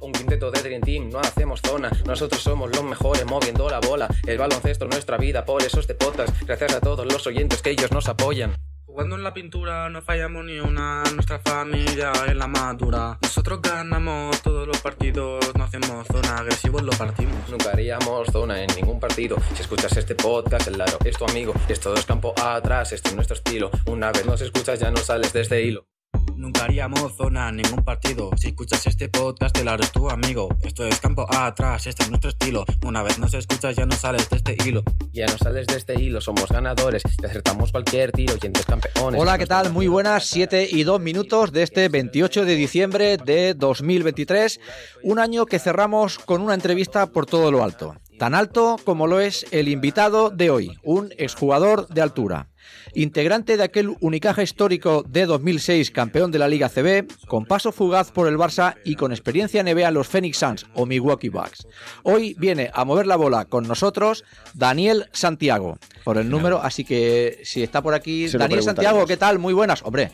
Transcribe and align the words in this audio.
Un 0.00 0.12
quinteto 0.12 0.50
de 0.50 0.62
Dream 0.62 0.80
Team, 0.80 1.10
no 1.10 1.20
hacemos 1.20 1.60
zona. 1.60 1.90
Nosotros 2.06 2.42
somos 2.42 2.70
los 2.70 2.82
mejores 2.82 3.26
moviendo 3.26 3.68
la 3.68 3.80
bola. 3.80 4.08
El 4.26 4.38
baloncesto 4.38 4.86
es 4.86 4.90
nuestra 4.90 5.18
vida, 5.18 5.44
por 5.44 5.62
eso 5.62 5.78
este 5.78 5.94
podcast. 5.94 6.34
Gracias 6.46 6.74
a 6.74 6.80
todos 6.80 7.04
los 7.04 7.26
oyentes 7.26 7.60
que 7.60 7.70
ellos 7.70 7.92
nos 7.92 8.08
apoyan. 8.08 8.56
Jugando 8.86 9.14
en 9.14 9.22
la 9.22 9.32
pintura 9.32 9.88
no 9.88 10.02
fallamos 10.02 10.44
ni 10.44 10.58
una, 10.58 11.04
nuestra 11.14 11.38
familia 11.38 12.12
es 12.26 12.34
la 12.34 12.48
madura. 12.48 13.18
Nosotros 13.22 13.60
ganamos 13.62 14.42
todos 14.42 14.66
los 14.66 14.78
partidos, 14.80 15.54
no 15.56 15.64
hacemos 15.64 16.06
zona, 16.08 16.38
agresivos 16.38 16.82
lo 16.82 16.92
partimos. 16.92 17.48
Nunca 17.48 17.70
haríamos 17.70 18.26
zona 18.32 18.62
en 18.62 18.74
ningún 18.74 18.98
partido. 18.98 19.36
Si 19.54 19.62
escuchas 19.62 19.96
este 19.96 20.14
podcast, 20.14 20.66
el 20.66 20.78
Laro 20.78 20.98
es 21.04 21.16
tu 21.16 21.24
amigo. 21.24 21.52
Esto 21.68 21.94
es 21.94 22.06
campo 22.06 22.34
atrás, 22.42 22.92
este 22.92 23.10
es 23.10 23.14
nuestro 23.14 23.36
estilo. 23.36 23.70
Una 23.86 24.10
vez 24.12 24.24
nos 24.24 24.40
escuchas 24.40 24.80
ya 24.80 24.90
no 24.90 24.96
sales 24.96 25.32
de 25.32 25.42
este 25.42 25.62
hilo. 25.62 25.89
Nunca 26.40 26.64
haríamos 26.64 27.14
zona 27.16 27.50
en 27.50 27.56
ningún 27.56 27.84
partido. 27.84 28.30
Si 28.38 28.48
escuchas 28.48 28.86
este 28.86 29.10
podcast, 29.10 29.54
el 29.58 29.66
Laro 29.66 29.82
es 29.82 29.92
tu 29.92 30.08
amigo. 30.08 30.48
Esto 30.62 30.86
es 30.86 30.98
campo 30.98 31.26
atrás, 31.28 31.86
este 31.86 32.04
es 32.04 32.08
nuestro 32.08 32.30
estilo. 32.30 32.64
Una 32.82 33.02
vez 33.02 33.18
nos 33.18 33.34
escuchas 33.34 33.76
ya 33.76 33.84
no 33.84 33.92
sales 33.92 34.30
de 34.30 34.38
este 34.38 34.56
hilo. 34.64 34.82
Ya 35.12 35.26
no 35.26 35.36
sales 35.36 35.66
de 35.66 35.76
este 35.76 36.00
hilo, 36.00 36.22
somos 36.22 36.48
ganadores. 36.48 37.02
Te 37.02 37.26
acertamos 37.26 37.72
cualquier 37.72 38.12
tiro, 38.12 38.32
oyentes 38.32 38.64
campeones. 38.64 39.20
Hola, 39.20 39.36
¿qué 39.36 39.44
tal? 39.44 39.70
Muy 39.70 39.86
buenas, 39.86 40.24
7 40.28 40.66
y 40.70 40.82
2 40.82 40.98
minutos 40.98 41.52
de 41.52 41.62
este 41.62 41.90
28 41.90 42.46
de 42.46 42.54
diciembre 42.54 43.18
de 43.18 43.52
2023. 43.52 44.60
Un 45.02 45.18
año 45.18 45.44
que 45.44 45.58
cerramos 45.58 46.18
con 46.18 46.40
una 46.40 46.54
entrevista 46.54 47.04
por 47.08 47.26
todo 47.26 47.52
lo 47.52 47.62
alto. 47.62 47.96
Tan 48.18 48.34
alto 48.34 48.76
como 48.84 49.06
lo 49.06 49.20
es 49.20 49.44
el 49.50 49.68
invitado 49.68 50.30
de 50.30 50.48
hoy, 50.48 50.78
un 50.82 51.12
exjugador 51.18 51.86
de 51.88 52.00
altura. 52.00 52.49
Integrante 52.94 53.56
de 53.56 53.62
aquel 53.62 53.96
Unicaja 54.00 54.42
histórico 54.42 55.04
de 55.08 55.26
2006, 55.26 55.90
campeón 55.90 56.30
de 56.30 56.38
la 56.38 56.48
Liga 56.48 56.68
CB, 56.68 57.06
con 57.26 57.46
paso 57.46 57.72
fugaz 57.72 58.10
por 58.10 58.26
el 58.28 58.36
Barça 58.36 58.76
y 58.84 58.96
con 58.96 59.12
experiencia 59.12 59.62
NBA 59.62 59.88
en 59.88 59.94
los 59.94 60.08
Phoenix 60.08 60.38
Suns 60.38 60.66
o 60.74 60.86
Milwaukee 60.86 61.28
Bucks. 61.28 61.66
Hoy 62.02 62.34
viene 62.38 62.70
a 62.74 62.84
mover 62.84 63.06
la 63.06 63.16
bola 63.16 63.44
con 63.44 63.66
nosotros 63.66 64.24
Daniel 64.54 65.08
Santiago, 65.12 65.78
por 66.04 66.18
el 66.18 66.28
número, 66.28 66.60
así 66.62 66.84
que 66.84 67.40
si 67.44 67.62
está 67.62 67.82
por 67.82 67.94
aquí, 67.94 68.28
Se 68.28 68.38
Daniel 68.38 68.62
Santiago. 68.62 69.06
¿qué 69.06 69.16
tal? 69.16 69.38
Muy 69.38 69.54
buenas, 69.54 69.82
hombre. 69.82 70.10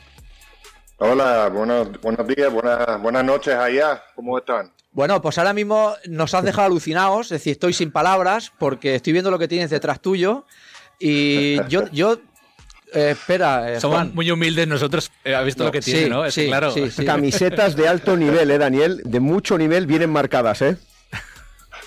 Hola, 0.98 1.50
buenos, 1.50 2.00
buenos 2.00 2.26
días, 2.26 2.50
buenas, 2.50 3.00
buenas 3.02 3.22
noches 3.22 3.54
allá. 3.54 4.02
¿Cómo 4.14 4.38
están? 4.38 4.72
Bueno, 4.92 5.20
pues 5.20 5.36
ahora 5.36 5.52
mismo 5.52 5.92
nos 6.08 6.32
has 6.32 6.42
dejado 6.42 6.68
alucinados, 6.68 7.26
es 7.26 7.30
decir, 7.30 7.52
estoy 7.52 7.74
sin 7.74 7.90
palabras 7.90 8.50
porque 8.58 8.94
estoy 8.94 9.12
viendo 9.12 9.30
lo 9.30 9.38
que 9.38 9.46
tienes 9.46 9.68
detrás 9.68 10.00
tuyo 10.00 10.46
y 10.98 11.56
yo, 11.68 11.90
yo 11.90 12.16
eh, 12.96 13.10
espera, 13.10 13.72
eh, 13.72 13.80
Somos 13.80 13.96
Juan. 13.98 14.14
muy 14.14 14.30
humildes 14.30 14.66
nosotros. 14.66 15.10
eh, 15.24 15.34
¿Has 15.34 15.44
visto 15.44 15.62
No, 15.62 15.68
lo 15.68 15.72
que 15.72 15.80
tiene, 15.80 16.04
sí, 16.04 16.10
no? 16.10 16.24
Es 16.24 16.34
sí, 16.34 16.46
claro. 16.46 16.70
sí, 16.70 16.90
sí. 16.90 17.04
Camisetas 17.04 17.76
de 17.76 17.86
alto 17.88 18.16
nivel, 18.24 18.50
¿eh, 18.50 18.58
Daniel? 18.58 19.02
De 19.04 19.20
mucho 19.20 19.56
nivel 19.58 19.86
vienen 19.86 20.10
marcadas, 20.10 20.62
¿eh? 20.62 20.76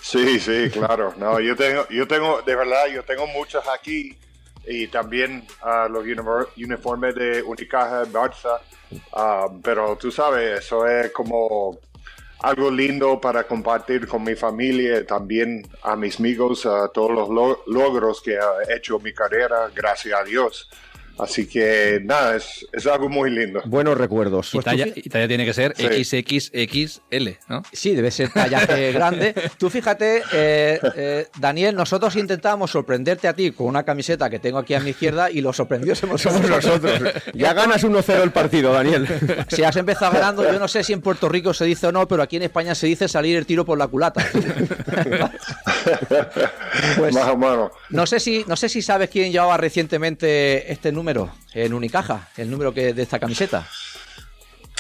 Sí, 0.02 0.40
sí, 0.40 0.70
claro. 0.72 1.14
No, 1.18 1.40
yo 1.40 1.56
tengo, 1.56 1.88
yo 1.90 2.08
tengo, 2.08 2.42
de 2.42 2.56
verdad, 2.56 2.88
yo 2.94 3.04
tengo 3.04 3.28
muchas 3.28 3.64
aquí 3.68 4.18
y 4.66 4.88
también 4.88 5.46
ah, 5.62 5.88
los 5.90 6.04
unifor- 6.06 6.48
uniformes 6.58 7.16
de 7.16 7.42
Unicaja, 7.44 8.04
Barça. 8.06 8.60
Ah, 9.14 9.48
pero 9.64 9.96
tú 9.98 10.12
sabes, 10.12 10.60
eso 10.60 10.88
es 10.88 11.12
como 11.12 11.78
algo 12.42 12.72
lindo 12.72 13.20
para 13.20 13.44
compartir 13.44 14.08
con 14.08 14.24
mi 14.24 14.34
familia, 14.36 15.06
también 15.06 15.68
a 15.84 15.96
mis 15.96 16.20
amigos, 16.20 16.66
a 16.66 16.88
todos 16.88 17.12
los 17.12 17.30
lo- 17.30 17.64
logros 17.68 18.22
que 18.22 18.38
ha 18.38 18.74
hecho 18.74 18.98
mi 19.00 19.14
carrera, 19.14 19.70
gracias 19.76 20.20
a 20.20 20.24
Dios. 20.24 20.70
Así 21.20 21.48
que 21.48 22.00
nada, 22.04 22.36
es, 22.38 22.66
es 22.72 22.88
algo 22.88 23.10
muy 23.10 23.30
lindo. 23.30 23.62
Buenos 23.66 23.98
recuerdos. 23.98 24.54
Y 24.54 24.60
talla, 24.60 24.88
y 24.96 25.10
talla 25.10 25.28
tiene 25.28 25.46
que 25.46 25.54
ser 25.54 25.74
Sí. 25.76 26.04
XXXL, 26.04 27.30
¿no? 27.48 27.64
Sí, 27.74 27.94
debe 27.96 28.10
ser 28.12 28.30
tallaje 28.32 28.92
grande. 28.94 29.34
Tú 29.58 29.70
fíjate, 29.70 30.24
eh, 30.34 30.80
eh, 30.96 31.28
Daniel, 31.40 31.76
nosotros 31.76 32.16
intentamos 32.16 32.72
sorprenderte 32.72 33.28
a 33.28 33.34
ti 33.34 33.52
con 33.52 33.68
una 33.68 33.84
camiseta 33.84 34.30
que 34.30 34.40
tengo 34.40 34.58
aquí 34.60 34.74
a 34.74 34.80
mi 34.80 34.92
izquierda 34.92 35.30
y 35.30 35.42
lo 35.42 35.52
sorprendió 35.54 35.96
somos 35.96 36.22
Somos 36.22 36.48
nosotros. 36.50 37.00
Ya 37.34 37.54
ganas 37.54 37.84
1-0 37.84 38.22
el 38.24 38.32
partido, 38.32 38.72
Daniel. 38.74 39.08
Si 39.50 39.64
has 39.64 39.76
empezado 39.76 40.14
ganando, 40.14 40.44
yo 40.50 40.58
no 40.60 40.68
sé 40.68 40.84
si 40.84 40.94
en 40.94 41.02
Puerto 41.02 41.28
Rico 41.30 41.54
se 41.54 41.66
dice 41.66 41.88
o 41.88 41.92
no, 41.92 42.08
pero 42.08 42.24
aquí 42.24 42.38
en 42.38 42.44
España 42.44 42.76
se 42.76 42.88
dice 42.88 43.08
salir 43.08 43.36
el 43.38 43.46
tiro 43.46 43.66
por 43.66 43.78
la 43.78 43.88
culata. 43.88 44.26
Pues- 46.98 47.14
Más 47.14 47.28
o 47.28 47.38
menos. 47.38 47.72
No 47.90 48.06
sé 48.06 48.20
si, 48.20 48.44
no 48.48 48.56
sé 48.56 48.70
si 48.70 48.82
sabes 48.82 49.10
quién 49.10 49.32
llevaba 49.32 49.58
recientemente 49.58 50.72
este 50.72 50.92
número 50.92 51.09
en 51.54 51.74
Unicaja, 51.74 52.30
el 52.38 52.50
número 52.50 52.74
que 52.74 52.94
de 52.94 53.02
esta 53.02 53.20
camiseta. 53.20 53.68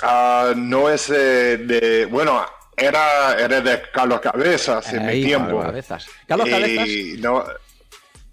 Ah, 0.01 0.53
no 0.55 0.89
es 0.89 1.09
eh, 1.09 1.57
de. 1.57 2.05
Bueno, 2.05 2.45
era, 2.75 3.37
era 3.37 3.61
de 3.61 3.81
Carlos 3.93 4.21
Cabezas 4.21 4.93
en 4.93 5.05
Ahí, 5.05 5.19
mi 5.19 5.25
tiempo. 5.25 5.47
Carlos 5.47 5.65
Cabezas. 5.65 6.05
Carlos 6.27 6.47
Y 6.47 6.51
Cabezas, 6.51 6.87
no, 7.19 7.43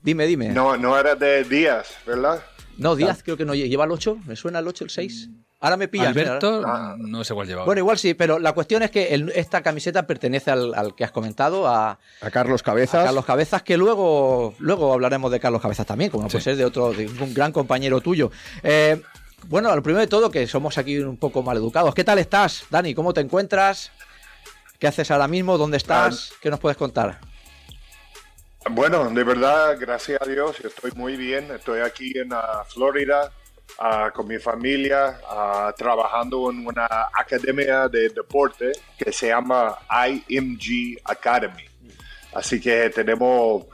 dime, 0.02 0.26
dime. 0.26 0.48
No, 0.48 0.76
no, 0.76 0.90
no 0.90 0.98
era 0.98 1.14
de 1.14 1.44
Díaz, 1.44 1.96
¿verdad? 2.06 2.42
Díaz 2.76 3.22
creo 3.22 3.36
que 3.36 3.44
no 3.44 3.54
lleva 3.54 3.84
el 3.84 3.90
8, 3.90 4.18
me 4.26 4.36
suena 4.36 4.58
el 4.58 4.68
8, 4.68 4.84
el 4.84 4.90
6. 4.90 5.30
Ahora 5.66 5.76
me 5.76 5.88
pillas. 5.88 6.14
mira, 6.14 6.28
Alberto, 6.36 6.62
Ah. 6.64 6.94
no 6.98 7.24
sé 7.24 7.34
cuál 7.34 7.46
llevaba. 7.48 7.66
Bueno, 7.66 7.80
igual 7.80 7.98
sí, 7.98 8.14
pero 8.14 8.38
la 8.38 8.52
cuestión 8.52 8.82
es 8.82 8.90
que 8.90 9.14
el- 9.14 9.30
esta 9.34 9.62
camiseta 9.62 10.06
pertenece 10.06 10.50
al, 10.50 10.74
al 10.74 10.94
que 10.94 11.04
has 11.04 11.10
comentado, 11.10 11.66
a, 11.66 11.98
A 12.20 12.30
Carlos 12.30 12.60
a 12.62 12.64
Cabezas. 12.64 13.04
Carlos 13.04 13.24
Cabezas, 13.24 13.62
que 13.62 13.76
luego, 13.76 14.54
luego 14.58 14.92
hablaremos 14.92 15.30
de 15.32 15.40
Carlos 15.40 15.60
Cabezas 15.60 15.86
también, 15.86 16.10
como 16.10 16.22
no 16.24 16.28
puede 16.30 16.44
ser 16.44 16.56
de 16.56 16.64
otro, 16.64 16.92
de 16.92 17.06
un 17.06 17.34
gran 17.34 17.50
compañero 17.52 18.00
tuyo. 18.00 18.30
Eh, 18.62 19.02
bueno, 19.48 19.74
lo 19.74 19.82
primero 19.82 20.00
de 20.00 20.06
todo, 20.06 20.30
que 20.30 20.46
somos 20.46 20.78
aquí 20.78 20.98
un 20.98 21.16
poco 21.16 21.42
mal 21.42 21.56
educados. 21.56 21.94
¿Qué 21.94 22.04
tal 22.04 22.18
estás, 22.18 22.64
Dani? 22.70 22.94
¿Cómo 22.94 23.12
te 23.12 23.20
encuentras? 23.20 23.90
¿Qué 24.78 24.86
haces 24.86 25.10
ahora 25.10 25.26
mismo? 25.28 25.58
¿Dónde 25.58 25.78
estás? 25.78 26.32
¿Qué 26.40 26.50
nos 26.50 26.60
puedes 26.60 26.76
contar? 26.76 27.18
Bueno, 28.68 29.08
de 29.10 29.22
verdad, 29.22 29.76
gracias 29.78 30.20
a 30.20 30.24
Dios, 30.26 30.56
estoy 30.64 30.90
muy 30.96 31.16
bien. 31.16 31.48
Estoy 31.52 31.80
aquí 31.80 32.12
en 32.18 32.32
ah, 32.32 32.62
Florida 32.68 33.30
ah, 33.78 34.10
con 34.14 34.26
mi 34.26 34.38
familia, 34.38 35.20
ah, 35.28 35.74
trabajando 35.76 36.50
en 36.50 36.66
una 36.66 36.86
academia 37.12 37.88
de 37.88 38.08
deporte 38.10 38.72
que 38.98 39.12
se 39.12 39.28
llama 39.28 39.78
IMG 40.08 40.98
Academy. 41.04 41.64
Así 42.34 42.60
que 42.60 42.90
tenemos 42.90 43.66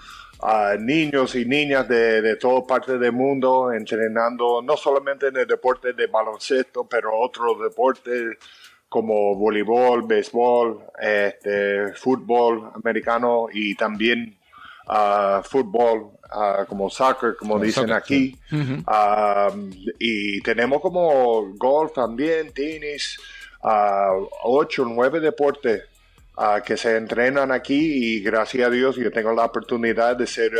niños 0.80 1.36
y 1.36 1.44
niñas 1.44 1.86
de, 1.86 2.20
de 2.20 2.34
toda 2.34 2.66
parte 2.66 2.98
del 2.98 3.12
mundo 3.12 3.72
entrenando 3.72 4.60
no 4.60 4.76
solamente 4.76 5.28
en 5.28 5.36
el 5.36 5.46
deporte 5.46 5.92
de 5.92 6.08
baloncesto, 6.08 6.84
pero 6.84 7.16
otros 7.16 7.60
deportes 7.60 8.38
como 8.92 9.34
voleibol, 9.36 10.02
béisbol, 10.06 10.84
este, 11.00 11.94
fútbol 11.94 12.70
americano 12.74 13.46
y 13.50 13.74
también 13.74 14.36
ah, 14.92 15.42
fútbol, 15.42 16.10
ah, 16.30 16.64
como 16.68 16.90
soccer, 16.90 17.36
como 17.38 17.58
dicen 17.58 17.88
soccer, 17.88 17.96
aquí. 17.96 18.38
Y 19.98 20.40
tenemos 20.42 20.80
como 20.80 21.54
golf 21.56 21.92
también, 21.94 22.52
tenis, 22.52 23.18
ocho, 24.42 24.84
nueve 24.84 25.20
deportes 25.20 25.84
que 26.64 26.76
se 26.76 26.96
entrenan 26.96 27.52
aquí 27.52 28.16
y 28.16 28.20
gracias 28.20 28.66
a 28.66 28.70
Dios 28.70 28.96
yo 28.96 29.12
tengo 29.12 29.32
la 29.32 29.44
oportunidad 29.44 30.16
de 30.16 30.26
ser 30.26 30.52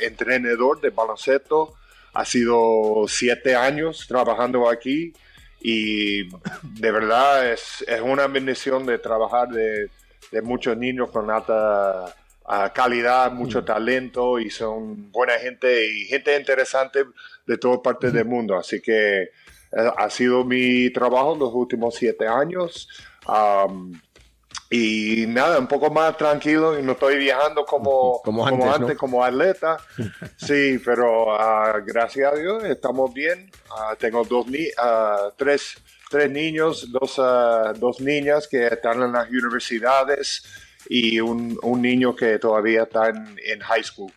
entrenador 0.00 0.80
de 0.80 0.90
baloncesto. 0.90 1.74
Ha 2.12 2.24
sido 2.24 3.04
siete 3.06 3.54
años 3.54 4.06
trabajando 4.08 4.68
aquí 4.68 5.12
y 5.60 6.28
de 6.28 6.90
verdad 6.90 7.52
es, 7.52 7.84
es 7.86 8.00
una 8.00 8.26
bendición 8.26 8.84
de 8.84 8.98
trabajar 8.98 9.48
de, 9.48 9.90
de 10.32 10.42
muchos 10.42 10.76
niños 10.76 11.10
con 11.10 11.30
alta 11.30 12.14
ah, 12.50 12.72
calidad, 12.72 13.30
mucho 13.30 13.64
talento 13.64 14.40
y 14.40 14.50
son 14.50 15.12
buena 15.12 15.34
gente 15.34 15.86
y 15.86 16.04
gente 16.06 16.36
interesante 16.36 17.04
de 17.46 17.58
todas 17.58 17.78
partes 17.78 18.12
del 18.12 18.24
mundo. 18.24 18.56
Así 18.56 18.80
que 18.80 19.22
eh, 19.22 19.30
ha 19.70 20.10
sido 20.10 20.44
mi 20.44 20.90
trabajo 20.90 21.36
los 21.36 21.54
últimos 21.54 21.94
siete 21.94 22.26
años. 22.26 22.88
Am, 23.26 24.00
y 24.68 25.26
nada, 25.28 25.58
un 25.58 25.68
poco 25.68 25.90
más 25.90 26.16
tranquilo 26.16 26.78
y 26.78 26.82
no 26.82 26.92
estoy 26.92 27.18
viajando 27.18 27.64
como, 27.64 28.20
Como 28.22 28.46
antes, 28.46 28.80
¿no? 28.80 28.96
como 28.96 29.24
atleta. 29.24 29.76
Sí, 30.36 30.80
pero 30.84 31.32
ah, 31.32 31.80
gracias 31.84 32.32
a 32.32 32.36
Dios 32.36 32.64
estamos 32.64 33.14
bien. 33.14 33.48
Ah, 33.70 33.94
tengo 33.96 34.24
dos 34.24 34.48
ni 34.48 34.66
ah, 34.76 35.30
tres, 35.36 35.76
tres 36.10 36.28
niños, 36.28 36.90
dos, 36.90 37.20
dos 37.78 38.00
niñas 38.00 38.48
que 38.48 38.66
están 38.66 39.02
en 39.02 39.12
las 39.12 39.28
universidades 39.28 40.42
y 40.92 41.20
un, 41.20 41.56
un 41.62 41.82
niño 41.82 42.16
que 42.16 42.40
todavía 42.40 42.82
está 42.82 43.10
en, 43.10 43.38
en 43.46 43.60
high 43.60 43.84
school. 43.84 44.12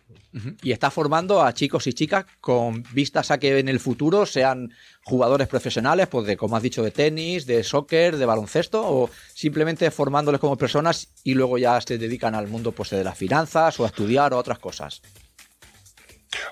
Y 0.60 0.72
está 0.72 0.90
formando 0.90 1.40
a 1.40 1.54
chicos 1.54 1.86
y 1.86 1.92
chicas 1.92 2.24
con 2.40 2.82
vistas 2.92 3.30
a 3.30 3.38
que 3.38 3.56
en 3.60 3.68
el 3.68 3.78
futuro 3.78 4.26
sean 4.26 4.72
jugadores 5.04 5.46
profesionales, 5.46 6.08
pues 6.08 6.26
de, 6.26 6.36
como 6.36 6.56
has 6.56 6.62
dicho, 6.64 6.82
de 6.82 6.90
tenis, 6.90 7.46
de 7.46 7.62
soccer, 7.62 8.16
de 8.16 8.26
baloncesto, 8.26 8.82
o 8.84 9.08
simplemente 9.32 9.88
formándoles 9.92 10.40
como 10.40 10.58
personas 10.58 11.14
y 11.22 11.34
luego 11.34 11.58
ya 11.58 11.80
se 11.80 11.96
dedican 11.96 12.34
al 12.34 12.48
mundo 12.48 12.72
pues, 12.72 12.90
de 12.90 13.04
las 13.04 13.16
finanzas 13.16 13.78
o 13.78 13.84
a 13.84 13.86
estudiar 13.86 14.32
o 14.32 14.36
a 14.36 14.40
otras 14.40 14.58
cosas. 14.58 15.00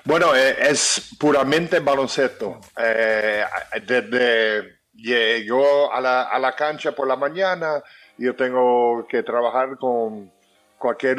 Bueno, 0.05 0.33
eh, 0.33 0.55
es 0.69 1.15
puramente 1.19 1.81
baloncesto. 1.81 2.61
Eh, 2.77 3.43
desde 3.85 4.83
llegó 4.93 5.91
a 5.91 5.99
la, 5.99 6.23
a 6.23 6.39
la 6.39 6.55
cancha 6.55 6.93
por 6.93 7.05
la 7.05 7.17
mañana, 7.17 7.83
yo 8.17 8.35
tengo 8.35 9.05
que 9.07 9.23
trabajar 9.23 9.77
con 9.77 10.31
cualquier 10.77 11.17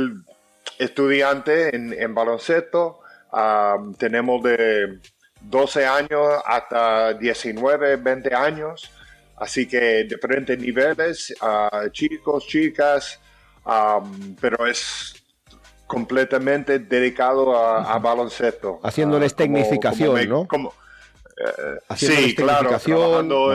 estudiante 0.79 1.75
en, 1.75 1.93
en 1.93 2.14
baloncesto. 2.14 3.00
Ah, 3.32 3.76
tenemos 3.99 4.43
de 4.43 5.00
12 5.41 5.87
años 5.87 6.20
hasta 6.44 7.14
19, 7.14 7.96
20 7.96 8.35
años. 8.35 8.91
Así 9.37 9.67
que 9.67 10.05
diferentes 10.05 10.58
niveles, 10.58 11.35
ah, 11.41 11.85
chicos, 11.91 12.46
chicas, 12.46 13.20
ah, 13.67 14.00
pero 14.41 14.64
es 14.67 15.14
completamente 15.87 16.79
dedicado 16.79 17.56
a, 17.56 17.93
a 17.94 17.99
baloncesto. 17.99 18.81
Haciéndoles 18.82 19.32
Ah, 19.32 19.37
como- 19.37 19.55
tecnificación, 19.55 20.08
como 20.08 20.19
me- 20.19 20.26
¿no? 20.26 20.49
como- 20.49 20.73
eh, 21.37 21.96
sí, 21.96 22.35
claro, 22.37 22.79
trabajando, 22.79 23.52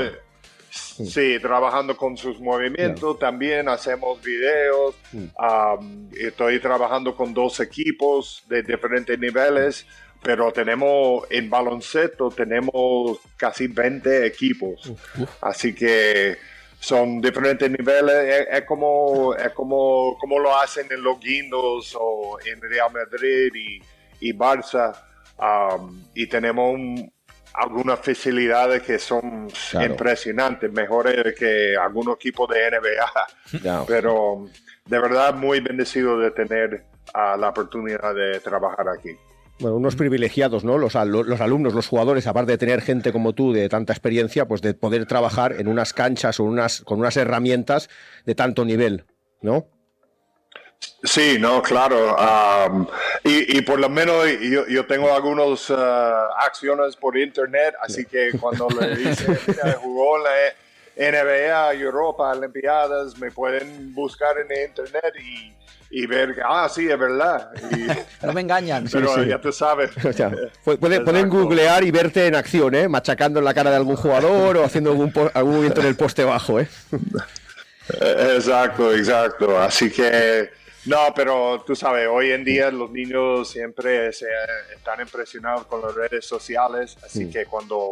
sí, 1.05 1.37
trabajando 1.39 1.95
con 1.95 2.17
sus 2.17 2.39
movimientos, 2.39 3.17
también 3.19 3.69
hacemos 3.69 4.21
videos, 4.21 4.95
Mm. 5.11 5.25
um, 5.39 6.09
estoy 6.19 6.59
trabajando 6.59 7.15
con 7.15 7.33
dos 7.33 7.59
equipos 7.59 8.43
de 8.47 8.61
diferentes 8.63 9.17
niveles, 9.19 9.85
pero 10.21 10.51
tenemos 10.51 11.25
en 11.29 11.49
baloncesto 11.49 12.29
tenemos 12.29 13.19
casi 13.37 13.67
20 13.67 14.25
equipos, 14.25 14.91
así 15.41 15.73
que 15.73 16.37
son 16.79 17.19
diferentes 17.21 17.69
niveles, 17.69 18.15
es, 18.15 18.47
es 18.51 18.65
como, 18.65 19.33
es 19.35 19.49
como, 19.53 20.17
como 20.19 20.39
lo 20.39 20.57
hacen 20.57 20.87
en 20.91 21.01
los 21.03 21.19
Guindos 21.19 21.95
o 21.99 22.37
en 22.45 22.61
Real 22.61 22.89
Madrid 22.93 23.51
y, 23.53 23.81
y 24.29 24.33
Barça, 24.33 24.93
um, 25.37 26.03
y 26.13 26.27
tenemos 26.27 26.73
un- 26.73 27.11
algunas 27.53 27.99
facilidades 27.99 28.83
que 28.83 28.99
son 28.99 29.49
Claro. 29.71 29.91
impresionantes, 29.91 30.71
mejores 30.71 31.35
que 31.37 31.75
algunos 31.75 32.15
equipos 32.15 32.49
de 32.49 32.69
NBA. 32.71 33.85
Pero 33.87 34.45
de 34.85 34.99
verdad 34.99 35.33
muy 35.33 35.59
bendecido 35.59 36.19
de 36.19 36.31
tener 36.31 36.83
ah, 37.13 37.35
la 37.37 37.49
oportunidad 37.49 38.13
de 38.13 38.39
trabajar 38.39 38.87
aquí. 38.89 39.11
Bueno, 39.59 39.75
unos 39.75 39.97
privilegiados, 39.97 40.63
¿no? 40.63 40.77
Los, 40.77 40.93
los 40.95 41.41
alumnos, 41.41 41.73
los 41.73 41.87
jugadores, 41.87 42.27
aparte 42.27 42.53
de 42.53 42.57
tener 42.57 42.81
gente 42.81 43.11
como 43.11 43.33
tú 43.33 43.51
de 43.51 43.67
tanta 43.67 43.91
experiencia, 43.91 44.47
pues 44.47 44.61
de 44.61 44.73
poder 44.73 45.05
trabajar 45.05 45.53
en 45.59 45.67
unas 45.67 45.91
canchas 45.93 46.39
o 46.39 46.45
unas, 46.45 46.81
con 46.81 46.99
unas 46.99 47.17
herramientas 47.17 47.89
de 48.25 48.35
tanto 48.35 48.63
nivel, 48.63 49.05
¿no? 49.41 49.67
Sí, 51.03 51.37
no, 51.39 51.61
claro. 51.61 52.15
um, 52.15 52.85
y, 53.23 53.57
y 53.57 53.61
por 53.61 53.79
lo 53.79 53.89
menos 53.89 54.25
yo, 54.41 54.67
yo 54.67 54.85
tengo 54.85 55.13
algunas 55.13 55.69
ah, 55.71 56.27
acciones 56.39 56.95
por 56.95 57.17
internet, 57.17 57.73
así 57.81 58.05
que 58.05 58.31
cuando 58.39 58.67
le 58.69 58.95
dicen, 58.95 59.37
mira, 59.47 59.77
jugó 59.81 60.17
en 60.17 60.23
la 60.23 61.11
NBA, 61.23 61.73
Europa, 61.75 62.31
Olimpiadas, 62.31 63.17
me 63.17 63.31
pueden 63.31 63.93
buscar 63.93 64.35
en 64.39 64.69
internet 64.69 65.13
y, 65.23 65.53
y 65.89 66.05
ver 66.05 66.35
que, 66.35 66.41
ah, 66.45 66.67
sí, 66.69 66.89
es 66.89 66.99
verdad. 66.99 67.49
Y- 67.71 67.87
No 68.25 68.33
me 68.33 68.41
engañan. 68.41 68.85
pero 68.91 69.15
sí. 69.15 69.25
ya 69.27 69.39
tú 69.39 69.51
sabes. 69.53 69.91
O 70.05 70.11
sea, 70.11 70.29
pueden 70.63 70.93
Exacto. 71.01 71.27
googlear 71.29 71.83
y 71.85 71.91
verte 71.91 72.27
en 72.27 72.35
acción, 72.35 72.75
¿eh? 72.75 72.89
Machacando 72.89 73.39
en 73.39 73.45
la 73.45 73.53
cara 73.53 73.69
de 73.69 73.77
algún 73.77 73.95
jugador 73.95 74.57
o 74.57 74.63
haciendo 74.65 74.91
algún, 74.91 75.13
po- 75.13 75.31
algún 75.33 75.53
movimiento 75.53 75.79
en 75.81 75.87
el 75.87 75.95
poste 75.95 76.25
bajo. 76.25 76.59
Eh, 76.59 76.67
Exacto, 78.35 78.93
exacto. 78.93 79.57
Así 79.59 79.89
que, 79.89 80.51
no, 80.89 81.13
pero 81.15 81.63
tú 81.65 81.75
sabes, 81.75 82.07
hoy 82.11 82.31
en 82.31 82.43
día 82.43 82.71
los 82.71 82.89
niños 82.91 83.49
siempre 83.49 84.11
se, 84.11 84.25
están 84.75 84.99
impresionados 85.01 85.65
con 85.67 85.81
las 85.81 85.93
redes 85.93 86.25
sociales, 86.25 86.97
así 87.03 87.25
Mm. 87.25 87.31
que 87.31 87.45
cuando 87.45 87.91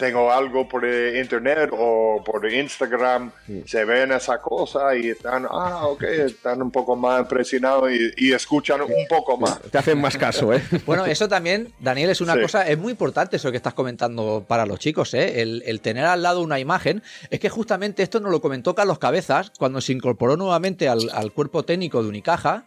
tengo 0.00 0.32
algo 0.32 0.66
por 0.66 0.84
eh, 0.86 1.20
internet 1.20 1.68
o 1.72 2.22
por 2.24 2.50
Instagram, 2.50 3.30
se 3.66 3.84
ven 3.84 4.10
esa 4.12 4.40
cosa 4.40 4.96
y 4.96 5.10
están, 5.10 5.46
ah, 5.48 5.86
ok, 5.88 6.02
están 6.04 6.62
un 6.62 6.70
poco 6.70 6.96
más 6.96 7.20
impresionados 7.20 7.92
y, 7.92 8.10
y 8.16 8.32
escuchan 8.32 8.80
un 8.80 8.90
poco 9.08 9.36
más. 9.36 9.60
Te 9.70 9.76
hacen 9.76 10.00
más 10.00 10.16
caso, 10.16 10.54
¿eh? 10.54 10.62
Bueno, 10.86 11.04
eso 11.04 11.28
también, 11.28 11.72
Daniel, 11.80 12.08
es 12.10 12.22
una 12.22 12.34
Sí. 12.34 12.40
cosa, 12.40 12.66
es 12.66 12.78
muy 12.78 12.92
importante 12.92 13.36
eso 13.36 13.50
que 13.50 13.58
estás 13.58 13.74
comentando 13.74 14.42
para 14.48 14.64
los 14.64 14.78
chicos, 14.78 15.12
¿eh? 15.12 15.42
El, 15.42 15.62
el 15.66 15.82
tener 15.82 16.06
al 16.06 16.22
lado 16.22 16.40
una 16.40 16.58
imagen. 16.58 17.02
Es 17.28 17.38
que 17.38 17.50
justamente 17.50 18.02
esto 18.02 18.20
nos 18.20 18.32
lo 18.32 18.40
comentó 18.40 18.74
Carlos 18.74 18.98
Cabezas 18.98 19.52
cuando 19.58 19.82
se 19.82 19.92
incorporó 19.92 20.38
nuevamente 20.38 20.88
al, 20.88 21.10
al 21.12 21.30
cuerpo 21.32 21.62
técnico 21.64 22.02
de 22.02 22.08
Unicaja, 22.08 22.64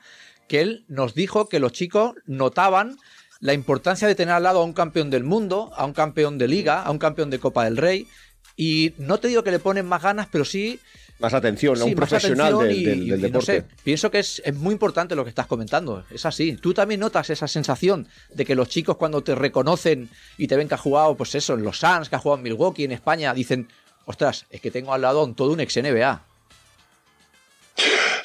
que 0.48 0.62
él 0.62 0.86
nos 0.88 1.16
dijo 1.16 1.50
que 1.50 1.60
los 1.60 1.72
chicos 1.72 2.14
notaban 2.28 2.98
la 3.44 3.54
importancia 3.54 4.08
de 4.08 4.16
tener 4.16 4.34
al 4.34 4.44
lado 4.44 4.62
a 4.62 4.64
un 4.64 4.72
campeón 4.72 5.10
del 5.10 5.26
mundo, 5.26 5.70
a 5.76 5.84
un 5.86 5.92
campeón 5.92 6.38
de 6.38 6.48
liga, 6.48 6.82
a 6.82 6.90
un 6.92 6.98
campeón 6.98 7.30
de 7.30 7.40
Copa 7.40 7.66
del 7.66 7.76
Rey. 7.76 8.08
Y 8.56 8.94
no 8.98 9.18
te 9.20 9.28
digo 9.28 9.44
que 9.44 9.52
le 9.52 9.60
ponen 9.60 9.86
más 9.86 10.02
ganas, 10.02 10.28
pero 10.32 10.46
sí 10.46 10.80
Más 11.20 11.34
atención, 11.34 11.82
a 11.82 11.84
un 11.84 11.94
profesional 11.94 12.58
del, 12.60 12.72
y- 12.72 12.84
del- 12.86 13.04
y- 13.04 13.10
del 13.10 13.20
y 13.20 13.22
no 13.24 13.28
deporte. 13.28 13.46
sé, 13.62 13.66
pienso 13.84 14.10
que 14.12 14.20
es, 14.20 14.42
es 14.46 14.56
muy 14.56 14.72
importante 14.72 15.14
lo 15.16 15.24
que 15.26 15.30
estás 15.30 15.48
comentando. 15.48 16.06
Es 16.10 16.26
así. 16.26 16.54
Tú 16.56 16.74
también 16.74 17.02
notas 17.02 17.30
esa 17.32 17.48
sensación 17.50 18.08
de 18.34 18.46
que 18.46 18.56
los 18.56 18.70
chicos 18.70 18.96
cuando 18.96 19.22
te 19.24 19.36
reconocen 19.36 20.10
y 20.38 20.48
te 20.48 20.56
ven 20.56 20.70
que 20.70 20.76
has 20.76 20.82
jugado, 20.82 21.16
pues 21.16 21.36
eso, 21.36 21.56
en 21.56 21.64
los 21.64 21.80
Suns, 21.80 22.08
que 22.10 22.16
has 22.16 22.22
jugado 22.22 22.38
en 22.38 22.44
Milwaukee, 22.44 22.86
en 22.86 22.94
España, 22.94 23.34
dicen, 23.34 23.68
ostras, 24.06 24.46
es 24.52 24.62
que 24.62 24.72
tengo 24.72 24.94
al 24.94 25.02
lado 25.02 25.20
a 25.20 25.24
un- 25.26 25.36
todo 25.36 25.52
un 25.52 25.60
ex 25.60 25.76
NBA. 25.76 26.24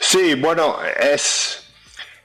Sí, 0.00 0.34
bueno, 0.34 0.76
es, 1.00 1.64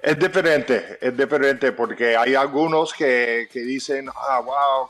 es 0.04 0.20
diferente, 0.20 0.98
es 1.02 1.16
diferente 1.18 1.72
porque 1.72 2.16
hay 2.18 2.36
algunos 2.36 2.94
que, 2.94 3.48
que 3.52 3.62
dicen, 3.62 4.10
ah, 4.16 4.40
wow, 4.42 4.88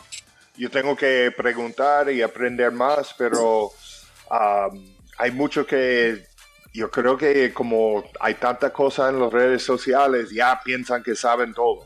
yo 0.58 0.70
tengo 0.70 0.96
que 0.96 1.32
preguntar 1.36 2.10
y 2.12 2.22
aprender 2.22 2.72
más, 2.72 3.14
pero 3.18 3.66
um, 4.30 4.94
hay 5.18 5.32
mucho 5.32 5.66
que 5.66 6.26
yo 6.74 6.90
creo 6.90 7.16
que 7.18 7.54
como 7.54 8.04
hay 8.20 8.34
tantas 8.36 8.72
cosas 8.72 9.12
en 9.12 9.20
las 9.20 9.32
redes 9.32 9.64
sociales, 9.64 10.32
ya 10.32 10.60
piensan 10.64 11.04
que 11.04 11.16
saben 11.16 11.54
todo. 11.54 11.86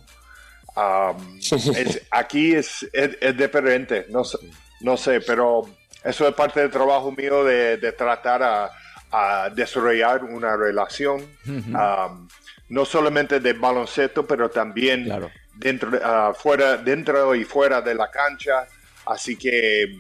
Um, 0.76 1.38
es- 1.76 2.02
aquí 2.12 2.54
es, 2.56 2.88
es, 2.94 3.18
es 3.20 3.38
diferente, 3.38 4.06
no 4.10 4.24
sé, 4.24 4.38
no 4.82 4.96
sé, 4.96 5.20
pero 5.22 5.64
eso 6.04 6.28
es 6.28 6.34
parte 6.34 6.62
del 6.62 6.72
trabajo 6.72 7.12
mío 7.12 7.44
de, 7.44 7.78
de 7.78 7.92
tratar 7.92 8.42
a, 8.44 8.72
a 9.12 9.50
desarrollar 9.50 10.24
una 10.24 10.56
relación, 10.56 11.26
um, 11.48 12.28
no 12.69 12.86
solamente 12.86 13.40
de 13.40 13.54
baloncesto, 13.54 14.25
pero 14.28 14.50
también 14.50 15.06
Claro. 15.06 15.31
dentro, 15.56 15.90
de- 15.92 16.02
fuera, 16.36 16.78
dentro 16.78 17.34
y 17.36 17.44
fuera 17.44 17.81
de 17.81 17.96
la 17.96 18.10
cancha. 18.12 18.68
Así 19.06 19.38
que 19.38 20.00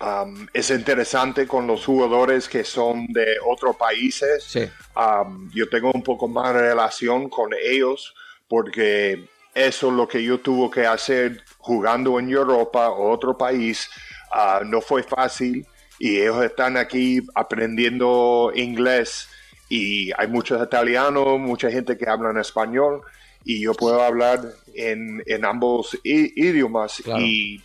um, 0.00 0.46
es 0.52 0.70
interesante 0.70 1.46
con 1.46 1.66
los 1.66 1.84
jugadores 1.84 2.48
que 2.48 2.64
son 2.64 3.06
de 3.08 3.36
otros 3.46 3.76
países. 3.76 4.44
Sí. 4.44 4.68
Um, 4.96 5.50
yo 5.52 5.68
tengo 5.68 5.90
un 5.94 6.02
poco 6.02 6.26
más 6.28 6.52
relación 6.54 7.28
con 7.28 7.50
ellos 7.54 8.14
porque 8.48 9.28
eso 9.54 9.88
es 9.88 9.94
lo 9.94 10.08
que 10.08 10.22
yo 10.22 10.40
tuve 10.40 10.70
que 10.74 10.86
hacer 10.86 11.42
jugando 11.58 12.18
en 12.18 12.28
Europa 12.30 12.88
o 12.90 13.10
otro 13.10 13.36
país. 13.38 13.88
Ah, 14.32 14.62
no 14.64 14.80
fue 14.80 15.02
fácil 15.02 15.64
y 15.98 16.16
ellos 16.20 16.42
están 16.44 16.76
aquí 16.76 17.20
aprendiendo 17.34 18.50
inglés 18.54 19.28
y 19.68 20.10
hay 20.16 20.28
muchos 20.28 20.62
italianos, 20.64 21.38
mucha 21.40 21.70
gente 21.70 21.96
que 21.96 22.08
habla 22.08 22.30
en 22.30 22.38
español 22.38 23.02
y 23.44 23.60
yo 23.62 23.74
puedo 23.74 24.02
hablar 24.02 24.40
en, 24.74 25.22
en 25.26 25.44
ambos 25.44 25.98
idiomas 26.04 27.00
Claro. 27.04 27.20
y 27.20 27.62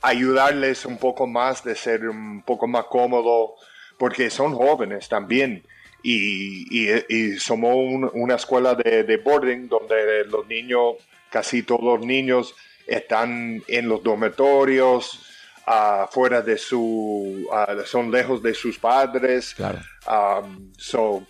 ayudarles 0.00 0.84
un 0.84 0.98
poco 0.98 1.26
más 1.26 1.62
de 1.64 1.74
ser 1.74 2.08
un 2.08 2.42
poco 2.42 2.66
más 2.66 2.84
cómodo 2.86 3.54
porque 3.98 4.30
son 4.30 4.54
jóvenes 4.54 5.08
también 5.08 5.62
y, 6.02 6.66
y- 6.70 7.04
y 7.08 7.38
somos 7.38 7.76
un- 7.76 8.10
una 8.14 8.34
escuela 8.34 8.74
de, 8.74 9.04
de 9.04 9.16
boarding 9.18 9.68
donde 9.68 10.24
los 10.24 10.46
niños, 10.48 10.94
casi 11.30 11.62
todos 11.62 11.82
los 11.84 12.00
niños 12.06 12.54
están 12.86 13.62
en 13.68 13.88
los 13.88 14.02
dormitorios, 14.02 15.24
ah, 15.66 16.08
fuera 16.10 16.42
de 16.42 16.58
su, 16.58 17.46
ah, 17.52 17.76
son 17.86 18.10
lejos 18.10 18.42
de 18.42 18.52
sus 18.54 18.78
padres. 18.80 19.54
Claro. 19.54 19.78
Um, 20.08 20.72
so, 20.76 21.24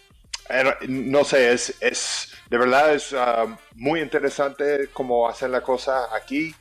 era- 0.52 0.78
no 0.88 1.25
sé, 1.25 1.52
es, 1.52 1.75
es 1.80 2.32
de 2.50 2.59
verdad 2.59 2.94
es 2.94 3.12
ah, 3.14 3.47
muy 3.75 4.00
interesante 4.00 4.88
cómo 4.92 5.28
hacen 5.28 5.50
la 5.52 5.62
cosa 5.62 6.14
aquí, 6.14 6.54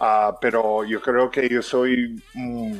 ah, 0.00 0.36
pero 0.40 0.84
yo 0.84 1.00
creo 1.02 1.30
que 1.30 1.48
yo 1.48 1.60
soy 1.62 2.22
mm, 2.34 2.76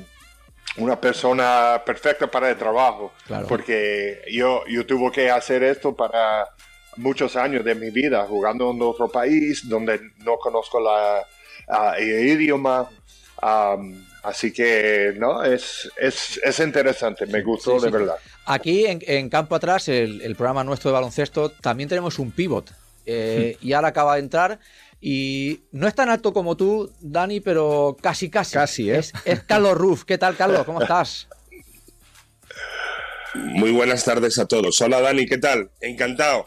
una 0.78 1.00
persona 1.00 1.83
perfecta 1.85 2.26
para 2.31 2.50
el 2.50 2.57
trabajo, 2.57 3.12
Claro. 3.26 3.47
porque 3.47 4.23
yo, 4.31 4.64
yo 4.66 4.87
tuve 4.87 5.11
que 5.12 5.31
hacer 5.31 5.62
esto 5.62 5.95
para 5.95 6.49
muchos 6.97 7.37
años 7.37 7.64
de 7.64 7.75
mi 7.75 7.90
vida, 7.90 8.25
jugando 8.26 8.71
en 8.71 8.81
otro 8.83 9.09
país 9.09 9.69
donde 9.69 10.00
no 10.19 10.37
conozco 10.37 10.81
la, 10.81 11.26
ah, 11.69 11.95
el 11.99 12.26
idioma. 12.28 12.88
Um, 13.42 14.04
así 14.22 14.52
que, 14.52 15.14
no, 15.18 15.42
es, 15.42 15.90
es, 15.99 16.40
es 16.42 16.58
interesante, 16.61 17.26
me 17.26 17.42
gustó 17.42 17.78
Sí, 17.78 17.87
de 17.87 17.90
sí. 17.92 17.96
verdad. 17.99 18.16
Aquí 18.46 18.87
en, 18.87 19.00
en 19.06 19.28
Campo 19.28 19.54
Atrás, 19.54 19.88
el, 19.88 20.20
el 20.22 20.34
programa 20.37 20.64
nuestro 20.64 20.90
de 20.90 20.94
baloncesto, 20.94 21.50
también 21.50 21.88
tenemos 21.88 22.18
un 22.18 22.30
pivot. 22.32 22.72
Eh, 23.06 23.56
y 23.62 23.72
ahora 23.72 23.88
acaba 23.88 24.14
de 24.14 24.20
entrar. 24.20 24.58
Y 25.04 25.62
no 25.72 25.88
es 25.88 25.94
tan 25.96 26.08
alto 26.11 26.32
como 26.32 26.56
tú, 26.56 26.92
Dani, 27.00 27.40
pero 27.40 27.96
casi, 28.00 28.30
casi. 28.30 28.54
Casi, 28.54 28.88
¿eh? 28.90 28.99
Es, 28.99 29.12
es 29.25 29.42
Carlos 29.42 29.76
Ruf. 29.76 30.04
¿Qué 30.04 30.16
tal, 30.16 30.37
Carlos? 30.37 30.62
¿Cómo 30.64 30.80
estás? 30.80 31.26
Muy 33.34 33.72
buenas 33.72 34.04
tardes 34.04 34.38
a 34.38 34.46
todos. 34.46 34.80
Hola 34.80 35.00
Dani, 35.00 35.26
¿qué 35.26 35.38
tal? 35.38 35.70
Encantado. 35.80 36.44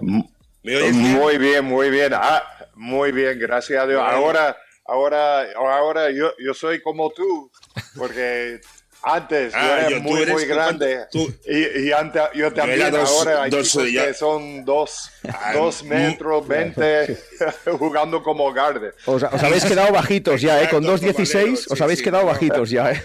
¿Me 0.00 0.76
oyes 0.76 0.96
bien? 0.96 1.12
Muy 1.12 1.38
bien, 1.38 1.64
muy 1.64 1.90
bien. 1.90 2.12
Ah, 2.14 2.42
muy 2.74 3.12
bien, 3.12 3.38
gracias 3.38 3.82
a 3.82 3.86
Dios. 3.86 4.00
Ahora, 4.02 4.56
ahora, 4.90 5.46
ahora 5.56 6.10
yo, 6.10 6.32
yo 6.38 6.52
soy 6.54 6.80
como 6.82 7.10
tú, 7.10 7.50
porque 7.96 8.60
antes 9.02 9.54
Ah, 9.54 9.60
yo 9.62 9.76
era 9.76 9.90
yo- 9.90 10.00
muy, 10.00 10.26
muy 10.26 10.44
grande. 10.44 11.06
tú- 11.10 11.32
y, 11.46 11.86
y 11.88 11.92
antes 11.92 12.22
yo 12.34 12.52
también, 12.52 12.80
era 12.82 12.90
dos- 12.90 13.08
ahora 13.10 13.42
hay 13.44 13.50
dos- 13.50 13.70
chicos 13.70 13.92
ya- 13.92 14.06
que 14.08 14.14
son 14.14 14.64
dos, 14.64 15.10
Ah, 15.26 15.52
dos 15.54 15.82
metros, 15.84 16.46
veinte, 16.46 17.16
jugando 17.78 18.22
como 18.22 18.52
guarde. 18.52 18.92
Os, 19.06 19.22
os 19.22 19.42
habéis 19.42 19.64
quedado 19.64 19.90
bajitos 19.92 20.40
ya, 20.42 20.62
¿eh? 20.62 20.68
Con 20.68 20.84
Exacto, 20.84 21.06
2.16 21.06 21.34
Valero, 21.34 21.52
os 21.70 21.78
sí, 21.78 21.82
habéis 21.84 21.98
sí, 22.00 22.04
quedado 22.04 22.24
no. 22.24 22.30
bajitos 22.32 22.70
ya, 22.70 22.92
¿eh? 22.92 23.02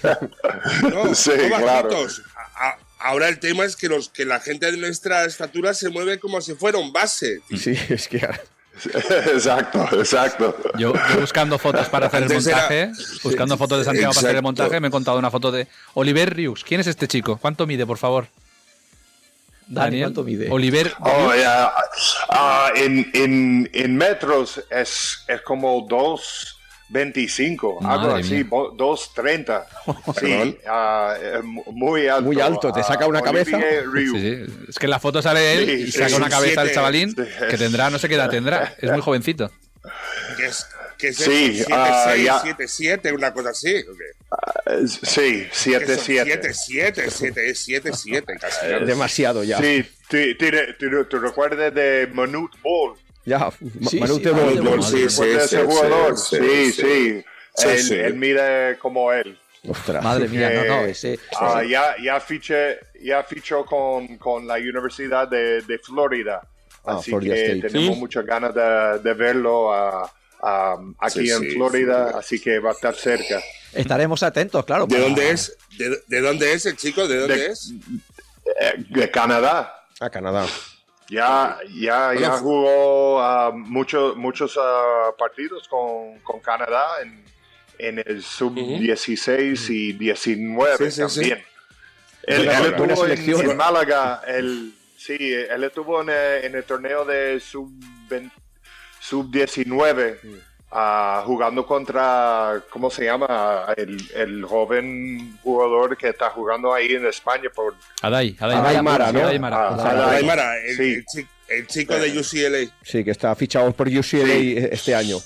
No, 0.92 1.16
Sí, 1.16 1.32
no 1.50 1.58
claro. 1.60 1.90
bajitos. 1.90 2.22
Ahora 3.00 3.28
el 3.30 3.40
tema 3.40 3.66
es 3.66 3.76
que, 3.76 3.88
los, 3.88 4.10
que 4.10 4.26
la 4.26 4.40
gente 4.40 4.72
de 4.72 4.78
nuestra 4.78 5.26
estatura 5.26 5.74
se 5.76 5.90
mueve 5.90 6.20
como 6.20 6.42
si 6.42 6.56
fuera 6.56 6.80
un 6.80 6.92
base. 6.92 7.40
tío. 7.48 7.58
Sí, 7.58 7.78
es 7.90 8.08
que... 8.08 8.28
Exacto, 9.34 9.88
exacto. 10.00 10.56
Yo, 10.78 10.94
buscando 11.20 11.58
fotos 11.58 11.88
para 11.90 12.08
hacer 12.08 12.24
el 12.24 12.34
montaje, 12.34 12.92
buscando 13.24 13.58
fotos 13.58 13.80
de 13.80 13.86
Santiago 13.86 14.14
para 14.14 14.28
hacer 14.28 14.36
el 14.36 14.44
montaje, 14.44 14.80
me 14.80 14.88
he 14.88 14.90
encontrado 14.90 15.18
una 15.18 15.32
foto 15.32 15.52
de 15.52 15.68
Oliver 15.94 16.36
Rius. 16.36 16.64
¿Quién 16.64 16.82
es 16.82 16.88
este 16.88 17.08
chico? 17.08 17.38
¿Cuánto 17.38 17.66
mide, 17.66 17.86
por 17.86 17.98
favor? 17.98 18.28
Daniel, 19.68 20.06
¿cuánto 20.06 20.24
mide? 20.24 20.50
Oliver. 20.52 20.94
Oh, 21.00 21.34
yeah. 21.34 21.72
en, 22.76 23.70
en, 23.74 23.96
metros 23.96 24.62
es, 24.70 25.24
es 25.28 25.42
como 25.42 25.86
dos. 25.90 26.55
25, 26.90 27.80
algo 27.84 28.16
así, 28.16 28.44
230. 28.44 29.66
sí, 30.20 30.60
uh, 30.68 31.44
muy 31.72 32.08
alto. 32.08 32.22
Muy 32.22 32.40
alto, 32.40 32.72
te 32.72 32.84
saca 32.84 33.08
una 33.08 33.22
uh, 33.22 33.24
cabeza. 33.24 33.60
Sí, 33.60 34.08
sí. 34.08 34.46
Es 34.70 34.78
que 34.78 34.86
en 34.86 34.92
la 34.92 35.00
foto 35.00 35.22
sale 35.22 35.54
él 35.54 35.66
sí, 35.66 35.72
y 35.88 35.92
saca 35.92 36.16
una 36.16 36.30
cabeza 36.30 36.64
del 36.64 36.74
chavalín 36.74 37.16
que 37.16 37.58
tendrá, 37.58 37.90
no 37.90 37.98
sé 37.98 38.08
qué 38.08 38.16
edad 38.16 38.30
tendrá, 38.30 38.76
es 38.80 38.92
muy 38.92 39.02
jovencito. 39.02 39.52
Que 40.38 40.46
es, 40.48 40.68
que 40.98 41.08
es 41.10 41.18
sí, 41.18 41.64
7-7, 41.68 41.70
uh, 41.70 43.10
ah, 43.10 43.14
una 43.14 43.34
cosa 43.34 43.50
así. 43.50 43.76
Okay. 43.76 44.88
sí, 44.88 45.48
7-7. 45.52 46.54
7-7, 47.04 48.40
casi. 48.40 48.68
Demasiado 48.86 49.44
ya. 49.44 49.60
Sí, 49.60 49.86
¿te, 50.08 50.36
te, 50.36 50.52
te 50.52 51.18
recuerdas 51.20 51.74
de 51.74 52.10
Manute 52.14 52.58
Ball? 52.64 52.96
Ya, 53.26 53.50
Sí, 53.90 54.00
Manu 54.00 54.16
sí, 54.18 54.22
te 54.22 54.32
voy-. 54.32 54.84
Sí, 54.84 55.10
sí, 55.10 55.22
¿Recuerdas 55.24 55.50
sí, 55.50 55.58
jugador? 55.66 56.18
sí, 56.18 56.36
Sí, 56.38 56.72
sí. 56.72 56.82
sí. 56.82 57.26
Sí, 57.58 57.94
él, 57.96 58.00
él 58.02 58.14
mide 58.16 58.78
como 58.80 59.12
él. 59.14 59.38
Ostras. 59.68 60.04
Madre 60.04 60.28
mía, 60.28 60.50
no, 60.52 60.66
no, 60.66 60.86
ese. 60.86 61.18
Ah, 61.40 61.64
ya, 61.64 61.96
ya, 62.04 62.20
fiché, 62.20 62.78
ya 63.02 63.24
fichó 63.24 63.66
con, 63.66 64.18
con 64.18 64.46
la 64.46 64.56
Universidad 64.56 65.28
de, 65.28 65.62
de 65.62 65.80
Florida. 65.80 66.42
Ah, 66.86 66.98
Así 66.98 67.10
Florida 67.12 67.34
que 67.34 67.46
State. 67.54 67.68
tenemos 67.74 67.96
¿Sí? 67.96 68.00
muchas 68.00 68.26
ganas 68.26 68.54
de, 68.54 69.00
de 69.00 69.14
verlo 69.16 69.74
ah, 69.74 70.12
ah, 70.44 70.76
aquí 71.00 71.26
Sí, 71.26 71.32
en 71.32 71.40
sí, 71.42 71.50
Florida, 71.52 72.12
así 72.16 72.40
que 72.40 72.60
va 72.60 72.72
a 72.72 72.74
estar 72.74 72.94
cerca. 72.94 73.42
Estaremos 73.74 74.22
atentos, 74.22 74.64
claro. 74.66 74.86
¿De 74.86 74.96
para- 74.96 75.04
dónde 75.06 75.32
es? 75.32 75.58
¿De, 75.80 75.98
de 76.08 76.22
dónde 76.22 76.54
es 76.54 76.66
el 76.68 76.76
chico? 76.78 77.08
¿De 77.08 77.18
dónde 77.18 77.36
De- 77.38 77.46
es? 77.48 77.74
Eh, 78.62 78.74
de 78.90 79.10
Canadá. 79.10 79.74
A 80.00 80.10
Canadá. 80.12 80.46
Ya, 81.08 81.60
ya, 81.72 82.14
ya 82.16 82.32
jugó 82.32 83.22
ah, 83.22 83.52
muchos 83.54 84.16
muchos 84.18 84.58
ah, 84.60 85.12
partidos 85.18 85.68
con, 85.68 86.20
con 86.20 86.40
Canadá 86.40 86.84
en, 87.04 87.24
en 87.78 88.04
el 88.06 88.24
sub-16 88.24 89.70
y 89.70 89.94
19 89.94 90.78
Sí, 90.78 90.92
sí, 90.92 91.10
sí. 91.10 91.20
también. 91.20 91.46
Él, 92.24 92.48
él 92.48 92.66
estuvo 92.66 93.06
en, 93.06 93.52
en 93.52 93.58
Málaga, 93.58 94.24
él, 94.26 94.74
sí, 94.98 95.16
él 95.20 95.64
estuvo 95.64 96.02
en 96.02 96.10
el, 96.10 96.46
en 96.46 96.56
el 96.56 96.64
torneo 96.64 97.06
de 97.06 97.40
sub-20 97.40 98.32
sub-19 99.00 100.18
ah, 100.78 101.24
jugando 101.26 101.66
contra, 101.66 102.62
¿cómo 102.70 102.92
se 102.92 103.06
llama? 103.06 103.68
El, 103.78 103.98
el 104.14 104.44
joven 104.44 105.40
jugador 105.42 105.96
que 105.98 106.10
está 106.10 106.30
jugando 106.30 106.74
ahí 106.74 106.94
en 106.94 107.06
España 107.06 107.50
por 107.56 107.74
Adai, 108.02 108.36
Adai, 108.40 108.58
Adai 108.58 108.82
Mara, 108.84 109.12
¿no? 109.14 109.20
Adai 109.22 109.40
Mara. 109.40 109.58
Ah, 109.70 109.74
Adai. 109.74 109.96
Adai. 109.98 110.18
Aymara, 110.18 110.58
el, 110.60 110.76
Sí. 110.78 110.84
el 110.94 111.06
chi- 111.06 111.28
el 111.48 111.68
chico 111.68 111.94
de 111.96 112.20
UCLA. 112.20 112.72
Sí, 112.84 113.04
que 113.06 113.12
está 113.12 113.34
fichado 113.36 113.72
por 113.72 113.88
UCLA 113.88 114.02
Sí. 114.36 114.56
este 114.72 114.94
año. 114.96 115.18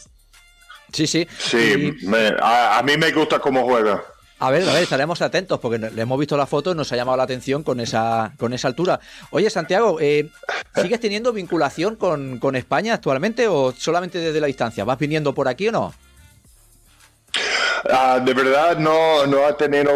Sí, 0.93 1.07
sí. 1.07 1.27
Sí, 1.37 1.95
Y- 2.01 2.05
me- 2.07 2.33
a, 2.39 2.77
a 2.79 2.83
mí 2.83 2.95
me 2.97 3.11
gusta 3.11 3.39
cómo 3.39 3.63
juega. 3.63 4.03
A 4.41 4.51
ver, 4.51 4.67
a 4.69 4.73
ver, 4.73 4.83
estaremos 4.83 5.21
atentos 5.21 5.59
porque 5.59 5.77
le 5.77 6.01
hemos 6.01 6.17
visto 6.17 6.37
la 6.37 6.45
foto 6.45 6.71
y 6.71 6.75
nos 6.75 6.91
ha 6.93 6.95
llamado 6.95 7.17
la 7.17 7.23
atención 7.23 7.61
con 7.61 7.81
esa, 7.81 8.31
con 8.37 8.53
esa 8.53 8.69
altura. 8.69 8.99
Oye, 9.31 9.49
Santiago, 9.49 9.99
eh, 9.99 10.29
¿sigues 10.75 11.01
teniendo 11.01 11.33
vinculación 11.33 11.97
con, 11.97 12.39
con 12.39 12.55
España 12.55 12.93
actualmente 12.93 13.47
o 13.47 13.73
solamente 13.73 14.17
desde 14.17 14.39
la 14.39 14.47
distancia? 14.47 14.85
¿Vas 14.85 14.97
viniendo 14.97 15.33
por 15.33 15.49
aquí 15.49 15.67
o 15.67 15.71
no? 15.73 15.93
Ah, 17.91 18.19
de 18.23 18.33
verdad 18.33 18.77
no, 18.77 19.25
no 19.27 19.45
ha 19.45 19.55
tenido 19.57 19.91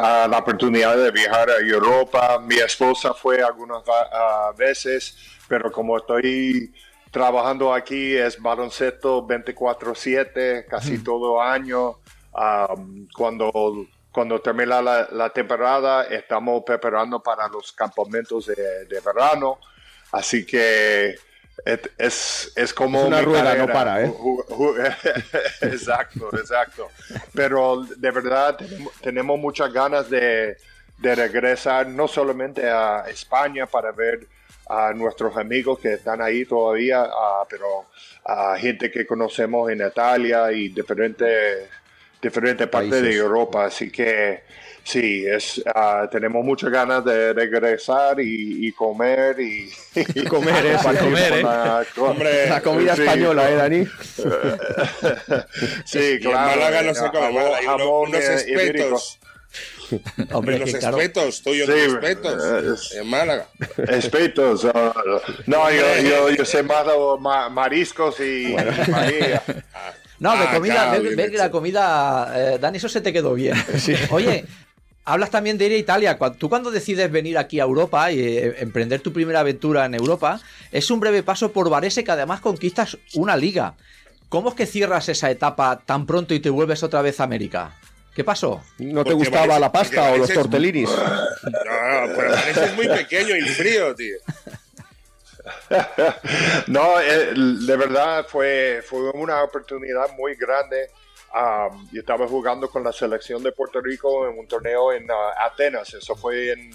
ah, 0.00 0.26
la 0.28 0.38
oportunidad 0.38 0.96
de 0.96 1.10
viajar 1.10 1.50
a 1.50 1.58
Europa. 1.58 2.38
Mi 2.38 2.56
esposa 2.56 3.12
fue 3.12 3.42
algunas 3.42 3.82
ah, 3.88 4.52
veces, 4.56 5.16
pero 5.48 5.70
como 5.70 5.96
estoy 5.96 6.72
trabajando 7.10 7.74
aquí 7.74 8.16
es 8.16 8.40
baloncesto 8.40 9.26
24/7 9.26 10.66
casi 10.66 10.98
todo 10.98 11.42
año. 11.42 11.98
Ah, 12.42 12.74
cuando, 13.14 13.86
cuando 14.10 14.40
termina 14.40 14.80
la, 14.80 15.06
la 15.12 15.28
temporada 15.28 16.04
estamos 16.04 16.62
preparando 16.64 17.22
para 17.22 17.46
los 17.48 17.70
campamentos 17.70 18.46
de, 18.46 18.86
de 18.86 19.00
verano. 19.00 19.58
Así 20.10 20.46
que 20.46 21.16
es, 21.98 22.52
es 22.56 22.72
como 22.72 23.00
Es 23.00 23.06
una 23.08 23.20
rueda, 23.20 23.54
no 23.56 23.66
para, 23.66 24.04
¿eh? 24.04 24.10
Exacto, 25.60 26.30
exacto. 26.32 26.88
Pero 27.34 27.84
de 27.84 28.10
verdad 28.10 28.56
tenemos, 29.02 29.38
muchas 29.38 29.70
ganas 29.70 30.08
de, 30.08 30.56
de 30.96 31.14
regresar 31.14 31.88
no 31.88 32.08
solamente 32.08 32.70
a 32.70 33.04
España 33.10 33.66
para 33.66 33.92
ver 33.92 34.26
a 34.66 34.94
nuestros 34.94 35.36
amigos 35.36 35.78
que 35.78 35.92
están 35.92 36.22
ahí 36.22 36.46
todavía, 36.46 37.02
ah, 37.02 37.44
pero 37.50 37.84
a 38.24 38.56
gente 38.56 38.90
que 38.90 39.06
conocemos 39.06 39.70
en 39.70 39.86
Italia 39.86 40.50
y 40.52 40.68
diferentes 40.68 41.68
diferentes 42.20 42.66
partes 42.68 43.02
de. 43.02 43.14
Europa. 43.14 43.64
Así 43.66 43.90
que 43.90 44.42
sí, 44.84 45.24
es, 45.26 45.62
ah, 45.74 46.08
tenemos 46.10 46.44
muchas 46.44 46.70
ganas 46.70 47.04
de 47.04 47.32
regresar 47.32 48.20
y, 48.20 48.66
y 48.66 48.72
comer 48.72 49.38
y, 49.40 49.70
Y 50.14 50.24
comer, 50.24 50.66
¿eh? 50.66 50.72
compartir 50.74 51.00
comer, 51.00 51.32
¿eh? 51.34 51.42
la- 51.42 51.86
La 52.48 52.60
comida 52.62 52.96
Sí. 52.96 53.02
española, 53.02 53.50
¿eh, 53.50 53.54
Dani? 53.56 53.86
Sí, 55.84 55.98
y 55.98 56.12
en 56.14 56.18
claro. 56.20 56.50
Málaga 56.60 56.82
no 56.82 56.94
se 56.94 57.00
come 57.10 57.20
jamón- 57.20 57.34
mal. 57.34 57.54
Hay 57.54 57.66
unos 57.66 58.14
eh, 58.24 58.34
espetos. 58.34 59.18
Hombre, 60.32 60.62
claro. 60.62 60.98
espetos, 60.98 61.42
tú 61.42 61.50
y 61.50 61.64
Sí, 61.66 61.72
espetos. 61.72 62.92
eh, 62.94 62.98
En 63.00 63.08
Málaga. 63.10 63.48
Espetos. 63.88 64.64
ah, 64.72 64.94
no, 65.46 65.70
yo, 65.72 65.82
yo, 66.08 66.30
yo 66.30 66.44
sé 66.44 66.62
más 66.62 67.50
mariscos 67.50 68.20
y 68.20 68.54
María. 68.88 69.42
No, 70.20 70.36
de 70.36 70.44
Ah, 70.44 70.54
comida, 70.54 70.74
claro, 70.74 70.92
ve- 70.92 71.00
bien 71.00 71.16
ve 71.16 71.22
que 71.24 71.28
hecho. 71.30 71.38
la 71.38 71.50
comida, 71.50 72.32
eh, 72.36 72.58
Dani, 72.60 72.76
eso 72.76 72.88
se 72.88 73.00
te 73.00 73.12
quedó 73.12 73.34
bien. 73.34 73.54
Oye, 74.10 74.44
hablas 75.04 75.30
también 75.30 75.58
de 75.58 75.66
ir 75.66 75.72
a 75.72 75.76
Italia. 75.76 76.18
Tú 76.38 76.48
cuando 76.48 76.70
decides 76.70 77.10
venir 77.10 77.36
aquí 77.38 77.58
a 77.58 77.64
Europa 77.64 78.12
y 78.12 78.20
eh, 78.20 78.54
emprender 78.60 79.00
tu 79.00 79.12
primera 79.12 79.40
aventura 79.40 79.86
en 79.86 79.94
Europa, 79.94 80.40
es 80.70 80.90
un 80.90 81.00
breve 81.00 81.22
paso 81.22 81.50
por 81.52 81.68
Varese 81.70 82.04
que 82.04 82.10
además 82.12 82.40
conquistas 82.40 82.96
una 83.14 83.36
liga. 83.36 83.74
¿Cómo 84.28 84.50
es 84.50 84.54
que 84.54 84.66
cierras 84.66 85.08
esa 85.08 85.30
etapa 85.30 85.80
tan 85.84 86.06
pronto 86.06 86.34
y 86.34 86.40
te 86.40 86.50
vuelves 86.50 86.82
otra 86.84 87.02
vez 87.02 87.18
a 87.18 87.24
América? 87.24 87.76
¿Qué 88.14 88.22
pasó? 88.22 88.62
¿No 88.78 89.02
te 89.04 89.12
Porque 89.12 89.14
gustaba 89.14 89.58
la 89.58 89.72
pasta 89.72 90.02
o 90.02 90.18
los 90.18 90.28
Valencia 90.28 90.34
es- 90.34 90.40
tortellinis? 90.40 90.90
No, 91.42 92.06
no, 92.06 92.12
pero 92.14 92.30
Valencia 92.32 92.64
es 92.66 92.74
muy 92.76 92.86
pequeño 92.88 93.34
y 93.36 93.40
frío, 93.42 93.94
tío. 93.94 94.16
No, 96.68 97.00
eh, 97.00 97.32
de 97.34 97.76
verdad 97.76 98.26
fue, 98.28 98.82
fue 98.86 99.10
una 99.10 99.42
oportunidad 99.42 100.10
muy 100.16 100.34
grande. 100.34 100.88
Um, 101.32 101.88
yo 101.92 102.00
estaba 102.00 102.26
jugando 102.26 102.68
con 102.68 102.82
la 102.82 102.92
selección 102.92 103.42
de 103.42 103.52
Puerto 103.52 103.80
Rico 103.80 104.28
en 104.28 104.36
un 104.38 104.46
torneo 104.48 104.92
en 104.92 105.06
ah, 105.10 105.46
Atenas. 105.46 105.94
Eso 105.94 106.16
fue 106.16 106.52
en 106.52 106.70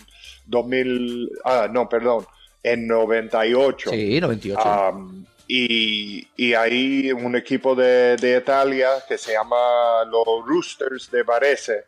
2000, 0.45 1.29
ah, 1.43 1.67
no, 1.69 1.89
perdón, 1.89 2.25
en 2.63 2.87
98. 2.87 3.89
Sí, 3.89 4.19
98. 4.21 4.61
Um, 4.93 5.25
y, 5.47 6.25
y 6.37 6.53
ahí 6.53 7.11
un 7.11 7.35
equipo 7.35 7.75
de, 7.75 8.15
de 8.17 8.37
Italia 8.37 8.89
que 9.07 9.17
se 9.17 9.33
llama 9.33 10.03
los 10.09 10.25
Roosters 10.45 11.11
de 11.11 11.21
Varese 11.23 11.83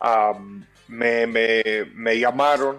um, 0.00 0.64
me, 0.88 1.26
me- 1.26 1.84
me 1.94 2.18
llamaron. 2.18 2.78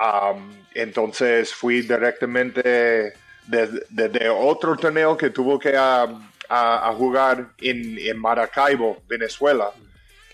Um, 0.00 0.52
entonces 0.74 1.52
fui 1.54 1.82
directamente 1.82 3.12
desde, 3.46 3.82
desde 3.90 4.28
otro 4.28 4.76
torneo 4.76 5.16
que 5.16 5.30
tuvo 5.30 5.58
que 5.58 5.70
um, 5.70 6.28
a, 6.48 6.88
a 6.88 6.92
jugar 6.94 7.48
en, 7.58 7.98
en 7.98 8.18
Maracaibo, 8.18 9.02
Venezuela. 9.08 9.70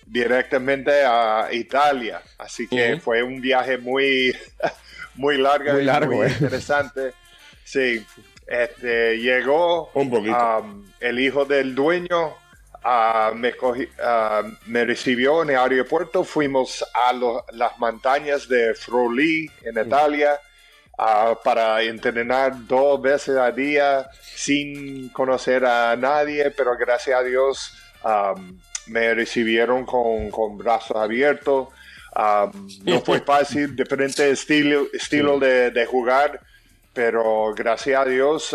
directamente 0.07 1.04
a 1.04 1.49
Italia. 1.52 2.21
Así 2.38 2.66
que 2.69 2.99
fue 3.00 3.23
un 3.23 3.40
viaje 3.40 3.78
muy, 3.78 4.37
muy 5.14 5.38
largo 5.38 5.73
Muy 5.73 5.83
y 5.83 5.85
largo, 5.85 6.16
muy 6.16 6.26
¿eh? 6.26 6.31
interesante. 6.31 7.12
Sí, 7.64 8.04
este, 8.47 9.19
llegó 9.19 9.90
Un 9.95 10.11
poquito. 10.11 10.59
um, 10.59 10.85
el 11.00 11.19
hijo 11.21 11.45
del 11.45 11.75
dueño, 11.75 12.35
ah, 12.85 13.33
me, 13.35 13.53
ah, 14.03 14.43
me 14.67 14.85
recibió 14.85 15.43
en 15.43 15.51
el 15.51 15.57
aeropuerto, 15.57 16.25
fuimos 16.25 16.85
a 16.95 17.12
lo- 17.12 17.45
las 17.53 17.79
montañas 17.79 18.49
de 18.49 18.75
Froli 18.75 19.51
en 19.65 19.79
Italia. 19.87 20.39
ah, 20.99 21.37
para 21.43 21.83
entrenar 21.83 22.53
dos 22.69 23.01
veces 23.01 23.37
al 23.37 23.55
día 23.57 24.09
sin 24.23 25.09
conocer 25.11 25.65
a 25.65 25.97
nadie, 25.97 26.51
pero 26.51 26.77
gracias 26.77 27.19
a 27.19 27.23
Dios 27.25 27.73
um, 28.05 28.59
me 28.87 29.15
recibieron 29.15 29.85
con, 29.87 30.31
con 30.31 30.59
brazos 30.59 30.97
abiertos. 30.97 31.69
Um, 32.15 32.69
no 32.85 33.01
fue 33.01 33.21
fácil, 33.27 33.75
diferente 33.75 34.31
estilo, 34.31 34.87
estilo 34.93 35.39
de, 35.41 35.71
de 35.71 35.87
jugar, 35.87 36.39
pero 36.93 37.53
gracias 37.57 38.01
a 38.01 38.05
Dios 38.05 38.55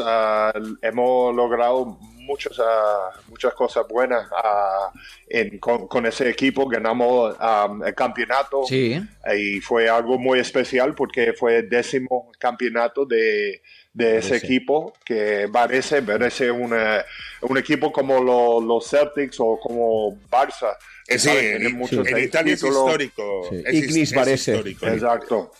hemos 0.81 1.35
logrado 1.35 1.97
muchas, 2.27 2.53
ah, 2.59 3.09
muchas 3.29 3.53
cosas 3.55 3.87
buenas 3.87 4.27
ah, 4.31 4.91
en- 5.27 5.57
con, 5.57 5.87
con 5.87 6.05
ese 6.05 6.29
equipo. 6.29 6.67
Ganamos 6.67 7.35
ah, 7.39 7.67
el 7.85 7.95
campeonato 7.95 8.63
Sí. 8.67 9.01
y 9.35 9.59
fue 9.61 9.89
algo 9.89 10.19
muy 10.19 10.39
especial 10.39 10.93
porque 10.93 11.33
fue 11.33 11.57
el 11.57 11.69
décimo 11.69 12.29
campeonato 12.37 13.05
de, 13.05 13.61
de 13.93 14.17
ese 14.17 14.29
Varese. 14.31 14.45
equipo 14.45 14.93
que 15.03 15.49
parece 15.51 16.01
parece 16.03 16.51
una- 16.51 17.03
un 17.41 17.57
equipo 17.57 17.91
como 17.91 18.21
lo- 18.21 18.61
los 18.61 18.87
Celtics 18.89 19.37
o 19.39 19.57
como 19.59 20.19
Barça 20.29 20.75
que 21.07 21.15
Eh, 21.15 21.19
sí, 21.19 21.29
en, 21.31 21.77
muchos 21.77 22.05
en 22.05 22.17
Italia 22.17 22.53
es 22.53 22.61
histórico. 22.63 23.47
Sí. 23.49 23.63
Es, 23.65 23.95
es 23.95 24.13
Varese. 24.13 24.51
histórico. 24.51 24.85
Exacto. 24.87 25.51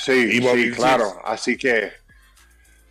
Sí, 0.00 0.12
Y 0.36 0.38
Bobby 0.40 0.66
sí, 0.66 0.70
claro. 0.70 1.06
Chips. 1.10 1.20
Así 1.24 1.56
que 1.58 1.90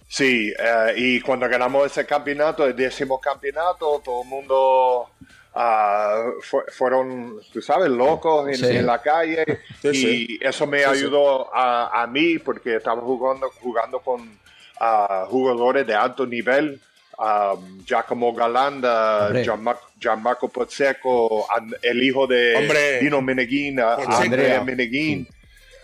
sí, 0.08 0.54
eh, 0.58 0.94
y 0.96 1.22
cuando 1.22 1.48
ganamos 1.50 1.86
ese 1.88 2.06
campeonato, 2.06 2.66
el 2.66 2.76
décimo 2.76 3.20
campeonato, 3.20 4.02
todo 4.04 4.22
el 4.24 4.28
mundo 4.30 5.10
ah, 5.54 6.26
fue- 6.42 6.66
fueron, 6.72 7.40
tú 7.54 7.62
sabes, 7.62 7.90
locos 7.90 8.50
en, 8.50 8.56
Sí. 8.58 8.78
en 8.78 8.86
la 8.86 9.02
calle. 9.02 9.46
Sí, 9.82 9.88
y 9.90 9.94
sí. 9.96 10.40
eso 10.42 10.68
me 10.68 10.80
Sí, 10.80 10.84
sí. 10.84 10.90
ayudó 10.92 11.54
a, 11.56 12.02
a 12.04 12.08
mí 12.08 12.40
porque 12.40 12.76
estaba 12.76 13.02
jugando, 13.02 13.50
jugando 13.62 14.00
con 14.00 14.38
ah, 14.80 15.26
jugadores 15.30 15.88
de 15.88 15.96
alto 15.96 16.26
nivel. 16.26 16.80
um, 17.18 17.86
Giacomo 17.86 18.34
Galanda. 18.34 19.32
Gianmarco, 19.42 19.88
Gianmarco 19.98 20.50
Pozzeco, 20.50 21.48
el 21.82 22.04
hijo 22.04 22.28
de 22.28 22.56
Hombre. 22.58 23.00
Dino 23.00 23.22
Meneguín. 23.22 23.80
Andrea 23.80 24.62
Meneguín. 24.62 25.26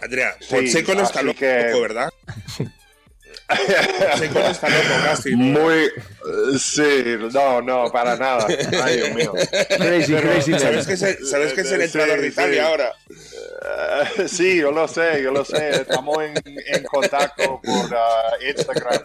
Andrea, 0.02 0.36
Sí, 0.42 0.54
Fonseca 0.56 0.94
no 0.96 1.04
está 1.04 1.22
loco, 1.22 1.40
que- 1.40 1.72
¿verdad? 1.82 2.12
Fonseca 3.48 4.40
no 4.40 4.48
está 4.50 4.70
loco 4.70 4.90
casi. 5.04 5.32
¿no? 5.32 5.38
Muy, 5.38 5.76
eh, 5.84 5.92
sí, 6.60 7.18
no, 7.34 7.62
no, 7.62 7.92
para 7.92 8.16
nada. 8.18 8.48
Ay, 8.84 8.98
Dios 8.98 9.14
mío. 9.16 9.34
Crazy, 9.78 10.14
crazy. 10.16 10.60
¿Sabes 10.60 10.88
que 10.88 10.94
es 10.94 11.02
el, 11.02 11.26
sabes 11.26 11.54
que 11.54 11.62
es 11.62 11.72
el 11.72 11.80
Sí, 11.80 11.86
entrenador 11.86 12.22
de 12.22 12.28
sí. 12.28 12.34
Italia 12.34 12.68
ahora? 12.68 12.94
Sí, 14.28 14.58
yo 14.60 14.72
lo 14.72 14.88
sé, 14.88 15.22
yo 15.24 15.32
lo 15.32 15.44
sé. 15.46 15.70
Estamos 15.82 16.18
en, 16.24 16.34
en 16.46 16.84
contacto 16.84 17.62
por 17.64 17.96
ah, 17.96 18.34
Instagram. 18.48 19.02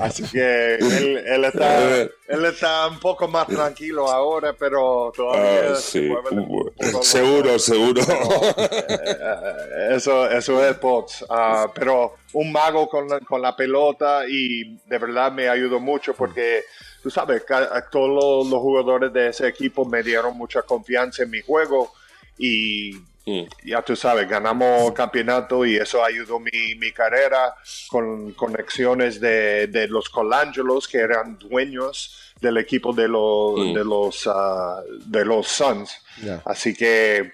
Así 0.00 0.22
que 0.24 0.74
él, 0.76 1.22
él, 1.26 1.44
está, 1.44 2.02
él 2.02 2.44
está 2.44 2.88
un 2.88 3.00
poco 3.00 3.28
más 3.28 3.46
tranquilo 3.46 4.08
ahora, 4.10 4.52
pero 4.52 5.12
todavía 5.14 5.72
Ah, 5.72 5.74
se 5.76 6.00
sí. 6.00 6.08
poco 6.08 7.02
Seguro, 7.02 7.58
seguro. 7.58 8.02
Eh, 8.02 9.88
eso, 9.92 10.28
eso 10.30 10.66
es 10.66 10.80
bots. 10.80 11.24
Ah, 11.28 11.70
pero 11.74 12.16
un 12.34 12.52
mago 12.52 12.88
con 12.88 13.08
la, 13.08 13.20
con 13.20 13.42
la 13.42 13.54
pelota 13.56 14.22
y 14.28 14.76
de 14.86 14.98
verdad 14.98 15.32
me 15.32 15.48
ayudó 15.48 15.80
mucho 15.80 16.14
porque, 16.14 16.64
tú 17.02 17.10
sabes, 17.10 17.44
todos 17.90 18.46
los 18.48 18.60
jugadores 18.60 19.12
de 19.12 19.28
ese 19.28 19.46
equipo 19.48 19.84
me 19.84 20.02
dieron 20.02 20.36
mucha 20.36 20.62
confianza 20.62 21.22
en 21.24 21.30
mi 21.30 21.40
juego 21.42 21.92
y 22.38 22.92
Mm. 23.24 23.42
ya 23.64 23.82
tú 23.82 23.94
sabes, 23.94 24.28
ganamos 24.28 24.92
campeonato 24.94 25.64
y 25.64 25.76
eso 25.76 26.04
ayudó 26.04 26.40
mi, 26.40 26.74
mi 26.76 26.90
carrera 26.90 27.54
con 27.88 28.32
conexiones 28.32 29.20
de, 29.20 29.68
de 29.68 29.86
los 29.86 30.08
Colangelos 30.08 30.88
que 30.88 30.98
eran 30.98 31.38
dueños 31.38 32.34
del 32.40 32.58
equipo 32.58 32.92
de 32.92 33.06
los, 33.06 33.58
Mm. 33.60 33.74
de 33.74 33.84
los, 33.84 34.26
ah, 34.26 34.82
de 35.06 35.24
los 35.24 35.46
Suns. 35.46 36.02
Así 36.44 36.74
que 36.74 37.30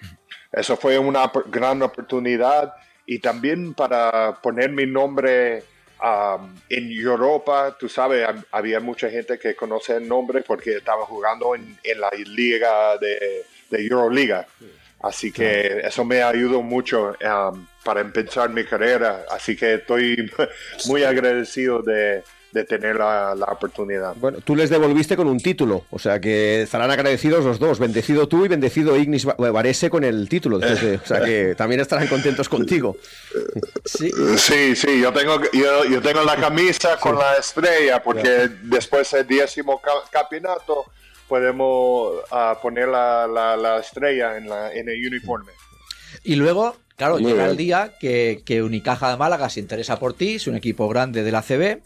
eso 0.51 0.77
fue 0.77 0.99
una 0.99 1.31
gran 1.47 1.81
oportunidad 1.81 2.73
y 3.07 3.17
también 3.17 3.73
para 3.73 4.39
poner 4.43 4.69
mi 4.71 4.85
nombre 4.85 5.63
um, 6.03 6.55
en 6.69 6.91
Europa, 6.91 7.75
tú 7.79 7.89
sabes, 7.89 8.27
hab- 8.27 8.45
había 8.51 8.79
mucha 8.79 9.09
gente 9.09 9.39
que 9.39 9.55
conoce 9.55 9.95
el 9.95 10.07
nombre 10.07 10.43
porque 10.43 10.77
estaba 10.77 11.05
jugando 11.07 11.55
en, 11.55 11.77
en 11.83 11.99
la 11.99 12.09
liga 12.11 12.95
de, 12.97 13.43
de 13.71 13.81
Euroliga. 13.87 14.45
Así 15.01 15.31
que 15.31 15.81
eso 15.83 16.03
me 16.03 16.21
ayudó 16.21 16.61
mucho 16.61 17.15
um, 17.51 17.65
para 17.83 18.01
empezar 18.01 18.49
mi 18.49 18.65
carrera. 18.65 19.23
Así 19.31 19.55
que 19.55 19.75
estoy 19.75 20.29
muy 20.87 21.03
agradecido 21.03 21.81
de, 21.81 22.21
de 22.51 22.63
tener 22.65 22.97
la, 22.97 23.33
la 23.33 23.45
oportunidad. 23.45 24.13
Bueno, 24.17 24.39
tú 24.43 24.55
les 24.57 24.69
devolviste 24.69 25.15
con 25.15 25.27
un 25.27 25.39
título, 25.39 25.85
o 25.89 25.99
sea 25.99 26.19
que 26.19 26.63
estarán 26.63 26.91
agradecidos 26.91 27.45
los 27.45 27.59
dos, 27.59 27.79
bendecido 27.79 28.27
tú 28.27 28.43
y 28.43 28.49
bendecido 28.49 28.97
Ignis 28.97 29.25
Va- 29.25 29.35
Varese 29.51 29.89
con 29.89 30.03
el 30.03 30.27
título, 30.27 30.59
de- 30.59 30.95
o 31.01 31.05
sea 31.05 31.21
que 31.21 31.55
también 31.55 31.79
estarán 31.79 32.07
contentos 32.07 32.49
contigo. 32.49 32.97
Sí. 33.85 34.11
Sí, 34.37 34.75
sí, 34.75 34.99
yo 35.01 35.13
tengo, 35.13 35.39
yo, 35.53 35.85
yo 35.85 36.01
tengo 36.01 36.23
la 36.23 36.35
camisa 36.35 36.97
con 36.97 37.17
la 37.17 37.35
estrella 37.37 38.01
porque 38.03 38.49
después 38.63 39.09
del 39.11 39.27
décimo 39.27 39.79
ca- 39.81 39.91
campeonato 40.11 40.85
podemos 41.29 42.15
ah, 42.31 42.57
poner 42.61 42.87
la, 42.89 43.27
la- 43.27 43.55
la 43.55 43.79
estrella 43.79 44.35
en, 44.37 44.49
la, 44.49 44.73
en 44.73 44.89
el 44.89 45.07
uniforme. 45.07 45.51
Y 46.23 46.35
luego, 46.35 46.75
claro, 46.97 47.13
Muy 47.19 47.23
llega 47.31 47.43
bien. 47.43 47.51
el 47.51 47.57
día 47.57 47.93
que, 47.99 48.41
que 48.45 48.61
Unicaja 48.63 49.11
de 49.11 49.17
Málaga 49.17 49.49
se 49.49 49.59
interesa 49.61 49.99
por 49.99 50.13
ti, 50.13 50.35
es 50.35 50.47
un 50.47 50.55
equipo 50.55 50.89
grande 50.89 51.23
de 51.23 51.31
la 51.31 51.41
CB. 51.43 51.81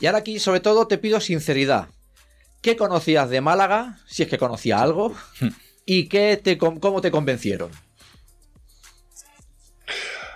Y 0.00 0.06
ahora 0.06 0.18
aquí, 0.18 0.38
sobre 0.38 0.60
todo, 0.60 0.86
te 0.86 0.98
pido 0.98 1.20
sinceridad. 1.20 1.88
¿Qué 2.60 2.76
conocías 2.76 3.30
de 3.30 3.40
Málaga? 3.40 3.98
Si 4.06 4.24
es 4.24 4.28
que 4.28 4.36
conocía 4.36 4.82
algo. 4.82 5.14
¿Y 5.86 6.08
qué 6.08 6.36
te, 6.36 6.58
con- 6.58 6.80
cómo 6.80 7.00
te 7.00 7.10
convencieron? 7.10 7.70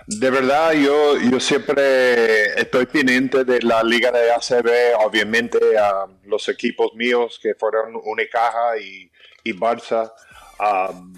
De 0.05 0.29
verdad, 0.29 0.73
yo, 0.73 1.17
yo 1.17 1.39
siempre 1.39 2.59
estoy 2.59 2.85
pendiente 2.87 3.45
de 3.45 3.61
la 3.61 3.81
liga 3.83 4.11
de 4.11 4.31
ACB, 4.31 4.97
obviamente 4.99 5.77
a 5.77 6.05
los 6.25 6.49
equipos 6.49 6.93
míos 6.93 7.39
que 7.41 7.55
fueron 7.55 7.95
Unicaja 8.03 8.77
y, 8.77 9.09
y 9.45 9.53
Barça. 9.53 10.11
Um, 10.59 11.13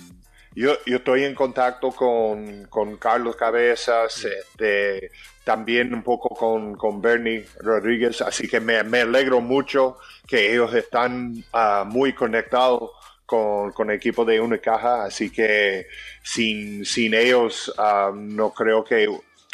yo, 0.53 0.73
yo 0.85 0.97
estoy 0.97 1.23
en 1.23 1.33
contacto 1.33 1.91
con, 1.91 2.65
con 2.65 2.97
Carlos 2.97 3.35
Cabezas, 3.35 4.23
este, 4.23 5.11
también 5.43 5.93
un 5.93 6.03
poco 6.03 6.29
con, 6.29 6.75
con 6.75 7.01
Bernie 7.01 7.45
Rodríguez, 7.59 8.21
así 8.21 8.47
que 8.47 8.59
me, 8.59 8.83
me 8.83 9.01
alegro 9.01 9.41
mucho 9.41 9.97
que 10.27 10.53
ellos 10.53 10.73
están 10.75 11.43
ah, 11.53 11.83
muy 11.87 12.13
conectados 12.13 12.91
con, 13.25 13.71
con 13.71 13.89
el 13.89 13.97
equipo 13.97 14.23
de 14.23 14.39
Unicaja, 14.39 15.05
así 15.05 15.29
que 15.29 15.87
sin, 16.21 16.85
sin 16.85 17.13
ellos 17.13 17.73
ah, 17.77 18.11
no 18.13 18.53
creo 18.53 18.83
que 18.83 19.07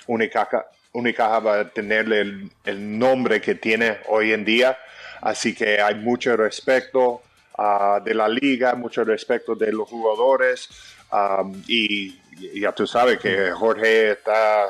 Unicaja, 0.07 0.65
Unicaja 0.93 1.39
va 1.39 1.59
a 1.61 1.69
tener 1.69 2.11
el, 2.11 2.51
el 2.65 2.99
nombre 2.99 3.39
que 3.39 3.55
tiene 3.55 3.99
hoy 4.07 4.33
en 4.33 4.43
día, 4.43 4.77
así 5.21 5.55
que 5.55 5.79
hay 5.79 5.95
mucho 5.95 6.35
respeto 6.35 7.21
ah, 7.57 8.01
de 8.03 8.13
la 8.13 8.27
liga, 8.27 8.75
mucho 8.75 9.03
respeto 9.03 9.55
de 9.55 9.71
los 9.71 9.87
jugadores 9.87 10.69
um, 11.11 11.61
y 11.67 12.19
ya 12.59 12.71
tú 12.73 12.85
sabes 12.87 13.19
que 13.19 13.51
Jorge 13.51 14.11
está 14.11 14.65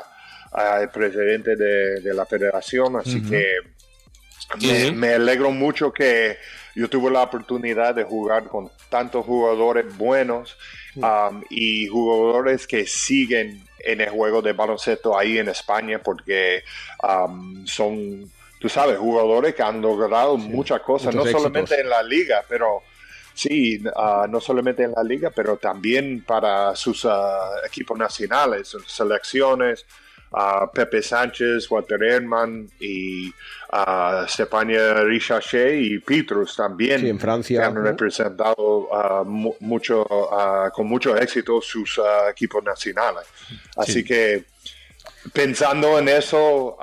ah, 0.52 0.78
el 0.80 0.90
presidente 0.90 1.56
de, 1.56 2.00
de 2.00 2.14
la 2.14 2.26
federación, 2.26 2.96
así 2.96 3.22
que 3.22 3.56
me 4.94 5.14
alegro 5.14 5.50
mucho 5.50 5.92
que 5.92 6.36
yo 6.74 6.88
tuve 6.88 7.10
la 7.10 7.22
oportunidad 7.22 7.94
de 7.94 8.04
jugar 8.04 8.44
con 8.44 8.70
tantos 8.88 9.24
jugadores 9.26 9.96
buenos 9.96 10.56
um, 10.96 11.42
y 11.50 11.86
jugadores 11.86 12.66
que 12.66 12.86
siguen 12.86 13.64
en 13.78 14.00
el 14.00 14.10
juego 14.10 14.42
de 14.42 14.52
baloncesto 14.52 15.18
ahí 15.18 15.38
en 15.38 15.48
España 15.48 16.00
porque 16.02 16.62
um, 17.02 17.66
son, 17.66 18.30
tú 18.58 18.68
sabes, 18.68 18.98
jugadores 18.98 19.54
que 19.54 19.62
han 19.62 19.82
logrado 19.82 20.36
muchas 20.36 20.80
cosas, 20.80 21.14
no 21.14 21.26
solamente 21.26 21.80
en 21.80 21.88
la 21.88 22.02
liga, 22.02 22.44
pero 22.48 22.82
sí, 23.34 23.82
ah, 23.96 24.26
no 24.28 24.40
solamente 24.40 24.84
en 24.84 24.92
la 24.92 25.02
liga, 25.02 25.30
pero 25.30 25.56
también 25.56 26.22
para 26.26 26.74
sus 26.76 27.04
ah, 27.04 27.50
equipos 27.66 27.98
nacionales, 27.98 28.68
sus 28.68 28.90
selecciones. 28.90 29.84
A 30.32 30.70
Pepe 30.70 31.02
Sánchez, 31.02 31.70
Walter 31.70 32.02
Herman 32.02 32.68
y 32.80 33.32
a 33.70 34.24
Stepania 34.28 34.94
Richaché 35.04 35.76
y 35.76 35.98
Petrus 35.98 36.56
también. 36.56 37.00
Sí, 37.00 37.08
en 37.08 37.18
Francia. 37.20 37.60
Que 37.60 37.66
han 37.66 37.84
representado 37.84 38.88
ah, 38.94 39.22
mu- 39.24 39.54
mucho, 39.60 40.06
ah, 40.32 40.70
con 40.72 40.86
mucho 40.86 41.16
éxito 41.16 41.60
sus 41.60 41.98
ah, 41.98 42.30
equipos 42.30 42.62
nacionales. 42.64 43.24
Así 43.76 44.02
que 44.04 44.44
pensando 45.32 45.98
en 45.98 46.08
eso, 46.08 46.76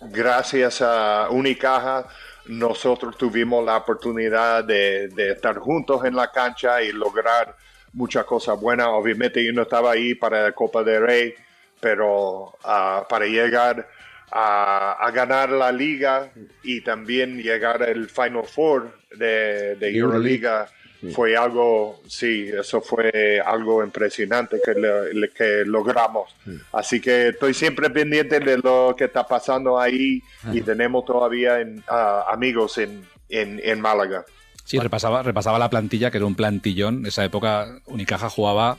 gracias 0.00 0.82
a 0.82 1.28
Unicaja, 1.30 2.06
nosotros 2.46 3.16
tuvimos 3.16 3.64
la 3.64 3.76
oportunidad 3.76 4.64
de, 4.64 5.08
de 5.08 5.32
estar 5.32 5.58
juntos 5.58 6.04
en 6.04 6.16
la 6.16 6.30
cancha 6.30 6.82
y 6.82 6.92
lograr 6.92 7.54
muchas 7.92 8.24
cosas 8.24 8.60
buenas. 8.60 8.86
Obviamente 8.88 9.44
yo 9.44 9.52
no 9.52 9.62
estaba 9.62 9.92
ahí 9.92 10.14
para 10.14 10.42
la 10.44 10.52
Copa 10.52 10.82
de 10.82 11.00
Rey, 11.00 11.34
pero 11.80 12.54
ah, 12.64 13.06
para 13.08 13.26
llegar 13.26 13.88
a, 14.30 14.92
a 15.04 15.10
ganar 15.10 15.50
la 15.50 15.72
liga 15.72 16.30
y 16.62 16.82
también 16.82 17.38
llegar 17.42 17.82
al 17.82 18.08
Final 18.08 18.44
Four 18.44 18.92
de, 19.16 19.74
de 19.76 19.96
Euroliga 19.96 20.68
fue 21.14 21.34
algo, 21.34 22.02
sí, 22.06 22.50
eso 22.52 22.82
fue 22.82 23.40
algo 23.44 23.82
impresionante 23.82 24.60
que, 24.62 24.74
le- 24.74 25.30
que 25.30 25.64
logramos. 25.64 26.36
Así 26.72 27.00
que 27.00 27.28
estoy 27.28 27.54
siempre 27.54 27.88
pendiente 27.88 28.38
de 28.38 28.58
lo 28.58 28.94
que 28.96 29.04
está 29.04 29.26
pasando 29.26 29.80
ahí 29.80 30.22
y 30.52 30.60
tenemos 30.60 31.06
todavía 31.06 31.60
en- 31.60 31.82
ah, 31.88 32.26
amigos 32.30 32.76
en, 32.76 33.02
en, 33.30 33.58
en 33.64 33.80
Málaga. 33.80 34.26
Sí, 34.70 34.78
repasaba, 34.78 35.22
repasaba 35.22 35.58
la 35.58 35.70
plantilla, 35.70 36.10
que 36.10 36.18
era 36.18 36.26
un 36.26 36.34
plantillón. 36.34 37.04
Esa 37.06 37.24
época 37.24 37.66
Unicaja 37.86 38.30
jugaba 38.30 38.76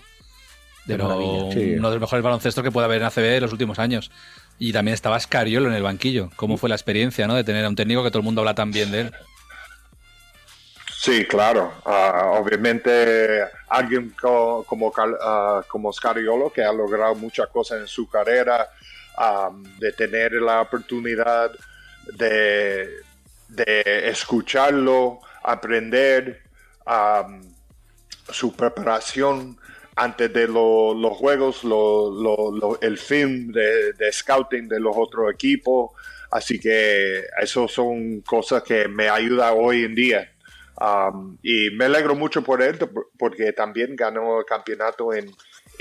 De 0.85 0.95
pero 0.95 1.07
maravilla, 1.09 1.51
sí. 1.53 1.73
uno 1.77 1.89
de 1.89 1.95
los 1.95 2.01
mejores 2.01 2.23
baloncestos 2.23 2.63
que 2.63 2.71
puede 2.71 2.85
haber 2.85 3.01
en 3.01 3.07
ACB 3.07 3.35
en 3.35 3.41
los 3.43 3.51
últimos 3.51 3.77
años. 3.79 4.11
Y 4.57 4.71
también 4.73 4.93
estaba 4.93 5.19
Scariolo 5.19 5.67
en 5.69 5.73
el 5.75 5.83
banquillo. 5.83 6.29
¿Cómo 6.35 6.57
fue 6.57 6.69
la 6.69 6.75
experiencia 6.75 7.27
¿no? 7.27 7.33
de 7.35 7.43
tener 7.43 7.65
a 7.65 7.69
un 7.69 7.75
técnico 7.75 8.03
que 8.03 8.09
todo 8.11 8.19
el 8.19 8.25
mundo 8.25 8.41
habla 8.41 8.53
tan 8.55 8.71
bien 8.71 8.91
de 8.91 9.01
él? 9.01 9.11
Sí, 10.95 11.25
claro. 11.25 11.73
Ah, 11.85 12.33
obviamente 12.39 13.41
alguien 13.69 14.13
co- 14.21 14.63
como, 14.67 14.93
ah, 14.97 15.63
como 15.67 15.91
Scariolo 15.91 16.51
que 16.53 16.63
ha 16.63 16.71
logrado 16.71 17.15
muchas 17.15 17.47
cosas 17.49 17.81
en 17.81 17.87
su 17.87 18.07
carrera, 18.07 18.69
am, 19.17 19.63
de 19.79 19.91
tener 19.93 20.33
la 20.33 20.61
oportunidad 20.61 21.51
de, 22.13 22.87
de 23.47 24.09
escucharlo, 24.09 25.21
aprender 25.43 26.41
su 28.31 28.53
preparación 28.55 29.57
antes 29.95 30.31
de 30.33 30.47
lo- 30.47 30.93
los 30.93 31.17
juegos, 31.17 31.61
el 32.81 32.97
film 32.97 33.51
de, 33.51 33.93
scouting 34.11 34.67
de 34.67 34.79
los 34.79 34.95
otros 34.95 35.31
equipos. 35.33 35.91
Así 36.31 36.59
que 36.59 37.25
eso 37.41 37.67
son 37.67 38.21
cosas 38.21 38.63
que 38.63 38.87
me 38.87 39.09
ayudan 39.09 39.53
hoy 39.57 39.83
en 39.83 39.95
día. 39.95 40.31
Y 41.43 41.69
me 41.71 41.85
alegro 41.85 42.15
mucho 42.15 42.41
por 42.41 42.61
él 42.61 42.77
por- 42.77 43.09
porque 43.17 43.51
también 43.53 43.95
ganó 43.95 44.39
el 44.39 44.45
campeonato 44.45 45.13
en, 45.13 45.29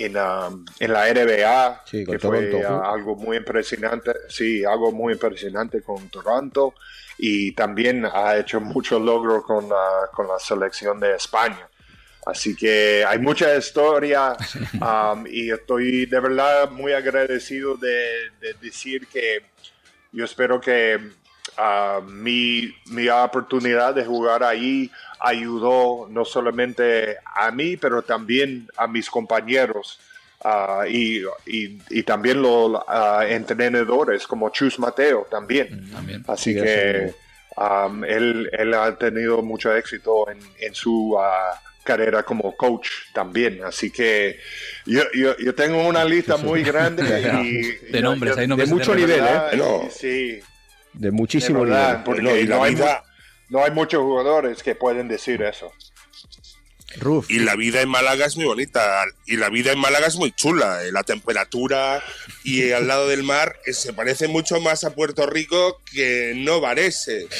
en, 0.05 0.17
um, 0.17 0.65
en 0.79 0.93
la 0.93 1.09
NBA, 1.09 1.83
Sí, 1.85 2.05
que 2.05 2.19
fue 2.19 2.39
uh, 2.55 2.83
algo 2.85 3.17
muy 3.17 3.37
impresionante, 3.37 4.13
sí, 4.29 4.65
algo 4.65 4.93
muy 4.93 5.13
impresionante 5.15 5.83
con 5.83 6.09
Toronto 6.09 6.75
y 7.19 7.53
también 7.53 8.07
ha 8.07 8.37
hecho 8.37 8.61
mucho 8.61 8.99
logro 8.99 9.43
con, 9.43 9.69
la- 9.69 10.09
con 10.13 10.27
la 10.29 10.39
selección 10.39 10.99
de 11.01 11.17
España. 11.17 11.69
Así 12.27 12.55
que 12.55 13.05
hay 13.07 13.19
mucha 13.19 13.57
historia 13.57 14.37
um, 15.15 15.27
y 15.27 15.51
estoy 15.51 16.07
de 16.07 16.21
verdad 16.21 16.71
muy 16.71 16.93
agradecido 16.93 17.77
de, 17.77 18.31
de 18.41 18.55
decir 18.61 19.07
que 19.07 19.43
yo 20.13 20.25
espero 20.25 20.61
que 20.61 20.99
ah, 21.63 22.01
mi, 22.07 22.73
mi 22.87 23.09
oportunidad 23.09 23.95
de 23.95 24.05
jugar 24.05 24.43
ahí 24.43 24.91
ayudó 25.21 26.09
no 26.11 26.25
solamente 26.25 27.17
a 27.25 27.51
mí, 27.51 27.77
pero 27.77 28.03
también 28.03 28.67
a 28.77 28.87
mis 28.87 29.11
compañeros 29.11 29.99
ah, 30.43 30.85
y, 30.89 31.23
y- 31.47 31.79
y 31.91 32.03
también 32.03 32.41
los 32.43 32.81
ah, 32.89 33.25
entrenadores 33.29 34.27
como 34.27 34.49
Chus 34.51 34.79
Mateo 34.79 35.27
también. 35.31 35.91
También. 35.93 36.25
Así 36.27 36.55
Sí, 36.55 36.61
que 36.61 37.13
um, 37.57 38.05
él, 38.05 38.49
él 38.53 38.73
ha 38.75 38.97
tenido 38.97 39.43
mucho 39.43 39.75
éxito 39.77 40.31
en, 40.31 40.39
en 40.59 40.75
su 40.75 41.17
ah, 41.21 41.61
carrera 41.85 42.23
como 42.23 42.57
coach 42.57 42.89
también. 43.13 43.63
Así 43.65 43.91
que 43.91 44.39
yo, 44.87 45.03
yo, 45.15 45.37
yo 45.37 45.55
tengo 45.55 45.87
una 45.87 46.05
lista 46.05 46.37
muy 46.39 46.63
grande 46.73 47.05
y, 47.45 47.93
De 47.93 48.01
nombres, 48.01 48.39
hay 48.39 48.47
nombres 48.47 48.69
de 48.71 48.75
mucho 48.75 48.93
de- 48.95 49.01
nivel, 49.01 49.21
verdad, 49.21 49.53
¿eh? 49.55 49.57
No. 49.59 49.91
Sí, 49.91 50.41
De 50.93 51.11
muchísimo 51.11 51.65
de 51.65 51.71
verdad, 51.71 51.89
nivel. 51.91 52.05
porque 52.05 52.41
y 52.43 52.47
la 52.47 52.57
no, 52.57 52.63
hay, 52.65 52.75
vida- 52.75 53.05
mu- 53.49 53.59
no 53.59 53.65
hay 53.65 53.71
muchos 53.71 54.01
jugadores 54.03 54.63
que 54.63 54.75
pueden 54.75 55.09
decir 55.09 55.43
eso. 55.43 55.73
Ruf, 56.99 57.31
Y 57.31 57.39
la 57.39 57.55
vida 57.55 57.81
en 57.83 57.89
Málaga 57.89 58.27
es 58.27 58.37
muy 58.37 58.47
bonita. 58.47 59.05
Y 59.25 59.37
la 59.37 59.49
vida 59.49 59.71
en 59.71 59.79
Málaga 59.79 60.09
es 60.09 60.17
muy 60.17 60.33
chula. 60.33 60.83
eh, 60.85 60.91
La 60.91 61.05
temperatura 61.05 62.03
y 62.43 62.73
al 62.73 62.89
lado 62.89 63.07
del 63.07 63.23
mar 63.23 63.57
se 63.71 63.93
parece 63.93 64.27
mucho 64.27 64.61
más 64.61 64.83
a 64.83 64.93
Puerto 64.93 65.25
Rico 65.27 65.81
que 65.93 66.33
no 66.37 66.61
Varese. 66.61 67.29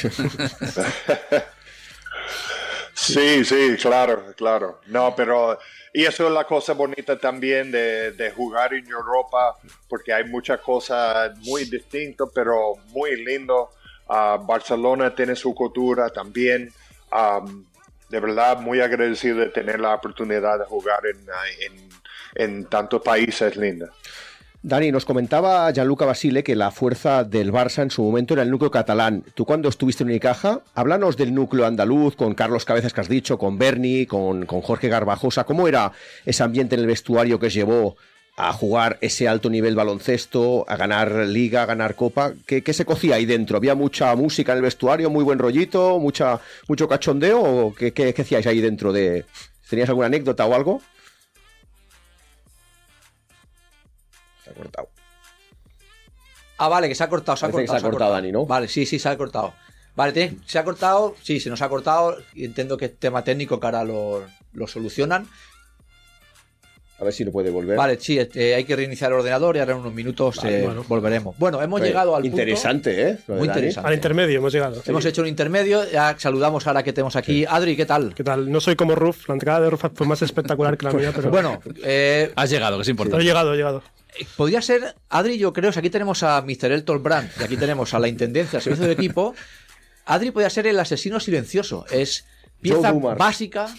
Sí, 2.93 3.43
sí, 3.45 3.75
claro, 3.81 4.33
claro. 4.37 4.79
No, 4.87 5.15
pero 5.15 5.57
y 5.93 6.05
eso 6.05 6.27
es 6.27 6.33
la 6.33 6.45
cosa 6.45 6.73
bonita 6.73 7.17
también 7.17 7.71
de, 7.71 8.11
de 8.11 8.31
jugar 8.31 8.73
en 8.73 8.87
Europa, 8.87 9.57
porque 9.89 10.13
hay 10.13 10.23
muchas 10.23 10.59
cosas 10.61 11.37
muy 11.39 11.65
distintas, 11.65 12.29
pero 12.33 12.75
muy 12.87 13.23
lindo. 13.23 13.69
Ah, 14.07 14.37
Barcelona 14.41 15.13
tiene 15.13 15.35
su 15.35 15.53
cultura 15.53 16.09
también. 16.09 16.71
Am, 17.11 17.65
de 18.09 18.19
verdad, 18.19 18.59
muy 18.59 18.81
agradecido 18.81 19.39
de 19.39 19.47
tener 19.47 19.79
la 19.79 19.95
oportunidad 19.95 20.59
de 20.59 20.65
jugar 20.65 21.01
en, 21.05 21.25
en, 21.59 21.89
en 22.35 22.65
tantos 22.65 23.01
países 23.01 23.55
lindos. 23.55 23.89
Dani, 24.63 24.91
nos 24.91 25.05
comentaba 25.05 25.71
Gianluca 25.71 26.05
Basile 26.05 26.43
que 26.43 26.55
la 26.55 26.69
fuerza 26.69 27.23
del 27.23 27.51
Barça 27.51 27.81
en 27.81 27.89
su 27.89 28.03
momento 28.03 28.35
era 28.35 28.43
el 28.43 28.51
núcleo 28.51 28.69
catalán. 28.69 29.23
Tú 29.33 29.43
cuando 29.43 29.67
estuviste 29.67 30.03
en 30.03 30.09
Unicaja, 30.09 30.61
háblanos 30.75 31.17
del 31.17 31.33
núcleo 31.33 31.65
andaluz, 31.65 32.15
con 32.15 32.35
Carlos 32.35 32.63
Cabezas 32.63 32.93
que 32.93 33.01
has 33.01 33.09
dicho, 33.09 33.39
con 33.39 33.57
Bernie, 33.57 34.05
con, 34.05 34.45
con 34.45 34.61
Jorge 34.61 34.87
Garbajosa. 34.87 35.45
¿Cómo 35.45 35.67
era 35.67 35.93
ese 36.27 36.43
ambiente 36.43 36.75
en 36.75 36.81
el 36.81 36.87
vestuario 36.87 37.39
que 37.39 37.47
os 37.47 37.53
llevó 37.55 37.95
a 38.37 38.53
jugar 38.53 38.99
ese 39.01 39.27
alto 39.27 39.49
nivel 39.49 39.75
baloncesto, 39.75 40.63
a 40.67 40.75
ganar 40.75 41.11
liga, 41.11 41.63
a 41.63 41.65
ganar 41.65 41.95
copa? 41.95 42.33
¿Qué, 42.45 42.61
qué 42.61 42.73
se 42.73 42.85
cocía 42.85 43.15
ahí 43.15 43.25
dentro? 43.25 43.57
¿Había 43.57 43.73
mucha 43.73 44.15
música 44.15 44.51
en 44.51 44.59
el 44.59 44.63
vestuario, 44.63 45.09
muy 45.09 45.23
buen 45.23 45.39
rollito, 45.39 45.97
mucha, 45.97 46.39
mucho 46.67 46.87
cachondeo? 46.87 47.41
¿O 47.41 47.73
qué, 47.73 47.93
qué, 47.93 48.13
qué 48.13 48.21
hacíais 48.21 48.45
ahí 48.45 48.61
dentro 48.61 48.93
de... 48.93 49.25
¿Tenías 49.71 49.89
alguna 49.89 50.07
anécdota 50.07 50.45
o 50.45 50.53
algo? 50.53 50.81
Cortado. 54.61 54.89
Ah, 56.57 56.67
vale, 56.69 56.87
que 56.87 56.95
se 56.95 57.03
ha 57.03 57.09
cortado, 57.09 57.35
se 57.37 57.45
ha 57.45 57.49
Parece 57.49 57.63
que 57.63 57.67
cortado. 57.67 57.79
se 57.81 57.87
ha 57.87 57.89
cortado, 57.91 58.11
Dani, 58.13 58.31
¿no? 58.31 58.45
Vale, 58.45 58.67
sí, 58.67 58.85
sí, 58.85 58.99
se 58.99 59.09
ha 59.09 59.17
cortado. 59.17 59.53
Vale, 59.95 60.37
se 60.45 60.59
ha 60.59 60.63
cortado, 60.63 61.15
sí, 61.21 61.39
se 61.39 61.49
nos 61.49 61.61
ha 61.61 61.69
cortado. 61.69 62.17
y 62.33 62.45
Entiendo 62.45 62.77
que 62.77 62.85
es 62.85 62.97
tema 62.99 63.23
técnico 63.23 63.59
que 63.59 63.65
ahora 63.65 63.83
lo, 63.83 64.25
lo 64.53 64.67
solucionan. 64.67 65.27
A 67.01 67.03
ver 67.03 67.13
si 67.13 67.23
lo 67.23 67.31
puede 67.31 67.49
volver. 67.49 67.75
Vale, 67.75 67.97
sí, 67.99 68.19
eh, 68.19 68.53
hay 68.53 68.63
que 68.63 68.75
reiniciar 68.75 69.11
el 69.11 69.17
ordenador 69.17 69.55
y 69.55 69.59
ahora 69.59 69.73
en 69.73 69.79
unos 69.79 69.91
minutos 69.93 70.35
Vale, 70.37 70.59
eh, 70.59 70.63
bueno. 70.65 70.85
volveremos. 70.87 71.35
Bueno, 71.39 71.59
hemos 71.59 71.79
Pues, 71.79 71.89
llegado 71.89 72.15
al 72.15 72.21
punto- 72.21 72.37
Interesante, 72.37 73.01
¿eh? 73.09 73.17
De 73.27 73.33
Muy 73.33 73.47
interesante. 73.47 73.87
Al 73.87 73.95
intermedio 73.95 74.37
hemos 74.37 74.53
llegado. 74.53 74.83
Hemos 74.85 75.03
hecho 75.05 75.23
un 75.23 75.27
intermedio, 75.27 75.89
ya 75.89 76.15
saludamos 76.19 76.67
ahora 76.67 76.83
que 76.83 76.93
tenemos 76.93 77.15
aquí. 77.15 77.43
Adri, 77.49 77.75
¿qué 77.75 77.87
tal? 77.87 78.13
¿Qué 78.13 78.23
tal? 78.23 78.51
No 78.51 78.59
soy 78.59 78.75
como 78.75 78.93
Ruf, 78.93 79.27
la 79.29 79.33
entrada 79.33 79.61
de 79.61 79.71
Ruf 79.71 79.83
fue 79.95 80.05
más 80.05 80.21
espectacular 80.21 80.77
que 80.77 80.85
la 80.85 80.93
mía, 80.93 81.11
pero 81.15 81.31
Bueno, 81.31 81.59
eh, 81.83 82.31
Has 82.35 82.51
llegado, 82.51 82.77
que 82.77 82.83
es 82.83 82.85
pero 82.85 82.91
he 82.91 82.93
importante. 82.93 83.25
llegado, 83.25 83.53
he 83.55 83.57
llegado. 83.57 83.81
podría 84.37 84.61
ser, 84.61 84.93
Adri, 85.09 85.39
yo 85.39 85.53
creo, 85.53 85.71
si 85.71 85.79
aquí 85.79 85.89
tenemos 85.89 86.21
a 86.21 86.39
Mr. 86.43 86.71
Elton 86.71 87.01
Brand 87.01 87.31
y 87.39 87.43
aquí 87.43 87.57
tenemos 87.57 87.95
a 87.95 87.99
la 87.99 88.09
Intendencia, 88.09 88.57
al 88.57 88.63
servicio 88.63 88.83
del 88.87 88.93
equipo, 88.95 89.33
Adri 90.05 90.29
podría 90.29 90.51
ser 90.51 90.67
el 90.67 90.79
asesino 90.79 91.19
silencioso. 91.19 91.83
Es 91.89 92.25
pieza 92.61 92.91
básica, 92.91 93.73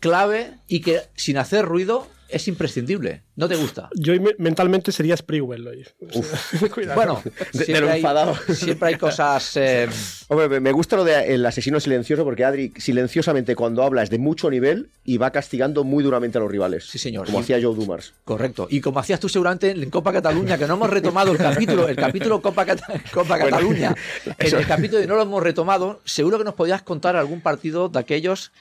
clave 0.00 0.54
y 0.66 0.80
que 0.80 1.02
sin 1.14 1.38
hacer 1.38 1.64
ruido 1.64 2.08
es 2.28 2.48
imprescindible. 2.48 3.22
¿No 3.36 3.48
te 3.48 3.56
gusta? 3.56 3.88
Yo 3.94 4.12
me- 4.20 4.34
mentalmente 4.38 4.92
sería 4.92 5.16
Sprewell 5.16 5.66
hoy. 5.66 5.86
O 6.14 6.22
sea, 6.22 6.68
cuidado. 6.68 6.94
Bueno, 6.94 7.22
de 7.52 7.64
siempre, 7.64 7.80
lo 7.80 7.90
hay, 7.90 7.96
enfadado. 8.00 8.34
siempre 8.54 8.88
hay 8.88 8.94
cosas... 8.96 9.56
eh, 9.56 9.88
Hombre, 10.28 10.60
me- 10.60 10.72
gusta 10.72 10.96
lo 10.96 11.04
del 11.04 11.44
asesino 11.46 11.78
silencioso 11.80 12.24
porque 12.24 12.44
Adri 12.44 12.72
silenciosamente 12.76 13.54
cuando 13.54 13.82
habla 13.82 14.02
es 14.02 14.10
de 14.10 14.18
mucho 14.18 14.50
nivel 14.50 14.90
y 15.04 15.18
va 15.18 15.30
castigando 15.30 15.84
muy 15.84 16.02
duramente 16.02 16.38
a 16.38 16.40
los 16.40 16.50
rivales. 16.50 16.84
Sí, 16.84 16.98
señor. 16.98 17.26
Como 17.26 17.40
hacía 17.40 17.58
Joe 17.62 17.74
Dumars. 17.74 18.14
Correcto. 18.24 18.66
Y 18.70 18.80
como 18.80 18.98
hacías 18.98 19.20
tú 19.20 19.28
seguramente 19.28 19.70
en 19.70 19.90
Copa 19.90 20.12
Cataluña, 20.12 20.58
que 20.58 20.66
no 20.66 20.74
hemos 20.74 20.90
retomado 20.90 21.32
el 21.32 21.38
capítulo, 21.38 21.88
el 21.88 21.96
capítulo 21.96 22.40
Copa, 22.42 22.64
Cata- 22.66 23.00
Copa 23.12 23.38
Cataluña, 23.38 23.94
en 24.38 24.56
el 24.56 24.66
capítulo 24.66 25.02
y 25.02 25.06
no 25.06 25.14
lo 25.16 25.22
hemos 25.22 25.42
retomado, 25.42 26.00
seguro 26.04 26.38
que 26.38 26.44
nos 26.44 26.54
podías 26.54 26.82
contar 26.82 27.16
algún 27.16 27.40
partido 27.40 27.88
de 27.88 27.98
aquellos 27.98 28.52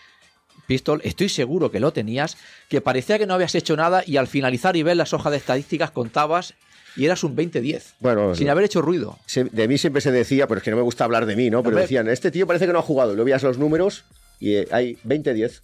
Pistol, 0.66 1.02
estoy 1.04 1.30
seguro 1.30 1.72
que 1.72 1.80
lo 1.80 1.94
tenías, 1.94 2.38
que 2.70 2.82
parecía 2.82 3.18
que 3.18 3.26
no 3.26 3.34
habías 3.34 3.56
hecho 3.56 3.76
nada 3.76 4.04
y 4.06 4.18
al 4.18 4.28
finalizar 4.28 4.76
y 4.76 4.84
ver 4.84 4.98
las 4.98 5.14
hojas 5.14 5.32
de 5.32 5.38
estadísticas 5.38 5.92
contabas 5.92 6.54
y 6.96 7.06
eras 7.06 7.24
un 7.24 7.36
20-10, 7.36 7.82
Bueno, 8.00 8.36
sin 8.36 8.50
haber 8.50 8.64
hecho 8.66 8.82
ruido. 8.82 9.20
de 9.36 9.68
mí 9.68 9.78
siempre 9.78 10.02
se 10.02 10.12
decía, 10.12 10.48
pero 10.48 10.60
es 10.60 10.64
que 10.64 10.72
no 10.72 10.78
me 10.78 10.84
gusta 10.84 11.04
hablar 11.04 11.26
de 11.26 11.36
mí, 11.36 11.50
¿no? 11.50 11.62
Pero 11.62 11.76
decían, 11.78 12.08
este 12.08 12.32
tío 12.32 12.48
parece 12.48 12.66
que 12.66 12.74
no 12.74 12.80
ha 12.80 12.84
jugado. 12.84 13.12
Y 13.12 13.16
luego 13.16 13.26
veías 13.26 13.44
los 13.44 13.58
números 13.58 14.06
y 14.40 14.56
eh, 14.56 14.68
hay 14.72 14.98
20-10. 15.08 15.62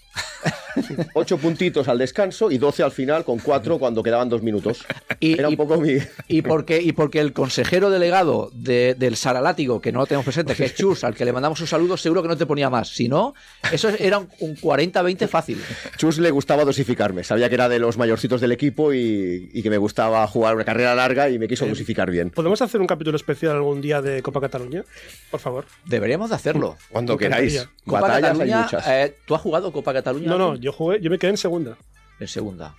8 1.13 1.37
puntitos 1.41 1.87
al 1.87 1.97
descanso 1.97 2.49
y 2.51 2.57
12 2.57 2.83
al 2.83 2.91
final 2.91 3.23
con 3.25 3.39
4 3.39 3.77
cuando 3.77 4.01
quedaban 4.03 4.29
2 4.29 4.41
minutos. 4.41 4.85
Y- 5.19 5.33
Era 5.37 5.47
un 5.49 5.53
y- 5.53 5.57
poco 5.57 5.79
mi... 5.79 5.97
Y 6.27 6.41
porque, 6.41 6.81
y 6.81 6.93
porque 6.93 7.19
el 7.19 7.33
consejero 7.33 7.89
delegado 7.89 8.49
de- 8.53 8.95
del 8.95 9.15
Saralátigo, 9.17 9.81
que 9.81 9.91
no 9.91 9.99
lo 9.99 10.05
tenemos 10.05 10.25
presente, 10.25 10.55
que 10.55 10.65
es 10.65 10.75
Chus, 10.75 11.03
al 11.03 11.13
que 11.15 11.25
le 11.25 11.33
mandamos 11.33 11.59
un 11.61 11.67
saludo, 11.67 11.97
seguro 11.97 12.21
que 12.21 12.27
no 12.29 12.37
te 12.37 12.45
ponía 12.45 12.69
más. 12.69 12.89
Si 12.89 13.07
no, 13.09 13.33
eso 13.71 13.89
era 13.89 14.17
un, 14.19 14.29
un 14.39 14.55
40-20 14.55 15.27
fácil. 15.27 15.61
Chus 15.97 16.17
le 16.19 16.31
gustaba 16.31 16.63
dosificarme. 16.65 17.23
Sabía 17.23 17.49
que 17.49 17.55
era 17.55 17.69
de 17.69 17.79
los 17.79 17.97
mayorcitos 17.97 18.41
del 18.41 18.51
equipo 18.53 18.93
y, 18.93 19.49
y 19.53 19.61
que 19.61 19.69
me 19.69 19.77
gustaba 19.77 20.25
jugar 20.27 20.55
una 20.55 20.63
carrera 20.65 20.95
larga 20.95 21.29
y 21.29 21.37
me 21.37 21.47
quiso 21.47 21.65
dosificar 21.67 22.09
bien. 22.09 22.29
¿Podemos 22.31 22.61
hacer 22.61 22.79
un 22.81 22.87
capítulo 22.87 23.17
especial 23.17 23.55
algún 23.57 23.81
día 23.81 24.01
de 24.01 24.21
Copa 24.21 24.39
Cataluña? 24.41 24.83
Por 25.29 25.39
favor. 25.39 25.65
Deberíamos 25.85 26.29
de 26.29 26.35
hacerlo. 26.37 26.77
Cuando 26.89 27.17
queráis. 27.17 27.67
Copa 27.85 28.01
Batallas 28.01 28.39
hay 28.39 28.49
Cataluña, 28.65 29.03
eh, 29.03 29.17
¿tú 29.25 29.35
has 29.35 29.41
jugado 29.41 29.71
Copa 29.71 29.93
Cataluña? 29.93 30.27
No, 30.27 30.37
no, 30.37 30.55
yo 30.55 30.71
jugué, 30.71 30.99
yo 31.01 31.09
me 31.09 31.17
quedé 31.17 31.31
en 31.31 31.37
segunda. 31.37 31.77
En 32.19 32.27
segunda. 32.27 32.75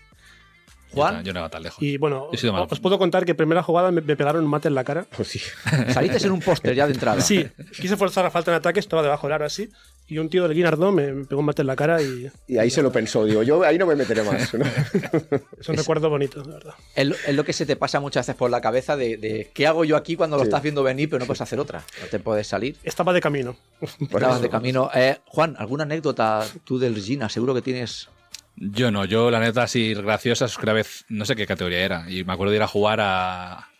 Juan, 0.93 1.25
yo 1.25 1.33
no 1.33 1.41
iba 1.41 1.49
tan 1.49 1.63
lejos. 1.63 1.83
Y 1.83 1.97
bueno, 1.97 2.29
os 2.31 2.81
puedo 2.81 2.99
contar 2.99 3.25
que 3.25 3.35
primera 3.35 3.63
jugada 3.63 3.91
me, 3.91 4.01
me 4.03 4.17
pegaron 4.17 4.45
un 4.45 4.51
mate 4.51 4.69
en 4.69 4.75
la 4.75 4.85
cara. 4.85 5.07
Pues 5.17 5.29
sí. 5.29 5.41
saliste 5.89 6.27
en 6.27 6.33
un 6.33 6.41
póster 6.41 6.75
ya 6.75 6.87
de 6.87 6.93
entrada. 6.93 7.21
Sí, 7.21 7.47
quise 7.81 7.97
forzar 7.97 8.27
a 8.27 8.31
falta 8.31 8.51
en 8.51 8.59
ataque, 8.59 8.81
estaba 8.81 9.03
debajo 9.03 9.27
del 9.27 9.35
aro 9.35 9.47
así. 9.47 9.71
Y 10.13 10.19
un 10.19 10.29
tío 10.29 10.43
del 10.43 10.55
Guinardó 10.55 10.93
me, 10.93 11.11
me 11.13 11.25
pegó 11.25 11.41
un 11.41 11.47
mate 11.47 11.63
en 11.63 11.69
la 11.69 11.77
cara 11.77 12.03
y 12.03 12.31
Y 12.47 12.59
ahí 12.59 12.69
se 12.71 12.83
lo 12.83 12.93
pensó. 12.93 13.25
Digo, 13.25 13.43
yo 13.43 13.63
ahí 13.63 13.79
no 13.79 13.87
me 13.87 13.97
meteré 13.97 14.23
más. 14.23 14.53
¿no? 14.53 14.65
es 15.61 15.69
un 15.69 15.77
recuerdo 15.77 16.11
bonito, 16.11 16.43
de 16.43 16.53
verdad. 16.53 16.75
Es, 16.95 17.07
lo- 17.07 17.15
es 17.27 17.35
lo 17.35 17.45
que 17.45 17.53
se 17.53 17.65
te 17.65 17.77
pasa 17.77 17.99
muchas 18.01 18.27
veces 18.27 18.37
por 18.39 18.51
la 18.51 18.61
cabeza 18.61 18.97
de, 18.97 19.17
de 19.17 19.51
¿qué 19.55 19.67
hago 19.67 19.85
yo 19.85 19.97
aquí 19.97 20.17
cuando 20.17 20.37
lo 20.37 20.43
estás 20.43 20.63
viendo 20.63 20.83
venir 20.83 21.09
pero 21.09 21.21
no 21.21 21.27
puedes 21.27 21.41
hacer 21.41 21.59
otra? 21.59 21.83
No 22.03 22.07
te 22.09 22.19
puedes 22.19 22.47
salir. 22.47 22.77
Estaba 22.85 23.13
de 23.13 23.21
camino. 23.23 23.57
Estabas 24.01 24.43
de 24.43 24.51
camino. 24.51 24.91
Eh, 24.95 25.17
Juan, 25.27 25.55
¿alguna 25.59 25.85
anécdota 25.85 26.47
tú 26.65 26.79
del 26.79 26.97
Gina? 27.01 27.29
Seguro 27.31 27.55
que 27.55 27.63
tienes... 27.63 28.09
Yo 28.57 28.91
no, 28.91 29.07
yo 29.07 29.31
la 29.31 29.41
neta 29.41 29.63
así 29.63 29.95
graciosa 29.95 30.45
es 30.45 30.59
que 30.59 30.67
una 30.67 30.75
vez, 30.75 31.07
no 31.09 31.25
sé 31.25 31.35
qué 31.35 31.47
categoría 31.47 31.79
era, 31.87 32.11
y 32.11 32.23
me 32.23 32.35
acuerdo 32.35 32.51
de 32.51 32.59
ir 32.59 32.63
a 32.63 32.69
jugar 32.69 33.01
a- 33.01 33.71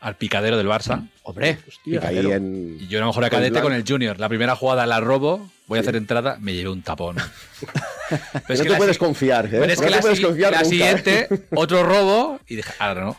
al 0.00 0.16
picadero 0.16 0.56
del 0.56 0.66
Barça. 0.68 1.08
Hombre, 1.22 1.58
Hostia. 1.66 2.00
Ahí 2.06 2.18
en... 2.18 2.78
Y 2.80 2.86
yo 2.88 2.98
era 2.98 3.06
mejor 3.06 3.24
a 3.24 3.30
cadete 3.30 3.60
con 3.60 3.72
el 3.72 3.84
Junior. 3.86 4.18
La 4.18 4.28
primera 4.28 4.54
jugada 4.56 4.86
la 4.86 5.00
robo, 5.00 5.48
voy 5.66 5.78
a 5.78 5.80
hacer 5.82 5.96
entrada, 5.96 6.36
me 6.40 6.54
llevé 6.54 6.70
un 6.70 6.82
tapón. 6.82 7.16
Pero 8.08 8.42
no 8.48 8.54
es 8.54 8.62
que 8.62 8.68
te 8.70 8.76
puedes 8.76 8.96
si- 8.96 9.00
confiar, 9.00 9.46
¿eh? 9.46 9.48
pero 9.52 9.64
es 9.64 9.78
no 9.78 9.82
que 9.84 9.90
te 9.90 9.96
la, 9.96 10.00
puedes 10.00 10.18
si- 10.18 10.24
confiar 10.24 10.52
la 10.52 10.62
nunca, 10.62 10.68
¿eh? 10.68 10.70
siguiente, 10.70 11.28
otro 11.54 11.82
robo, 11.82 12.40
y 12.48 12.56
dije, 12.56 12.72
ahora 12.78 13.02
no. 13.04 13.16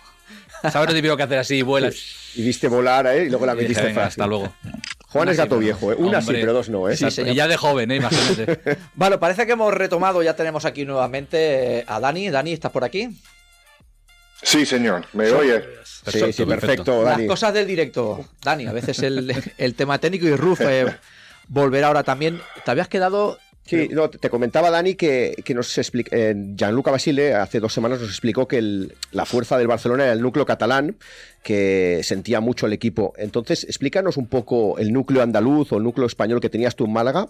¿Sabes 0.72 0.90
lo 0.90 0.96
típico 0.96 1.16
que 1.16 1.24
hacer 1.24 1.38
así, 1.38 1.62
vuelas? 1.62 1.96
Y 2.36 2.44
viste 2.44 2.68
volar, 2.68 3.06
¿eh? 3.08 3.26
Y 3.26 3.30
luego 3.30 3.46
la 3.46 3.54
Y 3.54 3.66
dije, 3.66 3.82
metiste 3.82 4.00
hasta 4.02 4.26
luego. 4.28 4.52
Juan 5.08 5.24
Una 5.24 5.32
es 5.32 5.38
sí, 5.38 5.44
gato 5.44 5.58
viejo, 5.60 5.92
¿eh? 5.92 5.96
Una 5.98 6.22
sí, 6.22 6.28
pero 6.32 6.54
dos 6.54 6.70
no, 6.70 6.90
¿eh? 6.90 6.98
Sí, 6.98 7.10
señor. 7.12 7.32
Y 7.34 7.36
ya 7.36 7.48
de 7.48 7.56
joven, 7.56 7.92
¿eh? 7.92 7.96
Imagínate. 7.98 8.78
Vale, 8.96 9.18
parece 9.20 9.46
que 9.46 9.54
hemos 9.54 9.74
retomado, 9.74 10.22
ya 10.24 10.36
tenemos 10.36 10.66
aquí 10.66 10.86
nuevamente 10.86 11.84
a 11.88 12.00
Dani. 12.00 12.30
Dani, 12.30 12.52
¿estás 12.54 12.72
por 12.72 12.84
aquí? 12.84 13.10
Sí, 14.42 14.66
señor. 14.66 15.06
¿Me 15.14 15.30
oye? 15.32 15.64
Sí, 15.84 16.32
sí, 16.34 16.46
perfecto, 16.46 17.04
Las 17.04 17.18
Dani. 17.18 17.28
cosas 17.28 17.54
del 17.54 17.68
directo. 17.68 18.26
Dani, 18.42 18.68
a 18.68 18.72
veces 18.72 19.00
el, 19.00 19.34
el 19.58 19.76
tema 19.76 20.00
técnico 20.00 20.26
y 20.28 20.36
Ruf 20.36 20.62
eh, 20.62 20.86
volverá 21.48 21.88
ahora 21.88 22.04
también. 22.04 22.42
¿Te 22.64 22.72
habías 22.72 22.88
quedado 22.88 23.38
Sí, 23.70 23.88
no, 23.92 24.10
te 24.10 24.30
comentaba 24.30 24.72
Dani 24.72 24.96
que, 24.96 25.36
que 25.46 25.54
nos 25.54 25.78
explica, 25.78 26.16
eh, 26.16 26.34
Gianluca 26.56 26.90
Basile 26.92 27.36
hace 27.36 27.60
dos 27.60 27.72
semanas 27.74 28.00
nos 28.02 28.10
explicó 28.10 28.48
que 28.48 28.58
el- 28.58 28.96
la 29.12 29.26
fuerza 29.26 29.58
del 29.58 29.68
Barcelona 29.68 30.06
era 30.06 30.14
el 30.14 30.22
núcleo 30.22 30.46
catalán, 30.46 30.98
que 31.44 32.02
sentía 32.04 32.40
mucho 32.40 32.66
el 32.66 32.74
equipo. 32.74 33.14
Entonces, 33.18 33.64
explícanos 33.64 34.18
un 34.18 34.28
poco 34.28 34.78
el 34.80 34.92
núcleo 34.92 35.22
andaluz 35.22 35.72
o 35.72 35.78
el 35.78 35.84
núcleo 35.84 36.08
español 36.08 36.42
que 36.42 36.50
tenías 36.50 36.76
tú 36.76 36.86
en 36.86 36.94
Málaga. 36.94 37.28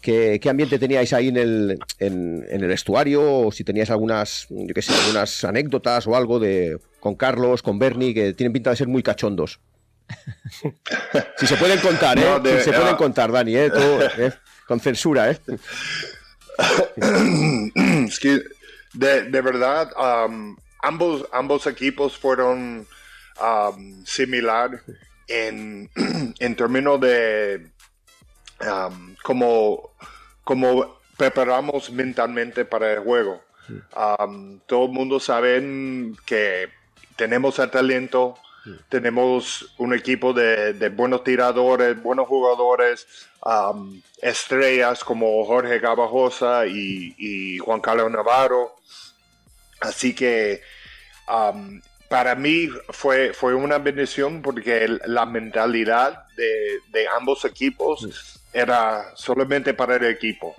¿Qué, 0.00 0.38
qué 0.42 0.50
ambiente 0.50 0.78
teníais 0.78 1.12
ahí 1.12 1.28
en 1.28 1.36
el, 1.36 1.78
en, 2.00 2.44
en 2.50 2.60
el 2.62 2.68
vestuario? 2.68 3.22
O 3.46 3.52
si 3.52 3.62
tenías 3.64 3.90
algunas, 3.90 4.46
yo 4.50 4.74
qué 4.74 4.82
sé, 4.82 4.92
algunas 4.92 5.44
anécdotas 5.44 6.06
o 6.06 6.16
algo 6.16 6.38
de 6.38 6.78
con 7.00 7.14
Carlos, 7.14 7.62
con 7.62 7.78
Bernie, 7.78 8.12
que 8.12 8.32
tienen 8.34 8.52
pinta 8.52 8.70
de 8.70 8.76
ser 8.76 8.88
muy 8.88 9.02
cachondos. 9.02 9.60
si 11.38 11.46
se 11.46 11.56
pueden 11.56 11.78
contar, 11.80 12.18
¿eh? 12.18 12.22
No, 12.24 12.40
de- 12.40 12.58
si 12.58 12.70
se 12.70 12.72
pueden 12.72 12.96
contar, 12.96 13.32
Dani, 13.32 13.56
¿eh? 13.56 13.70
Todo, 13.70 14.02
¿eh? 14.18 14.32
Con 14.66 14.80
censura, 14.80 15.30
¿eh? 15.30 15.38
Es 18.08 18.18
que 18.18 18.42
de, 18.92 19.22
de 19.24 19.40
verdad, 19.40 19.92
um, 19.96 20.56
ambos, 20.82 21.26
ambos 21.32 21.66
equipos 21.66 22.16
fueron 22.16 22.86
um, 23.40 24.04
similar 24.04 24.82
en, 25.28 25.90
en 26.38 26.56
términos 26.56 27.00
de 27.00 27.70
um, 28.60 29.14
como, 29.22 29.90
como 30.44 30.98
preparamos 31.16 31.90
mentalmente 31.90 32.64
para 32.64 32.92
el 32.92 33.00
juego. 33.00 33.42
Todo 34.66 34.84
el 34.84 34.92
mundo 34.92 35.18
sabe 35.18 35.60
que 36.24 36.68
tenemos 37.16 37.58
el 37.58 37.70
talento, 37.70 38.38
tenemos 38.88 39.74
un 39.78 39.94
equipo 39.94 40.32
de, 40.32 40.72
de 40.74 40.88
buenos 40.88 41.24
tiradores, 41.24 42.00
buenos 42.02 42.26
jugadores, 42.26 43.06
um, 43.44 44.00
estrellas 44.20 45.04
como 45.04 45.44
Jorge 45.44 45.78
Gabajosa 45.78 46.66
y, 46.66 47.14
y 47.18 47.58
Juan 47.58 47.80
Carlos 47.80 48.10
Navarro. 48.10 48.76
Así 49.80 50.14
que 50.14 50.62
um, 51.28 51.80
para 52.08 52.34
mí 52.34 52.68
fue, 52.90 53.32
fue 53.32 53.54
una 53.54 53.78
bendición 53.78 54.42
porque 54.42 54.88
la 55.06 55.26
mentalidad 55.26 56.26
de, 56.36 56.78
de 56.88 57.08
ambos 57.08 57.44
equipos 57.44 58.40
era 58.52 59.12
solamente 59.16 59.74
para 59.74 59.96
el 59.96 60.04
equipo. 60.04 60.54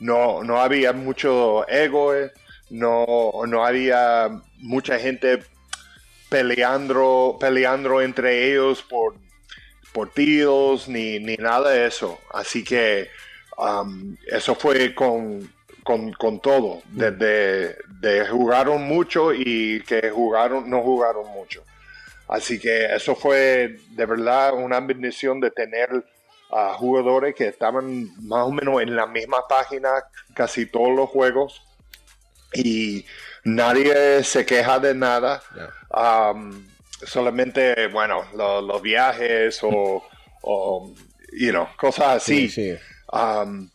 No, 0.00 0.44
no 0.44 0.60
había 0.60 0.92
mucho 0.92 1.68
ego, 1.68 2.14
eh, 2.14 2.32
no, 2.70 3.32
no 3.46 3.64
había 3.64 4.30
mucha 4.58 4.98
gente 4.98 5.42
peleando, 6.28 7.36
peleando 7.40 8.00
entre 8.00 8.50
ellos 8.50 8.82
por, 8.82 9.14
por 9.92 10.10
tiros 10.10 10.88
ni, 10.88 11.18
ni 11.18 11.36
nada 11.36 11.70
de 11.70 11.86
eso. 11.86 12.20
Así 12.32 12.64
que 12.64 13.08
um, 13.56 14.16
eso 14.26 14.54
fue 14.54 14.94
con, 14.94 15.52
con, 15.82 16.12
con 16.12 16.40
todo, 16.40 16.82
desde 16.90 17.76
de 18.00 18.26
jugaron 18.26 18.82
mucho 18.82 19.32
y 19.32 19.82
que 19.82 20.10
jugaron, 20.10 20.68
no 20.68 20.82
jugaron 20.82 21.26
mucho. 21.28 21.64
Así 22.28 22.60
que 22.60 22.94
eso 22.94 23.16
fue 23.16 23.80
de 23.90 24.06
verdad 24.06 24.52
una 24.54 24.80
bendición 24.80 25.40
de 25.40 25.50
tener 25.50 26.04
a 26.50 26.74
jugadores 26.74 27.34
que 27.34 27.48
estaban 27.48 28.08
más 28.26 28.46
o 28.46 28.50
menos 28.50 28.80
en 28.80 28.96
la 28.96 29.06
misma 29.06 29.46
página 29.48 29.88
casi 30.34 30.66
todos 30.66 30.94
los 30.94 31.08
juegos 31.08 31.62
y 32.54 33.04
nadie 33.44 34.22
se 34.24 34.44
queja 34.46 34.78
de 34.78 34.94
nada. 34.94 35.42
Um, 35.90 36.66
solamente, 37.04 37.86
bueno, 37.88 38.24
lo- 38.34 38.60
los 38.60 38.82
viajes 38.82 39.60
o, 39.62 40.02
o, 40.42 40.94
you 41.38 41.50
know, 41.50 41.66
cosas 41.76 42.16
así. 42.16 42.48
Sí, 42.48 42.74
sí. 42.74 42.78
Um, 43.12 43.68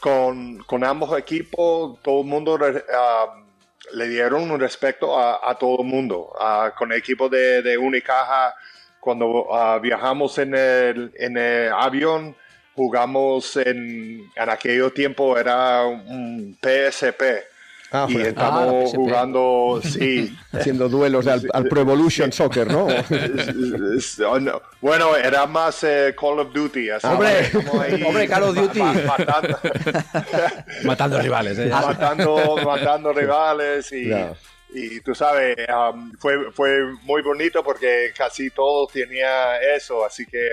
con, 0.00 0.58
con 0.64 0.84
ambos 0.84 1.18
equipos, 1.18 2.00
todo 2.02 2.20
el 2.20 2.26
mundo 2.26 2.56
le 3.92 4.08
dieron 4.08 4.50
un 4.50 4.60
respeto 4.60 5.18
a, 5.18 5.50
a 5.50 5.56
todo 5.58 5.80
el 5.82 5.86
mundo. 5.88 6.32
Ah, 6.38 6.72
con 6.76 6.92
el 6.92 6.98
equipo 6.98 7.28
de, 7.28 7.62
de 7.62 7.76
Unicaja, 7.78 8.54
cuando 9.00 9.48
ah, 9.52 9.78
viajamos 9.80 10.38
en 10.38 10.54
el, 10.54 11.12
en 11.16 11.36
el 11.36 11.72
avión, 11.72 12.36
jugamos 12.74 13.56
en, 13.56 14.30
en 14.36 14.50
aquello 14.50 14.92
tiempo, 14.92 15.36
era 15.36 15.84
un 15.84 16.56
PSP. 16.60 17.22
Ah, 17.90 18.06
y 18.08 18.16
estamos 18.20 18.90
Ah, 18.92 18.96
jugando, 18.96 19.80
sí. 19.82 20.36
haciendo 20.52 20.88
duelos 20.90 21.24
de 21.24 21.32
al, 21.32 21.48
al 21.54 21.64
Pro 21.68 21.80
Evolution 21.80 22.30
Soccer, 22.32 22.70
¿no? 22.70 22.86
Bueno, 24.80 25.16
era 25.16 25.46
más 25.46 25.82
eh, 25.84 26.14
Call 26.18 26.40
of 26.40 26.52
Duty. 26.52 26.90
así 26.90 27.06
Hombre, 27.06 27.28
que 27.50 27.58
estamos 27.58 27.80
ahí 27.80 28.02
hombre, 28.02 28.28
Call 28.28 28.42
of 28.44 28.54
Duty. 28.56 28.78
ma- 28.80 28.92
matando, 29.18 29.58
Matando 30.84 31.20
rivales, 31.20 31.58
¿eh? 31.58 31.68
matando, 31.70 32.56
matando 32.64 33.12
rivales 33.12 33.90
y, 33.92 34.10
y 34.74 35.00
tú 35.00 35.14
sabes, 35.14 35.56
um, 35.92 36.12
fue, 36.18 36.52
fue 36.52 36.80
muy 37.02 37.22
bonito 37.22 37.62
porque 37.64 38.12
casi 38.16 38.50
todos 38.50 38.92
tenía 38.92 39.60
eso, 39.74 40.04
así 40.04 40.26
que 40.26 40.46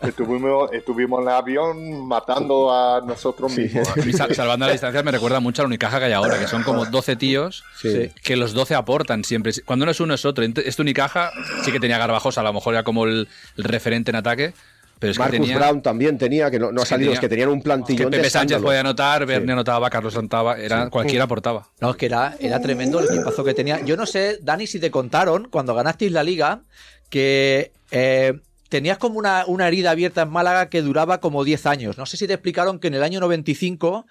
estuvimos, 0.00 0.72
estuvimos 0.72 1.20
en 1.22 1.28
el 1.28 1.34
avión 1.34 2.06
matando 2.06 2.72
a 2.72 3.00
nosotros 3.00 3.56
mismos. 3.56 3.88
Y 4.06 4.12
sal- 4.12 4.34
salvando 4.34 4.66
la 4.66 4.72
distancia 4.72 5.02
me 5.02 5.10
recuerda 5.10 5.40
mucho 5.40 5.62
a 5.62 5.64
la 5.64 5.68
Unicaja 5.68 5.98
que 5.98 6.06
hay 6.06 6.12
ahora, 6.12 6.38
que 6.38 6.46
son 6.46 6.62
como 6.62 6.84
12 6.86 7.16
tíos 7.16 7.64
Sí. 7.80 8.10
que 8.22 8.36
los 8.36 8.52
12 8.54 8.74
aportan 8.74 9.24
siempre. 9.24 9.52
Cuando 9.64 9.84
no 9.84 9.90
es 9.90 10.00
uno 10.00 10.14
es 10.14 10.24
otro. 10.24 10.44
Este 10.44 10.82
Unicaja 10.82 11.30
sí 11.64 11.72
que 11.72 11.80
tenía 11.80 11.98
Garbajosa, 11.98 12.40
a 12.40 12.44
lo 12.44 12.52
mejor 12.52 12.74
era 12.74 12.84
como 12.84 13.04
el, 13.04 13.28
el 13.56 13.64
referente 13.64 14.10
en 14.10 14.16
ataque, 14.16 14.54
Pero 15.00 15.12
es 15.12 15.16
que 15.18 15.22
Marcus 15.22 15.38
tenía- 15.40 15.56
Brown 15.58 15.80
también 15.82 16.18
tenía, 16.18 16.50
que 16.50 16.58
no, 16.58 16.72
no 16.72 16.80
ha 16.80 16.82
Es 16.82 16.88
que 16.88 16.94
salido, 16.94 17.08
tenía- 17.10 17.14
es 17.14 17.20
que 17.20 17.28
tenían 17.28 17.48
un 17.50 17.58
Que 17.58 17.64
plantillón 17.64 18.10
de 18.10 18.16
Pepe 18.18 18.30
Sánchez 18.30 18.58
podía 18.60 18.80
anotar, 18.80 19.26
Bernie 19.26 19.46
Sí. 19.46 19.52
anotaba, 19.52 19.90
Carlos 19.90 20.16
anotaba, 20.16 20.58
era, 20.58 20.90
cualquiera 20.90 21.24
aportaba. 21.24 21.68
No, 21.80 21.90
es 21.90 21.96
que 21.96 22.06
era, 22.06 22.34
era 22.40 22.60
tremendo 22.60 22.98
el 23.00 23.06
equipazo 23.06 23.44
que 23.44 23.54
tenía. 23.54 23.80
Yo 23.84 23.96
no 23.96 24.06
sé, 24.06 24.38
Dani, 24.42 24.66
si 24.66 24.80
te 24.80 24.90
contaron 24.90 25.46
cuando 25.50 25.74
ganasteis 25.74 26.10
la 26.12 26.22
liga 26.24 26.62
que 27.10 27.70
eh, 27.90 28.34
tenías 28.68 28.98
como 28.98 29.18
una, 29.18 29.44
una 29.46 29.66
herida 29.68 29.90
abierta 29.92 30.22
en 30.22 30.30
Málaga 30.30 30.68
que 30.68 30.82
duraba 30.82 31.20
como 31.20 31.44
10 31.44 31.66
años. 31.66 31.98
No 31.98 32.06
sé 32.06 32.16
si 32.16 32.26
te 32.26 32.34
explicaron 32.34 32.78
que 32.78 32.88
en 32.88 32.94
el 32.94 33.02
año 33.02 33.20
95 33.20 34.06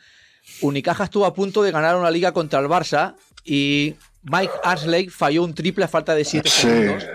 Unicaja 0.62 1.04
estuvo 1.06 1.26
a 1.26 1.34
punto 1.34 1.62
de 1.64 1.72
ganar 1.72 1.96
una 1.98 2.10
liga 2.12 2.32
contra 2.32 2.60
el 2.60 2.68
Barça 2.68 3.16
y 3.44 3.96
Mike 4.24 4.54
Ashley 4.64 5.10
falló 5.10 5.44
un 5.44 5.54
triple 5.54 5.86
a 5.86 5.88
falta 5.88 6.16
de 6.16 6.24
7 6.26 6.50
Sí. 6.50 6.62
segundos 6.62 7.06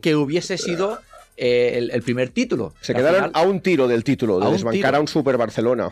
que 0.00 0.14
hubiese 0.14 0.56
sido 0.58 1.00
eh, 1.36 1.72
el, 1.76 1.90
el 1.90 2.02
primer 2.02 2.28
título. 2.30 2.74
Se 2.80 2.94
quedaron 2.94 3.24
final- 3.26 3.30
a 3.34 3.42
un 3.42 3.60
tiro 3.60 3.88
del 3.88 4.04
título, 4.04 4.38
de 4.38 4.46
un 4.46 4.52
desbancar 4.52 4.90
tiro. 4.90 4.96
a 4.98 5.00
un 5.00 5.08
Super 5.08 5.36
Barcelona. 5.38 5.90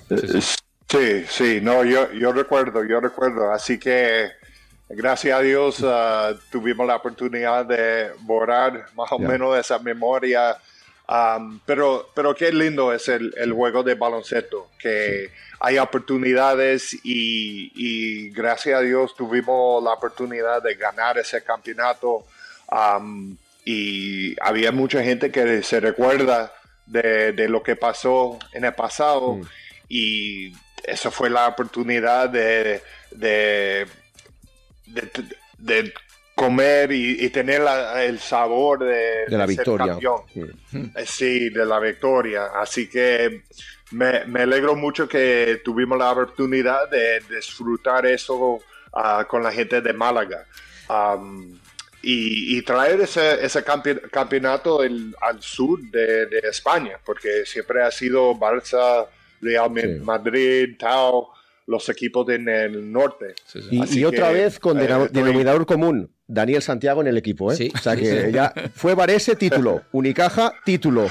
Sí, 0.88 1.24
sí, 1.28 1.60
no, 1.62 1.84
yo, 1.84 2.12
yo 2.12 2.32
recuerdo, 2.32 2.84
yo 2.84 3.00
recuerdo. 3.00 3.52
Así 3.52 3.78
que 3.78 4.26
gracias 4.88 5.38
a 5.38 5.40
Dios 5.42 5.82
ah, 5.84 6.32
tuvimos 6.50 6.86
la 6.86 6.96
oportunidad 6.96 7.64
de 7.64 8.10
borrar 8.20 8.86
más 8.96 9.10
o 9.12 9.18
Ya. 9.20 9.28
menos 9.28 9.56
esa 9.58 9.78
memoria. 9.78 10.56
Am, 11.12 11.60
pero, 11.66 12.08
pero 12.14 12.36
qué 12.36 12.52
lindo 12.52 12.92
es 12.92 13.08
el, 13.08 13.34
el 13.36 13.52
juego 13.52 13.82
de 13.82 13.94
baloncesto, 13.96 14.68
que 14.78 15.30
hay 15.58 15.76
oportunidades 15.78 16.94
y, 17.02 17.72
y 17.74 18.30
gracias 18.30 18.78
a 18.78 18.82
Dios 18.82 19.16
tuvimos 19.16 19.82
la 19.82 19.92
oportunidad 19.94 20.62
de 20.62 20.76
ganar 20.76 21.18
ese 21.18 21.42
campeonato. 21.42 22.24
Am, 22.68 23.36
y 23.64 24.36
había 24.40 24.70
mucha 24.70 25.02
gente 25.02 25.32
que 25.32 25.62
se 25.64 25.80
recuerda 25.80 26.52
de, 26.86 27.32
de 27.32 27.48
lo 27.48 27.60
que 27.62 27.74
pasó 27.76 28.38
en 28.52 28.64
el 28.64 28.74
pasado 28.74 29.34
Mm. 29.34 29.42
y 29.88 30.52
eso 30.84 31.10
fue 31.10 31.28
la 31.28 31.48
oportunidad 31.48 32.28
de, 32.30 32.82
de, 33.10 33.86
de- 34.86 35.10
de 35.58 35.92
comer 36.44 36.90
y, 36.92 37.24
y 37.24 37.28
tener 37.30 37.60
la- 37.60 38.02
el 38.04 38.18
sabor 38.18 38.78
de, 38.80 39.26
De 39.28 39.36
la 39.38 39.46
ser 39.46 39.56
victoria. 39.56 39.86
campeón. 39.86 40.20
Mm. 40.72 40.84
Eh, 40.96 41.04
Sí, 41.06 41.50
de 41.50 41.64
la 41.66 41.78
victoria. 41.78 42.46
Así 42.64 42.88
que 42.88 43.42
me, 43.92 44.24
me 44.26 44.40
alegro 44.42 44.74
mucho 44.76 45.06
que 45.08 45.60
tuvimos 45.64 45.98
la 45.98 46.12
oportunidad 46.12 46.88
de 46.90 47.20
disfrutar 47.34 48.06
eso 48.06 48.60
ah, 48.92 49.26
con 49.28 49.42
la 49.42 49.52
gente 49.52 49.80
de 49.80 49.92
Málaga. 49.92 50.46
Am, 50.88 51.58
y, 52.02 52.56
y 52.56 52.62
traer 52.62 53.00
ese, 53.02 53.44
ese 53.44 53.62
campe- 53.62 54.00
campeonato 54.10 54.82
el- 54.82 55.14
al 55.20 55.42
sur 55.42 55.78
de, 55.90 56.26
de 56.26 56.38
España, 56.44 56.96
porque 57.04 57.44
siempre 57.44 57.82
ha 57.82 57.90
sido 57.90 58.34
Barça, 58.34 59.06
Real 59.42 59.70
Sí. 59.74 59.86
Madrid, 60.02 60.76
Tau, 60.78 61.28
los 61.66 61.88
equipos 61.88 62.28
en 62.30 62.48
el 62.48 62.90
norte. 62.90 63.34
Sí, 63.46 63.60
sí. 63.62 63.68
Y, 63.70 63.98
y 64.00 64.04
otra 64.04 64.28
que, 64.28 64.34
vez 64.34 64.58
con 64.58 64.78
eh, 64.80 64.86
deno- 64.88 65.04
estoy- 65.06 65.22
denominador 65.22 65.66
común, 65.66 66.10
Daniel 66.32 66.62
Santiago 66.62 67.00
en 67.00 67.08
el 67.08 67.16
equipo, 67.18 67.50
¿eh? 67.52 67.56
Sí. 67.56 67.72
O 67.74 67.78
sea 67.78 67.96
que 67.96 68.30
ya 68.32 68.52
fue 68.74 68.94
Varese 68.94 69.34
título, 69.36 69.82
Unicaja 69.92 70.52
título. 70.64 71.10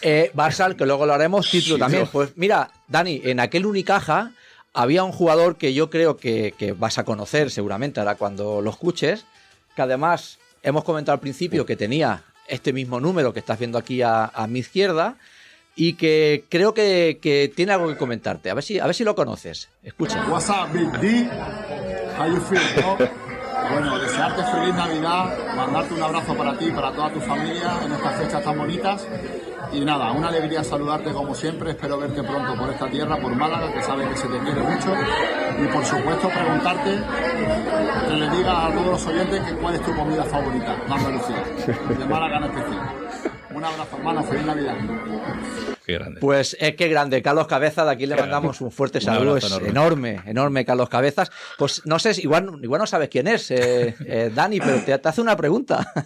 Eh, 0.00 0.30
Barça, 0.34 0.74
que 0.76 0.86
luego 0.86 1.04
lo 1.06 1.12
haremos, 1.14 1.50
título 1.50 1.74
Sí, 1.76 1.80
también. 1.80 2.04
no. 2.04 2.10
Pues 2.10 2.30
mira, 2.36 2.70
Dani, 2.88 3.20
en 3.24 3.40
aquel 3.40 3.66
Unicaja 3.66 4.32
había 4.72 5.02
un 5.02 5.10
jugador 5.12 5.56
que 5.56 5.74
yo 5.74 5.90
creo 5.90 6.16
que, 6.16 6.54
que 6.56 6.72
vas 6.72 6.98
a 6.98 7.04
conocer 7.04 7.50
seguramente 7.50 7.98
ahora 7.98 8.14
cuando 8.14 8.60
lo 8.62 8.70
escuches, 8.70 9.24
que 9.74 9.82
además 9.82 10.38
hemos 10.62 10.84
comentado 10.84 11.14
al 11.14 11.20
principio 11.20 11.66
que 11.66 11.74
tenía 11.76 12.22
este 12.46 12.72
mismo 12.72 13.00
número 13.00 13.32
que 13.32 13.40
estás 13.40 13.58
viendo 13.58 13.78
aquí 13.78 14.02
a, 14.02 14.26
a 14.26 14.46
mi 14.46 14.60
izquierda 14.60 15.16
y 15.74 15.94
que 15.94 16.44
creo 16.48 16.74
que, 16.74 17.18
que 17.20 17.50
tiene 17.54 17.72
algo 17.72 17.88
que 17.88 17.96
comentarte. 17.96 18.50
A 18.50 18.54
ver 18.54 18.62
si, 18.62 18.78
a 18.78 18.86
ver 18.86 18.94
si 18.94 19.02
lo 19.02 19.14
conoces. 19.16 19.68
Escucha. 19.82 20.24
What's 20.28 20.48
up, 20.48 20.72
Big 20.72 20.90
D? 21.00 21.28
How 22.18 22.28
you 22.28 22.40
feel? 22.40 22.60
Bueno, 23.72 23.98
desearte 23.98 24.42
feliz 24.44 24.74
Navidad, 24.74 25.54
mandarte 25.56 25.94
un 25.94 26.02
abrazo 26.02 26.34
para 26.34 26.58
ti 26.58 26.66
y 26.66 26.70
para 26.72 26.92
toda 26.92 27.10
tu 27.10 27.20
familia 27.20 27.72
en 27.84 27.92
estas 27.92 28.14
fechas 28.16 28.42
tan 28.42 28.58
bonitas. 28.58 29.06
Y 29.72 29.84
nada, 29.84 30.10
una 30.10 30.28
alegría 30.28 30.64
saludarte 30.64 31.12
como 31.12 31.34
siempre. 31.34 31.70
Espero 31.70 31.98
verte 31.98 32.22
pronto 32.22 32.54
por 32.56 32.70
esta 32.70 32.88
tierra, 32.88 33.16
por 33.16 33.34
Málaga, 33.36 33.72
que 33.72 33.82
sabes 33.82 34.08
que 34.08 34.16
se 34.16 34.28
te 34.28 34.38
quiere 34.40 34.60
mucho. 34.62 34.92
Y 35.62 35.66
por 35.68 35.84
supuesto, 35.84 36.28
preguntarte 36.28 36.98
que 38.08 38.14
le 38.16 38.30
digas 38.30 38.54
a 38.56 38.72
todos 38.72 38.86
los 38.86 39.06
oyentes 39.06 39.40
que 39.40 39.54
cuál 39.56 39.74
es 39.74 39.82
tu 39.82 39.94
comida 39.94 40.24
favorita 40.24 40.74
de 40.74 40.92
Andalucía, 40.92 41.44
de 41.98 42.04
Málaga 42.06 42.36
en 42.38 42.44
especial. 42.44 43.09
Un 43.60 43.66
abrazo, 43.66 43.96
hermano. 43.98 44.22
Feliz 44.24 44.46
Navidad. 44.46 44.74
Qué 45.84 45.92
grande. 45.92 46.18
Pues 46.20 46.56
es 46.58 46.76
que 46.76 46.88
grande, 46.88 47.20
Carlos 47.20 47.46
Cabezas, 47.46 47.84
de 47.84 47.92
aquí 47.92 48.06
le 48.06 48.16
mandamos 48.16 48.58
un 48.62 48.70
fuerte 48.70 48.98
Un 48.98 49.04
saludo, 49.04 49.36
es 49.36 49.44
enorme. 49.44 49.68
enorme. 49.68 50.20
enorme, 50.24 50.64
Carlos 50.64 50.88
Cabezas. 50.88 51.30
Pues 51.58 51.82
no 51.84 51.98
sé, 51.98 52.12
igual, 52.22 52.58
igual 52.62 52.78
no 52.80 52.86
sabes 52.86 53.10
quién 53.10 53.28
es, 53.28 53.50
eh, 53.50 53.94
eh, 54.06 54.30
Dani, 54.34 54.60
pero 54.60 54.80
te, 54.82 54.96
te 54.98 55.08
hace 55.08 55.20
una 55.20 55.36
pregunta. 55.36 55.92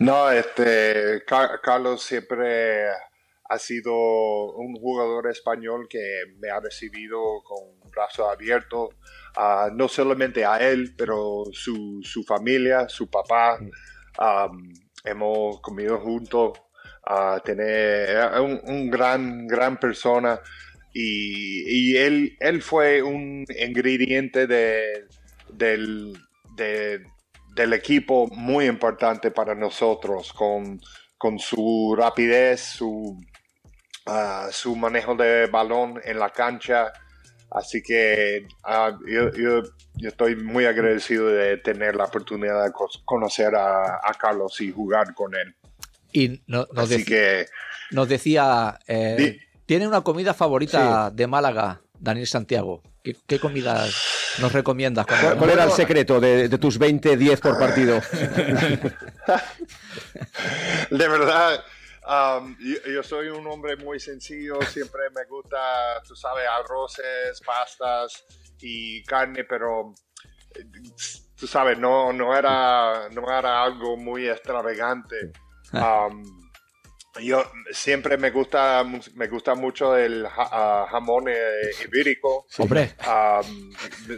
No, 0.00 0.30
este, 0.32 1.22
Ca- 1.24 1.60
Carlos 1.62 2.02
siempre 2.02 2.86
ha 3.48 3.58
sido 3.58 3.92
un 4.56 4.74
jugador 4.74 5.28
español 5.30 5.86
que 5.88 6.00
me 6.40 6.50
ha 6.50 6.58
recibido 6.58 7.18
con 7.44 7.88
brazos 7.92 8.26
abiertos, 8.28 8.96
ah, 9.36 9.68
no 9.72 9.86
solamente 9.86 10.44
a 10.44 10.56
él, 10.58 10.92
pero 10.98 11.44
su, 11.52 12.00
su 12.02 12.24
familia, 12.24 12.88
su 12.88 13.08
papá. 13.08 13.60
Am, 14.18 14.72
hemos 15.04 15.60
comido 15.60 15.98
juntos, 16.00 16.58
a 17.06 17.40
tener 17.44 18.18
un, 18.40 18.90
gran, 18.90 19.46
gran 19.46 19.78
persona. 19.78 20.40
Y, 20.92 21.96
él, 21.96 22.36
él 22.40 22.62
fue 22.62 23.02
un 23.02 23.44
ingrediente 23.58 24.46
de, 24.46 25.06
del, 25.52 26.14
de- 26.56 27.04
del 27.54 27.72
equipo 27.72 28.26
muy 28.28 28.66
importante 28.66 29.30
para 29.30 29.54
nosotros, 29.54 30.32
con, 30.32 30.80
con 31.16 31.38
su 31.38 31.94
rapidez, 31.96 32.60
su, 32.60 33.18
ah, 34.06 34.48
su 34.52 34.76
manejo 34.76 35.14
de 35.16 35.46
balón 35.46 36.00
en 36.04 36.18
la 36.18 36.30
cancha. 36.30 36.92
Así 37.50 37.82
que 37.82 38.46
ah, 38.64 38.96
yo, 39.06 39.30
yo- 39.32 39.62
yo 39.94 40.08
estoy 40.08 40.36
muy 40.36 40.64
agradecido 40.66 41.26
de 41.28 41.56
tener 41.56 41.96
la 41.96 42.04
oportunidad 42.04 42.62
de 42.64 42.72
co- 42.72 42.88
conocer 43.04 43.54
a, 43.54 43.96
a 43.96 44.14
Carlos 44.18 44.60
y 44.60 44.70
jugar 44.70 45.14
con 45.14 45.34
él. 45.34 45.54
Y 46.12 46.40
no- 46.46 46.66
nos, 46.72 46.90
Así 46.92 47.04
que 47.04 47.46
nos 47.90 48.08
decía, 48.08 48.78
eh, 48.86 49.16
Di- 49.18 49.40
tiene 49.66 49.88
una 49.88 50.02
comida 50.02 50.34
favorita 50.34 51.10
de 51.10 51.26
Málaga, 51.26 51.80
Daniel 51.98 52.26
Santiago. 52.26 52.82
¿Qué, 53.02 53.16
qué 53.26 53.38
comida 53.40 53.86
nos 54.40 54.52
recomiendas? 54.52 55.06
cuando- 55.06 55.26
¿Cuál, 55.28 55.38
cuál 55.38 55.50
era 55.50 55.64
el 55.64 55.70
secreto 55.72 56.20
de, 56.20 56.48
de 56.48 56.58
tus 56.58 56.78
20-10 56.78 57.40
por 57.40 57.58
partido? 57.58 58.00
De 60.90 61.08
verdad, 61.08 61.60
um, 62.08 62.56
yo, 62.58 62.90
yo 62.92 63.02
soy 63.02 63.28
un 63.28 63.46
hombre 63.46 63.76
muy 63.76 64.00
sencillo, 64.00 64.60
siempre 64.62 65.02
me 65.14 65.24
gusta, 65.26 66.02
tú 66.06 66.16
sabes, 66.16 66.44
arroces, 66.48 67.40
pastas 67.44 68.24
y 68.60 69.02
carne, 69.04 69.44
pero 69.44 69.94
tú 71.38 71.46
sabes, 71.46 71.78
no, 71.78 72.12
no, 72.12 72.36
era, 72.36 73.08
no 73.10 73.22
era 73.38 73.62
algo 73.62 73.96
muy 73.96 74.28
extravagante. 74.28 75.32
Um, 75.72 76.24
yo 77.20 77.42
siempre 77.72 78.16
me 78.16 78.30
gusta, 78.30 78.84
me 79.14 79.26
gusta 79.28 79.54
mucho 79.54 79.96
el 79.96 80.26
ja- 80.28 80.48
ah, 80.52 80.86
jamón 80.90 81.28
eh, 81.28 81.70
ibérico. 81.84 82.46
Hombre, 82.58 82.94
Um, 83.06 83.70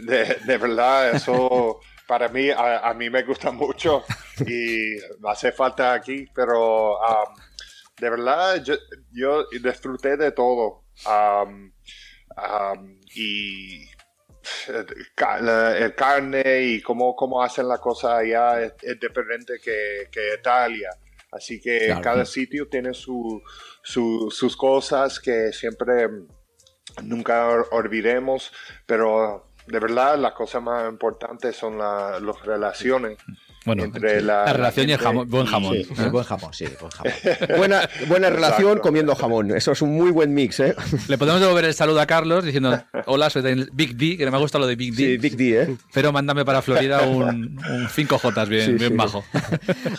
de, 0.05 0.35
de 0.45 0.57
verdad, 0.57 1.15
eso 1.15 1.79
para 2.07 2.27
mí, 2.29 2.49
a, 2.49 2.79
a 2.89 2.93
mí 2.93 3.09
me 3.09 3.23
gusta 3.23 3.51
mucho 3.51 4.03
y 4.45 4.97
hace 5.27 5.51
falta 5.51 5.93
aquí, 5.93 6.25
pero 6.35 6.97
um, 6.97 7.35
de 8.01 8.09
verdad 8.09 8.63
yo, 8.63 8.73
yo 9.11 9.45
disfruté 9.63 10.17
de 10.17 10.31
todo. 10.31 10.83
Um, 11.05 11.71
um, 12.35 12.99
y 13.15 13.85
el 14.67 15.95
carne 15.95 16.61
y 16.63 16.81
cómo, 16.81 17.15
cómo 17.15 17.43
hacen 17.43 17.67
la 17.67 17.77
cosa 17.77 18.17
allá 18.17 18.61
es, 18.61 18.73
es 18.81 18.99
diferente 18.99 19.53
que, 19.63 20.07
que 20.11 20.33
Italia. 20.39 20.89
Así 21.31 21.61
que 21.61 21.85
Claro. 21.85 22.01
cada 22.01 22.25
sitio 22.25 22.67
tiene 22.67 22.93
su, 22.93 23.41
su- 23.83 24.29
sus 24.31 24.57
cosas 24.57 25.19
que 25.19 25.53
siempre 25.53 26.07
nunca 27.03 27.47
olvidemos, 27.71 28.51
pero 28.85 29.51
de 29.67 29.79
verdad 29.79 30.17
las 30.17 30.33
cosas 30.33 30.61
más 30.61 30.89
importantes 30.89 31.55
son 31.55 31.77
la- 31.77 32.19
las 32.19 32.41
relaciones 32.43 33.17
Bueno, 33.63 33.83
entre 33.83 34.21
la, 34.21 34.45
La 34.45 34.53
relación 34.53 34.89
y 34.89 34.93
el 34.93 34.99
jamón- 34.99 35.27
buen 35.29 35.45
jamón. 35.45 35.75
Sí, 35.75 35.87
el 35.99 36.09
buen 36.09 36.23
jamón, 36.25 36.51
sí, 36.53 36.65
buen 36.79 36.91
jamón. 36.91 37.13
Buena, 37.57 37.89
buena 38.07 38.29
relación 38.31 38.63
Exacto. 38.69 38.81
comiendo 38.81 39.15
jamón. 39.15 39.51
Eso 39.55 39.71
es 39.73 39.81
un 39.83 39.93
muy 39.93 40.09
buen 40.09 40.33
mix, 40.33 40.59
¿eh? 40.61 40.73
Le 41.07 41.17
podemos 41.19 41.39
devolver 41.41 41.65
el 41.65 41.73
saludo 41.75 42.01
a 42.01 42.07
Carlos 42.07 42.43
diciendo: 42.43 42.81
Hola, 43.05 43.29
soy 43.29 43.67
Big 43.73 43.95
D, 43.95 44.17
que 44.17 44.25
no 44.25 44.31
me 44.31 44.39
gusta 44.39 44.57
lo 44.57 44.65
de 44.65 44.75
Big 44.75 44.95
D. 44.95 45.03
Sí, 45.03 45.17
Big 45.17 45.37
D, 45.37 45.61
¿eh? 45.61 45.75
Pero 45.93 46.11
mándame 46.11 46.43
para 46.43 46.61
Florida 46.63 47.01
un, 47.07 47.23
un 47.59 47.87
5J 47.87 48.47
bien, 48.47 48.65
Sí, 48.65 48.71
bien 48.73 48.91
sí. 48.91 48.97
bajo. 48.97 49.23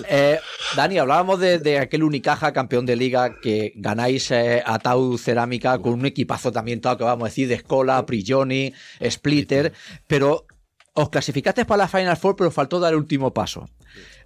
Eh, 0.08 0.38
Dani, 0.76 0.98
hablábamos 0.98 1.38
de, 1.38 1.58
de 1.58 1.78
aquel 1.78 2.02
Unicaja 2.02 2.52
campeón 2.52 2.84
de 2.84 2.96
liga 2.96 3.36
que 3.40 3.72
ganáis 3.76 4.30
eh, 4.32 4.62
a 4.66 4.78
Tau 4.80 5.16
Cerámica 5.18 5.78
con 5.78 5.92
un 5.92 6.06
equipazo 6.06 6.50
también, 6.50 6.80
todo 6.80 6.96
que 6.98 7.04
vamos 7.04 7.26
a 7.26 7.28
decir, 7.28 7.46
de 7.48 7.54
Escola, 7.54 8.04
Prigioni, 8.06 8.72
Splitter, 9.08 9.72
pero 10.06 10.46
os 10.94 11.08
clasificaste 11.10 11.64
para 11.64 11.84
la 11.84 11.88
Final 11.88 12.16
Four, 12.16 12.36
pero 12.36 12.50
faltó 12.50 12.78
dar 12.80 12.92
el 12.92 12.98
último 12.98 13.32
paso. 13.32 13.68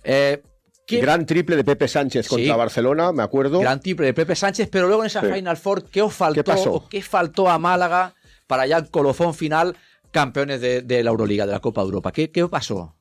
Eh, 0.05 0.43
¿qué- 0.87 1.01
Gran 1.01 1.27
triple 1.27 1.57
de 1.57 1.65
Pepe 1.65 1.89
Sánchez 1.89 2.29
contra 2.29 2.53
Sí. 2.55 2.59
Barcelona, 2.59 3.13
me 3.13 3.23
acuerdo. 3.23 3.61
gran 3.61 3.81
triple 3.81 4.07
de 4.07 4.15
Pepe 4.15 4.35
Sánchez, 4.37 4.69
pero 4.71 4.87
luego 4.87 5.03
en 5.03 5.07
esa 5.09 5.21
Sí. 5.21 5.33
Final 5.33 5.57
Four, 5.57 5.85
¿qué 5.85 6.03
os 6.03 6.13
faltó 6.15 6.35
¿Qué 6.43 6.45
pasó? 6.45 6.73
o 6.75 6.89
qué 6.89 7.03
faltó 7.03 7.49
a 7.49 7.59
Málaga 7.59 8.15
para 8.47 8.67
ya 8.67 8.77
el 8.79 8.91
colofón 8.91 9.35
final, 9.35 9.77
campeones 10.13 10.61
de, 10.61 10.83
de 10.83 11.03
la 11.05 11.11
Euroliga, 11.11 11.47
de 11.47 11.53
la 11.53 11.61
Copa 11.61 11.81
de 11.83 11.87
Europa? 11.87 12.13
¿Qué, 12.13 12.31
qué 12.31 12.47
pasó? 12.49 12.95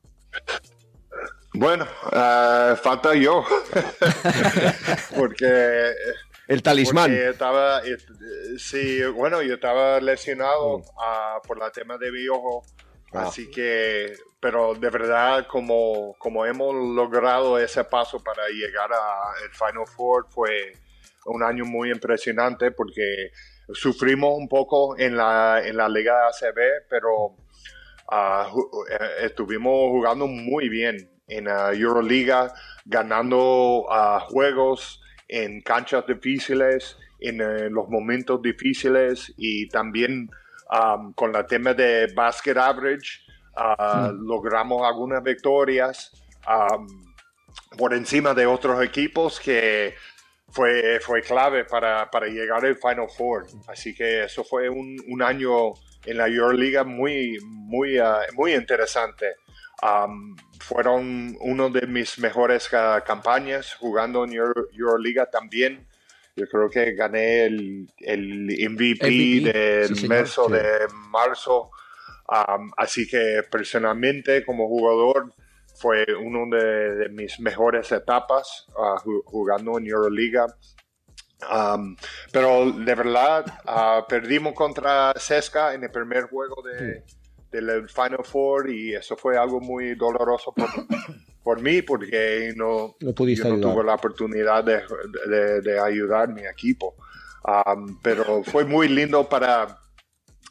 Bueno, 1.54 1.86
eh, 2.12 2.74
falta 2.82 3.14
yo. 3.14 3.44
Porque 5.16 5.92
El 6.48 6.62
talismán. 6.62 7.10
Porque 7.10 7.28
estaba, 7.30 7.80
eh, 7.84 7.96
sí, 8.58 9.00
bueno, 9.14 9.42
yo 9.42 9.54
estaba 9.54 10.00
lesionado 10.00 10.82
ah, 11.00 11.38
por 11.46 11.58
la 11.58 11.70
tema 11.70 11.96
de 11.98 12.12
mi 12.12 12.28
ojo, 12.28 12.62
Así 13.16 13.50
que, 13.50 14.14
pero 14.40 14.74
de 14.74 14.90
verdad, 14.90 15.46
como, 15.46 16.14
como 16.18 16.44
hemos 16.44 16.74
logrado 16.74 17.58
ese 17.58 17.84
paso 17.84 18.22
para 18.22 18.48
llegar 18.48 18.90
al 18.92 19.50
Final 19.52 19.86
Four, 19.86 20.26
fue 20.30 20.72
un 21.26 21.42
año 21.42 21.64
muy 21.64 21.90
impresionante 21.90 22.70
porque 22.70 23.30
sufrimos 23.72 24.36
un 24.36 24.48
poco 24.48 24.98
en 24.98 25.16
la, 25.16 25.62
en 25.64 25.76
la 25.76 25.88
Liga 25.88 26.28
ACB, 26.28 26.86
pero 26.88 27.36
eh, 28.12 29.24
estuvimos 29.24 29.72
jugando 29.90 30.26
muy 30.26 30.68
bien 30.68 31.10
en 31.28 31.46
la 31.46 31.72
Euroliga, 31.72 32.52
ganando 32.84 33.86
ah, 33.90 34.20
juegos 34.28 35.02
en 35.28 35.60
canchas 35.62 36.06
difíciles, 36.06 36.96
en 37.18 37.40
eh, 37.40 37.68
los 37.70 37.88
momentos 37.88 38.40
difíciles 38.42 39.34
y 39.36 39.68
también 39.68 40.30
um, 40.70 41.12
con 41.12 41.32
la 41.32 41.46
tema 41.46 41.74
de 41.74 42.06
basket 42.14 42.56
average 42.56 43.20
ah, 43.56 44.12
logramos 44.12 44.86
algunas 44.86 45.22
victorias 45.22 46.10
um, 46.48 46.86
por 47.76 47.94
encima 47.94 48.34
de 48.34 48.46
otros 48.46 48.82
equipos 48.82 49.40
que 49.40 49.94
fue, 50.50 51.00
fue 51.00 51.22
clave 51.22 51.64
para, 51.64 52.10
para 52.10 52.26
llegar 52.26 52.64
al 52.64 52.76
Final 52.76 53.08
Four. 53.16 53.46
Así 53.68 53.94
que 53.94 54.24
eso 54.24 54.44
fue 54.44 54.68
un, 54.68 54.96
un 55.08 55.22
año 55.22 55.74
en 56.04 56.16
la 56.18 56.28
Euroliga 56.28 56.84
muy, 56.84 57.38
muy, 57.42 57.98
ah, 57.98 58.20
muy 58.34 58.54
interesante. 58.54 59.34
Um, 59.82 60.34
fueron 60.60 61.36
uno 61.40 61.68
de 61.68 61.86
mis 61.86 62.18
mejores 62.18 62.72
ah, 62.72 63.02
campañas 63.06 63.74
jugando 63.74 64.24
en 64.24 64.32
Euro- 64.32 64.68
Euroliga 64.72 65.26
también. 65.26 65.86
Yo 66.36 66.46
creo 66.48 66.68
que 66.68 66.92
gané 66.92 67.46
el, 67.46 67.88
el 67.98 68.44
MVP, 68.70 69.06
MVP, 69.10 69.52
del 69.52 69.96
sí, 69.96 70.06
mes 70.08 70.30
Sí. 70.30 70.52
de 70.52 70.86
marzo. 71.10 71.70
Um, 72.28 72.70
así 72.76 73.06
que 73.08 73.42
personalmente 73.50 74.44
como 74.44 74.68
jugador 74.68 75.32
fue 75.76 76.04
uno 76.20 76.44
de, 76.56 76.94
de 76.96 77.08
mis 77.08 77.38
mejores 77.40 77.90
etapas 77.92 78.66
ju- 78.74 79.22
jugando 79.24 79.78
en 79.78 79.86
Euroliga. 79.86 80.46
Um, 81.50 81.96
pero 82.32 82.70
de 82.72 82.94
verdad 82.94 83.44
ah, 83.66 84.04
perdimos 84.08 84.54
contra 84.54 85.12
Cesca 85.18 85.74
en 85.74 85.84
el 85.84 85.90
primer 85.90 86.24
juego 86.24 86.62
de, 86.62 87.04
del 87.50 87.88
Final 87.88 88.24
Four 88.24 88.70
y 88.70 88.94
eso 88.94 89.16
fue 89.16 89.36
algo 89.36 89.60
muy 89.60 89.94
doloroso 89.94 90.52
por, 90.52 90.68
por 91.46 91.62
mí 91.62 91.80
porque 91.80 92.52
no, 92.56 92.96
No 92.98 93.14
pudiste 93.14 93.44
yo 93.44 93.50
no 93.50 93.54
ayudar. 93.54 93.72
tuve 93.74 93.84
la 93.84 93.94
oportunidad 93.94 94.64
de, 94.64 94.82
de- 95.28 95.60
de 95.60 95.78
ayudar 95.78 96.24
a 96.24 96.32
mi 96.32 96.44
equipo. 96.44 96.96
Um, 97.44 98.00
pero 98.02 98.42
fue 98.42 98.64
muy 98.64 98.88
lindo 98.88 99.28
para, 99.28 99.78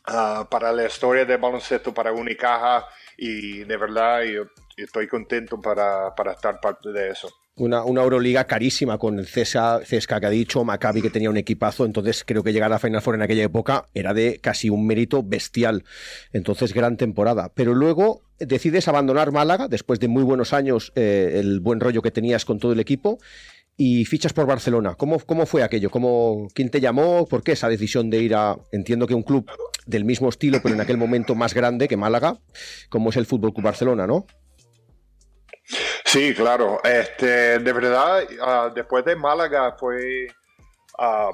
ah, 0.06 0.48
para 0.50 0.72
la 0.72 0.86
historia 0.86 1.26
de 1.26 1.36
baloncesto 1.36 1.94
para 1.94 2.14
Unicaja 2.14 2.86
y 3.18 3.66
de 3.66 3.76
verdad 3.76 4.22
yo, 4.24 4.44
yo 4.78 4.86
estoy 4.86 5.10
contento 5.10 5.60
para, 5.60 6.16
para 6.16 6.32
estar 6.32 6.62
parte 6.62 6.94
de 6.94 7.10
eso. 7.10 7.28
Una, 7.58 7.86
una 7.86 8.02
Euroliga 8.02 8.44
carísima 8.44 8.98
con 8.98 9.18
el 9.18 9.28
Cesca, 9.28 9.80
Cesca 9.86 10.20
que 10.20 10.26
ha 10.26 10.30
dicho, 10.30 10.66
Maccabi 10.66 11.02
que 11.02 11.10
tenía 11.10 11.30
un 11.30 11.38
equipazo, 11.38 11.86
entonces 11.86 12.26
creo 12.26 12.44
que 12.44 12.52
llegar 12.52 12.74
a 12.74 12.80
Final 12.80 13.02
Four 13.02 13.16
en 13.16 13.22
aquella 13.22 13.44
época 13.44 13.86
era 13.94 14.14
de 14.14 14.40
casi 14.42 14.70
un 14.70 14.86
mérito 14.86 15.24
bestial. 15.24 15.86
Entonces, 16.34 16.74
gran 16.74 16.98
temporada. 16.98 17.54
Pero 17.56 17.74
luego 17.74 18.24
decides 18.40 18.90
abandonar 18.90 19.32
Málaga, 19.32 19.70
después 19.70 20.02
de 20.02 20.10
muy 20.10 20.24
buenos 20.24 20.52
años, 20.52 20.92
eh, 20.96 21.36
el 21.36 21.62
buen 21.62 21.80
rollo 21.80 22.02
que 22.02 22.12
tenías 22.12 22.44
con 22.44 22.60
todo 22.60 22.74
el 22.74 22.80
equipo, 22.82 23.20
y 23.78 24.06
fichas 24.06 24.34
por 24.34 24.46
Barcelona. 24.46 24.96
¿Cómo, 24.96 25.20
cómo 25.20 25.46
fue 25.46 25.64
aquello? 25.64 25.90
¿Cómo, 25.90 26.48
¿Quién 26.54 26.70
te 26.70 26.82
llamó? 26.82 27.26
¿Por 27.26 27.44
qué 27.44 27.54
esa 27.54 27.70
decisión 27.70 28.10
de 28.10 28.22
ir 28.22 28.36
a, 28.36 28.58
entiendo 28.72 29.08
que 29.08 29.16
un 29.16 29.24
club 29.24 29.50
del 29.86 30.06
mismo 30.06 30.30
estilo, 30.30 30.60
pero 30.62 30.76
en 30.76 30.82
aquel 30.82 30.98
momento 30.98 31.36
más 31.36 31.54
grande 31.54 31.88
que 31.88 31.98
Málaga, 31.98 32.40
como 32.90 33.10
es 33.10 33.18
el 33.18 33.26
Fútbol 33.26 33.54
Club 33.54 33.66
Barcelona, 33.66 34.08
¿no? 34.08 34.26
Sí, 36.16 36.34
claro. 36.34 36.80
Este, 36.82 37.60
de 37.60 37.74
verdad, 37.74 38.24
ah, 38.42 38.72
después 38.74 39.04
de 39.04 39.18
Málaga 39.18 39.76
fue 39.78 40.28
ah, 40.98 41.32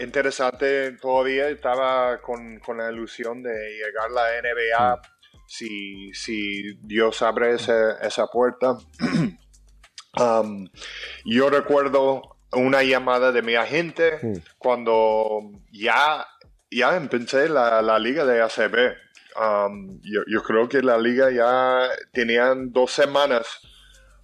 interesante. 0.00 0.90
Todavía 1.00 1.48
estaba 1.48 2.20
con, 2.20 2.58
con 2.58 2.78
la 2.78 2.90
ilusión 2.90 3.44
de 3.44 3.52
llegar 3.52 4.06
a 4.06 4.12
la 4.12 4.42
NBA 4.42 5.00
si, 5.46 6.12
si 6.14 6.74
Dios 6.82 7.22
abre 7.22 7.54
ese- 7.54 7.94
esa 8.02 8.26
puerta. 8.26 8.76
Yo 11.24 11.50
recuerdo 11.50 12.22
una 12.52 12.82
llamada 12.82 13.30
de 13.30 13.42
mi 13.42 13.54
agente 13.54 14.18
Mm. 14.20 14.38
cuando 14.58 15.42
ya, 15.70 16.26
ya 16.72 16.96
empecé 16.96 17.48
la, 17.48 17.80
la 17.82 18.00
liga 18.00 18.24
de 18.24 18.42
ACB. 18.42 18.96
Um, 19.36 20.00
yo, 20.02 20.42
creo 20.42 20.68
que 20.68 20.82
la 20.82 20.98
liga 20.98 21.30
ya 21.30 21.88
tenían 22.12 22.72
dos 22.72 22.90
semanas 22.90 23.46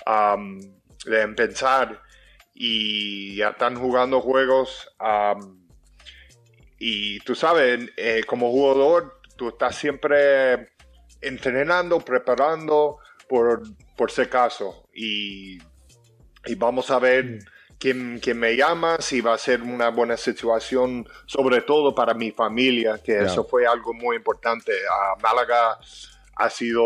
um, 0.07 0.59
de 1.05 1.23
empezar 1.23 2.03
y 2.55 3.37
ya 3.37 3.51
están 3.51 3.77
jugando 3.77 4.21
juegos. 4.21 4.89
um, 5.01 5.67
y 6.79 7.21
tú 7.21 7.35
sabes, 7.35 7.89
eh, 7.97 8.23
como 8.27 8.51
jugador, 8.51 9.21
tú 9.37 9.49
estás 9.49 9.77
siempre 9.77 10.73
entrenando, 11.23 12.01
preparando 12.01 12.99
por, 13.29 13.63
por 13.97 14.11
si 14.11 14.23
acaso. 14.23 14.89
Y, 14.93 15.59
y 16.45 16.55
vamos 16.57 16.91
a 16.91 16.99
ver 16.99 17.39
quién, 17.79 18.19
quién 18.23 18.39
me 18.39 18.57
llama, 18.57 18.97
si 19.01 19.21
va 19.21 19.35
a 19.35 19.39
ser 19.39 19.63
una 19.63 19.89
buena 19.91 20.17
situación, 20.17 21.07
sobre 21.27 21.61
todo 21.63 21.95
para 21.95 22.15
mi 22.15 22.31
familia, 22.33 23.01
que 23.03 23.19
eso 23.25 23.45
fue 23.45 23.67
algo 23.67 23.93
muy 23.95 24.17
importante. 24.17 24.73
Málaga 25.23 25.79
ha 26.37 26.51
sido 26.51 26.85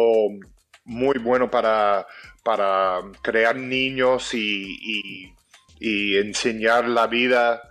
muy 0.84 1.18
bueno 1.18 1.50
para, 1.50 2.06
para 2.42 3.00
crear 3.22 3.56
niños 3.56 4.34
y, 4.34 4.76
y- 4.80 5.34
y 5.82 6.16
enseñar 6.18 6.88
la 6.88 7.06
vida 7.06 7.62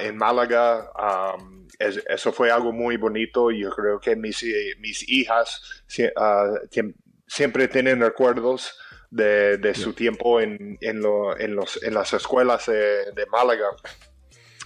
en 0.00 0.16
Málaga. 0.16 0.90
Um, 1.36 1.66
es- 1.78 2.02
eso 2.08 2.32
fue 2.32 2.50
algo 2.50 2.72
muy 2.72 2.96
bonito 2.96 3.50
yo 3.50 3.70
creo 3.70 4.00
que 4.00 4.16
mis, 4.16 4.42
eh, 4.42 4.74
mis 4.80 5.08
hijas 5.08 5.82
ah, 6.16 6.46
siem- 6.70 6.94
siempre 7.26 7.68
tienen 7.68 8.00
recuerdos 8.00 8.78
de, 9.10 9.56
de 9.58 9.74
su 9.74 9.92
tiempo 9.92 10.40
en, 10.40 10.76
en, 10.80 11.00
lo- 11.00 11.38
en 11.38 11.54
los, 11.54 11.82
en 11.82 11.94
las 11.94 12.12
escuelas 12.12 12.66
de, 12.66 13.12
de 13.12 13.26
Málaga. 13.30 13.66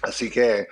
Así 0.03 0.31
que 0.31 0.67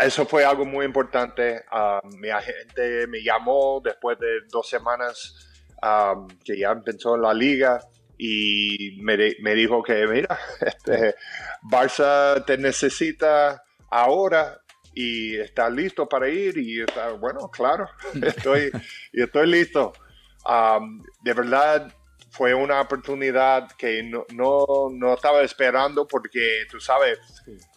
eso 0.00 0.26
fue 0.26 0.44
algo 0.44 0.64
muy 0.64 0.84
importante. 0.86 1.64
Ah, 1.70 2.00
mi 2.18 2.30
agente 2.30 3.06
me 3.08 3.22
llamó 3.22 3.80
después 3.84 4.18
de 4.18 4.40
dos 4.50 4.68
semanas 4.68 5.66
um, 5.82 6.26
que 6.44 6.58
ya 6.58 6.70
empezó 6.72 7.16
la 7.16 7.34
liga 7.34 7.80
y 8.16 8.96
me, 9.02 9.16
di- 9.16 9.36
me 9.42 9.54
dijo 9.54 9.82
que, 9.82 10.06
mira, 10.06 10.38
este, 10.60 11.14
Barça 11.62 12.44
te 12.44 12.56
necesita 12.58 13.62
ahora 13.90 14.60
y 14.94 15.36
está 15.36 15.68
listo 15.68 16.08
para 16.08 16.28
ir 16.28 16.56
y 16.58 16.80
estaba, 16.80 17.12
bueno, 17.14 17.48
claro, 17.50 17.88
estoy, 18.22 18.70
yo 19.12 19.24
estoy 19.24 19.48
listo. 19.48 19.92
Um, 20.46 21.02
de 21.22 21.32
verdad 21.32 21.92
fue 22.34 22.52
una 22.52 22.80
oportunidad 22.80 23.70
que 23.72 24.02
no, 24.02 24.26
no, 24.34 24.88
no 24.90 25.14
estaba 25.14 25.42
esperando 25.42 26.06
porque 26.06 26.64
tú 26.68 26.80
sabes, 26.80 27.18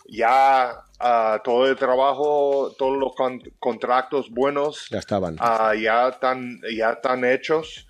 ya 0.07 0.83
ah, 0.99 1.39
todo 1.43 1.67
el 1.67 1.75
trabajo, 1.75 2.73
todos 2.75 2.97
los 2.97 3.13
con- 3.15 3.41
contratos 3.59 4.31
buenos 4.31 4.87
Ya 4.89 4.97
estaban. 4.97 5.35
Ah, 5.39 5.75
ya 5.75 6.09
están 6.09 6.59
ya 6.75 6.93
están 6.93 7.23
hechos 7.23 7.87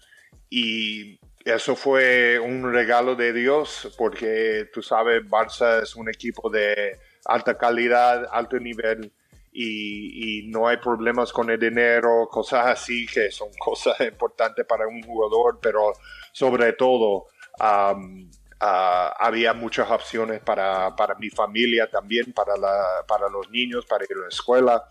y 0.50 1.18
eso 1.46 1.78
fue 1.78 2.38
un 2.38 2.74
regalo 2.74 3.16
de 3.16 3.32
Dios 3.32 3.94
porque 3.98 4.70
tú 4.74 4.82
sabes, 4.82 5.24
Barça 5.24 5.82
es 5.84 5.96
un 5.96 6.10
equipo 6.10 6.50
de 6.50 7.00
alta 7.24 7.58
calidad, 7.58 8.28
alto 8.30 8.60
nivel 8.60 9.14
y, 9.54 10.42
y, 10.42 10.48
no 10.50 10.68
hay 10.68 10.78
problemas 10.78 11.32
con 11.32 11.50
el 11.50 11.60
dinero, 11.60 12.28
cosas 12.30 12.68
así 12.68 13.08
que 13.08 13.32
son 13.32 13.50
cosas 13.60 14.00
importantes 14.02 14.66
para 14.66 14.86
un 14.88 15.02
jugador, 15.02 15.60
pero 15.62 15.94
sobre 16.38 16.74
todo 16.74 17.26
um, 17.60 18.30
uh, 18.62 19.10
había 19.20 19.54
muchas 19.54 19.90
opciones 19.90 20.40
para, 20.42 20.96
para, 20.96 21.16
mi 21.16 21.32
familia 21.32 21.90
también, 21.90 22.32
para, 22.32 22.56
la, 22.56 23.04
para 23.08 23.28
los 23.28 23.50
niños, 23.50 23.88
para 23.88 24.04
ir 24.04 24.16
a 24.18 24.22
la 24.22 24.28
escuela. 24.28 24.88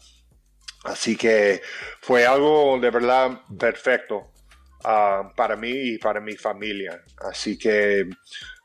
Así 0.82 1.16
que 1.16 1.62
fue 2.00 2.26
algo 2.26 2.80
de 2.80 2.90
verdad 2.90 3.42
perfecto 3.56 4.32
uh, 4.84 5.32
para 5.36 5.54
mí 5.54 5.70
y 5.70 5.98
para 5.98 6.20
mi 6.20 6.34
familia. 6.34 7.00
Así 7.18 7.56
que 7.56 8.08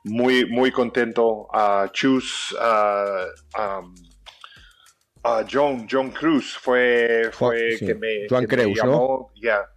muy, 0.04 0.46
muy 0.50 0.72
contento. 0.72 1.48
Uh, 1.54 1.88
Chus, 1.92 2.56
um, 3.58 3.94
Uh, 5.24 5.44
John, 5.48 5.88
John 5.88 6.10
Cruz 6.10 6.58
fue, 6.60 7.30
fue 7.32 7.78
sí. 7.78 7.86
que 7.86 7.94
me, 7.94 8.26
que 8.48 8.74
llamó. 8.74 9.32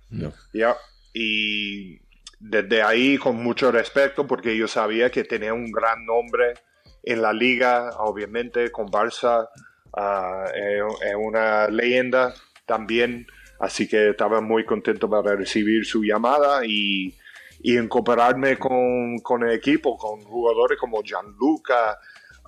No. 0.08 0.32
ya. 0.54 0.74
Y 1.12 2.00
desde 2.40 2.82
ahí, 2.82 3.18
con 3.18 3.36
mucho 3.42 3.70
respeto, 3.72 4.26
porque 4.26 4.56
yo 4.56 4.68
sabía 4.68 5.10
que 5.10 5.24
tenía 5.24 5.54
un 5.54 5.70
gran 5.70 6.04
nombre 6.04 6.54
en 7.02 7.22
la 7.22 7.32
liga, 7.32 7.90
obviamente, 7.98 8.70
con 8.70 8.88
Barça. 8.88 9.48
ah, 9.96 10.46
es 10.54 10.82
es 11.08 11.14
una 11.16 11.68
leyenda 11.68 12.34
también. 12.66 13.26
Así 13.60 13.88
que 13.88 14.10
estaba 14.10 14.40
muy 14.40 14.64
contento 14.64 15.08
para 15.08 15.36
recibir 15.36 15.84
su 15.86 16.02
llamada 16.02 16.66
y, 16.66 17.14
y 17.62 17.78
incorporarme 17.78 18.58
con, 18.58 19.18
con 19.18 19.42
el 19.44 19.52
equipo, 19.52 19.96
con 19.96 20.20
jugadores 20.22 20.78
como 20.78 21.02
Gianluca. 21.02 21.98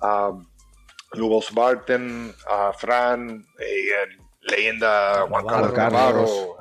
ah, 0.01 0.31
Lugos 1.13 1.53
Barton, 1.53 2.33
a 2.49 2.73
Fran, 2.73 3.45
eh, 3.59 4.17
leyenda 4.47 5.25
Juan 5.29 5.45
Carlos 5.45 5.71
Carlos. 5.73 6.01
Navarro, 6.01 6.57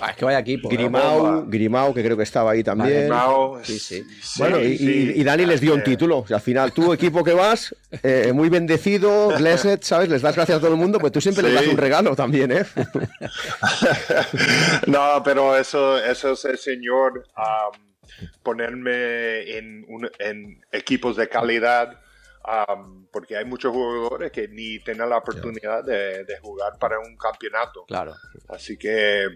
Ah, 0.00 0.10
es 0.10 0.16
que 0.16 0.24
vaya 0.24 0.40
equipo. 0.40 0.68
¿no? 0.68 0.76
Grimau, 0.76 1.18
bomba. 1.20 1.44
Grimau, 1.46 1.94
que 1.94 2.02
creo 2.02 2.16
que 2.16 2.22
estaba 2.24 2.50
ahí 2.52 2.64
también. 2.64 3.08
Mao, 3.08 3.60
Sí, 3.62 3.78
sí. 3.78 4.04
Bueno, 4.38 4.58
y, 4.60 4.72
y- 4.72 5.12
y 5.20 5.22
Dani 5.22 5.44
les 5.46 5.60
dio 5.60 5.74
un 5.74 5.80
Eh, 5.80 5.84
título. 5.84 6.18
O 6.20 6.26
sea, 6.26 6.38
al 6.38 6.42
final, 6.42 6.72
tú, 6.72 6.92
equipo 6.92 7.22
que 7.22 7.34
vas, 7.34 7.74
eh, 8.02 8.32
muy 8.34 8.48
bendecido, 8.48 9.28
blessed, 9.36 9.80
¿sabes? 9.82 10.08
Les 10.08 10.22
das 10.22 10.34
gracias 10.34 10.56
a 10.58 10.60
todo 10.60 10.70
el 10.72 10.76
mundo, 10.76 10.98
pues 10.98 11.12
tú 11.12 11.20
siempre 11.20 11.44
les 11.44 11.52
Sí. 11.52 11.58
das 11.58 11.66
un 11.74 11.78
regalo 11.78 12.16
también, 12.16 12.50
¿eh? 12.52 12.64
no, 14.86 15.22
pero 15.24 15.56
eso, 15.56 15.98
eso 15.98 16.32
es 16.32 16.44
el 16.46 16.58
señor 16.58 17.26
um, 17.36 18.28
ponerme 18.42 19.56
en, 19.58 19.84
un- 19.88 20.10
en 20.18 20.60
equipos 20.72 21.16
de 21.16 21.28
calidad, 21.28 21.98
um, 22.44 23.06
porque 23.12 23.36
hay 23.36 23.44
muchos 23.44 23.72
jugadores 23.72 24.30
que 24.32 24.48
ni 24.48 24.78
tienen 24.80 25.08
la 25.08 25.18
oportunidad 25.18 25.84
de, 25.84 26.24
de 26.24 26.38
jugar 26.40 26.78
para 26.78 26.98
un 26.98 27.16
campeonato. 27.16 27.84
Claro. 27.86 28.14
Así 28.48 28.76
que. 28.76 29.26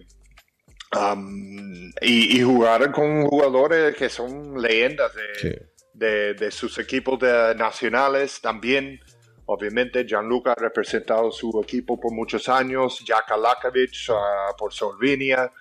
um, 0.96 1.88
y, 2.00 2.38
y 2.38 2.42
jugar 2.42 2.90
con 2.92 3.26
jugadores 3.26 3.94
que 3.96 4.08
son 4.08 4.60
leyendas 4.60 5.12
de, 5.14 5.34
Sí. 5.40 5.54
de, 5.92 6.34
de 6.34 6.50
sus 6.50 6.78
equipos 6.78 7.18
de- 7.18 7.54
nacionales 7.56 8.40
también. 8.40 9.00
Obviamente, 9.48 10.04
Gianluca 10.04 10.52
ha 10.52 10.54
representado 10.60 11.30
su 11.30 11.60
equipo 11.62 12.00
por 12.00 12.12
muchos 12.12 12.48
años, 12.48 12.98
Jack 13.04 13.30
Alakovic 13.30 13.92
ah, 14.10 14.52
por 14.58 14.72
Slovenia. 14.72 15.52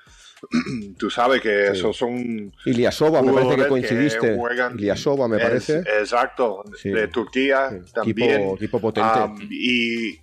Tú 0.97 1.09
sabes 1.09 1.41
que 1.41 1.67
Sí. 1.67 1.77
esos 1.77 1.95
son 1.97 2.53
Iliasova, 2.65 3.21
me 3.21 3.33
parece 3.33 3.55
que 3.55 3.67
coincidiste. 3.67 4.35
juegan- 4.35 4.77
Iliasova, 4.77 5.27
me 5.27 5.37
es- 5.37 5.43
parece. 5.43 5.79
exacto, 5.79 6.63
Sí. 6.81 6.89
de 6.89 7.07
Turquía 7.07 7.69
Sí, 7.69 7.93
también. 7.93 8.49
Equipo 8.51 8.79
potente. 8.79 9.19
Um, 9.19 9.39
y 9.51 10.19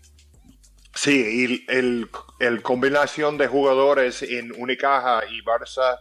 sí, 0.94 1.46
y 1.48 1.64
el, 1.72 2.08
el 2.40 2.62
combinación 2.62 3.38
de 3.38 3.46
jugadores 3.48 4.22
en 4.22 4.52
Unicaja 4.60 5.22
y 5.30 5.42
Barça 5.42 5.98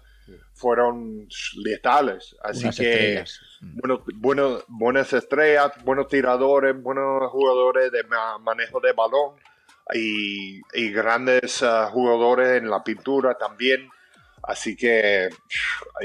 fueron 0.54 1.28
letales. 1.64 2.36
Así 2.44 2.64
Unas 2.66 2.78
que 2.78 2.92
estrellas. 2.92 3.40
bueno, 3.62 4.04
bueno, 4.16 4.60
buenas 4.68 5.12
estrellas, 5.14 5.72
buenos 5.84 6.08
tiradores, 6.08 6.80
buenos 6.82 7.30
jugadores 7.32 7.92
de 7.92 8.04
ma- 8.04 8.38
manejo 8.38 8.80
de 8.80 8.94
balón 8.94 9.36
y, 9.94 10.62
y 10.74 10.92
grandes 10.92 11.64
ah, 11.64 11.90
jugadores 11.92 12.62
en 12.62 12.70
la 12.70 12.84
pintura 12.84 13.34
también. 13.36 13.90
Así 14.44 14.76
que 14.76 15.30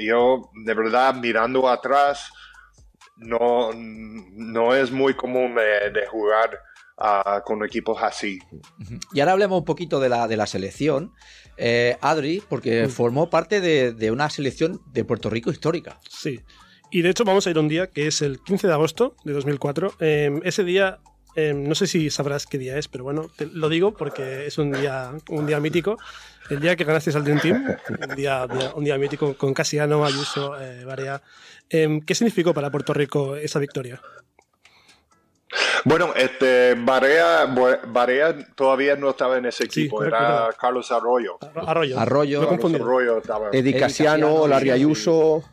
yo, 0.01 0.51
de 0.65 0.75
verdad, 0.75 1.15
mirando 1.15 1.69
atrás, 1.69 2.31
no, 3.17 3.71
no 3.75 4.75
es 4.75 4.91
muy 4.91 5.15
común 5.15 5.55
de, 5.55 5.91
de 5.91 6.07
jugar 6.07 6.59
ah, 6.99 7.43
con 7.45 7.65
equipos 7.65 8.03
así. 8.03 8.39
Y 9.13 9.21
ahora 9.21 9.33
hablemos 9.33 9.59
un 9.59 9.65
poquito 9.65 10.01
de 10.01 10.09
la, 10.09 10.29
de 10.29 10.37
la 10.37 10.47
selección. 10.47 11.13
Eh, 11.57 11.97
Adri, 12.03 12.43
porque 12.49 12.89
formó 12.89 13.31
parte 13.31 13.61
de, 13.61 13.93
de 13.93 14.11
una 14.11 14.29
selección 14.29 14.83
de 14.93 15.05
Puerto 15.05 15.31
Rico 15.31 15.51
histórica. 15.51 15.99
Sí. 16.09 16.41
Y 16.91 17.03
de 17.03 17.11
hecho 17.11 17.25
vamos 17.25 17.47
a 17.47 17.51
ir 17.51 17.57
a 17.57 17.61
un 17.61 17.69
día 17.69 17.89
que 17.89 18.07
es 18.07 18.23
el 18.23 18.41
15 18.43 18.67
de 18.67 18.73
agosto 18.73 19.17
de 19.25 19.33
2004. 19.33 19.95
Eh, 20.01 20.41
ese 20.45 20.65
día, 20.65 21.01
eh, 21.37 21.53
no 21.55 21.75
sé 21.75 21.87
si 21.87 22.11
sabrás 22.11 22.47
qué 22.47 22.59
día 22.59 22.77
es, 22.79 22.89
pero 22.89 23.05
bueno, 23.05 23.31
te 23.37 23.47
lo 23.47 23.69
digo 23.69 23.95
porque 23.95 24.47
es 24.47 24.59
un 24.59 24.73
día, 24.73 25.13
un 25.29 25.47
día 25.47 25.61
mítico. 25.61 25.97
El 26.49 26.61
día 26.61 26.77
que 26.77 26.85
ganasteis 26.85 27.17
al 27.17 27.25
Dream 27.25 27.41
Team, 27.41 27.77
un 28.09 28.15
día, 28.17 28.47
día- 28.47 28.73
un 28.75 28.85
día 28.85 28.97
mítico 28.99 29.35
con 29.37 29.53
Casiano, 29.53 30.05
Ayuso, 30.05 30.61
eh, 30.61 30.85
Barea. 30.85 31.21
Eh, 31.69 32.01
¿Qué 32.07 32.15
significó 32.15 32.55
para 32.55 32.71
Puerto 32.71 32.93
Rico 32.95 33.35
esa 33.37 33.59
victoria? 33.59 34.01
Bueno, 35.85 36.13
este 36.17 36.75
Barea, 36.75 37.47
Barea 37.87 38.37
todavía 38.55 38.97
no 38.97 39.11
estaba 39.11 39.39
en 39.39 39.47
ese 39.47 39.65
equipo, 39.65 40.03
era. 40.05 40.49
Carlos 40.61 40.91
Arroyo. 40.91 41.39
Arroyo. 41.55 41.99
Arroyo. 41.99 42.41
No 42.43 42.49
Carlos. 42.49 42.75
Arroyo 42.75 43.19
estaba. 43.19 43.51
Larry 44.49 44.67
sí, 44.67 44.71
Ayuso. 44.71 45.45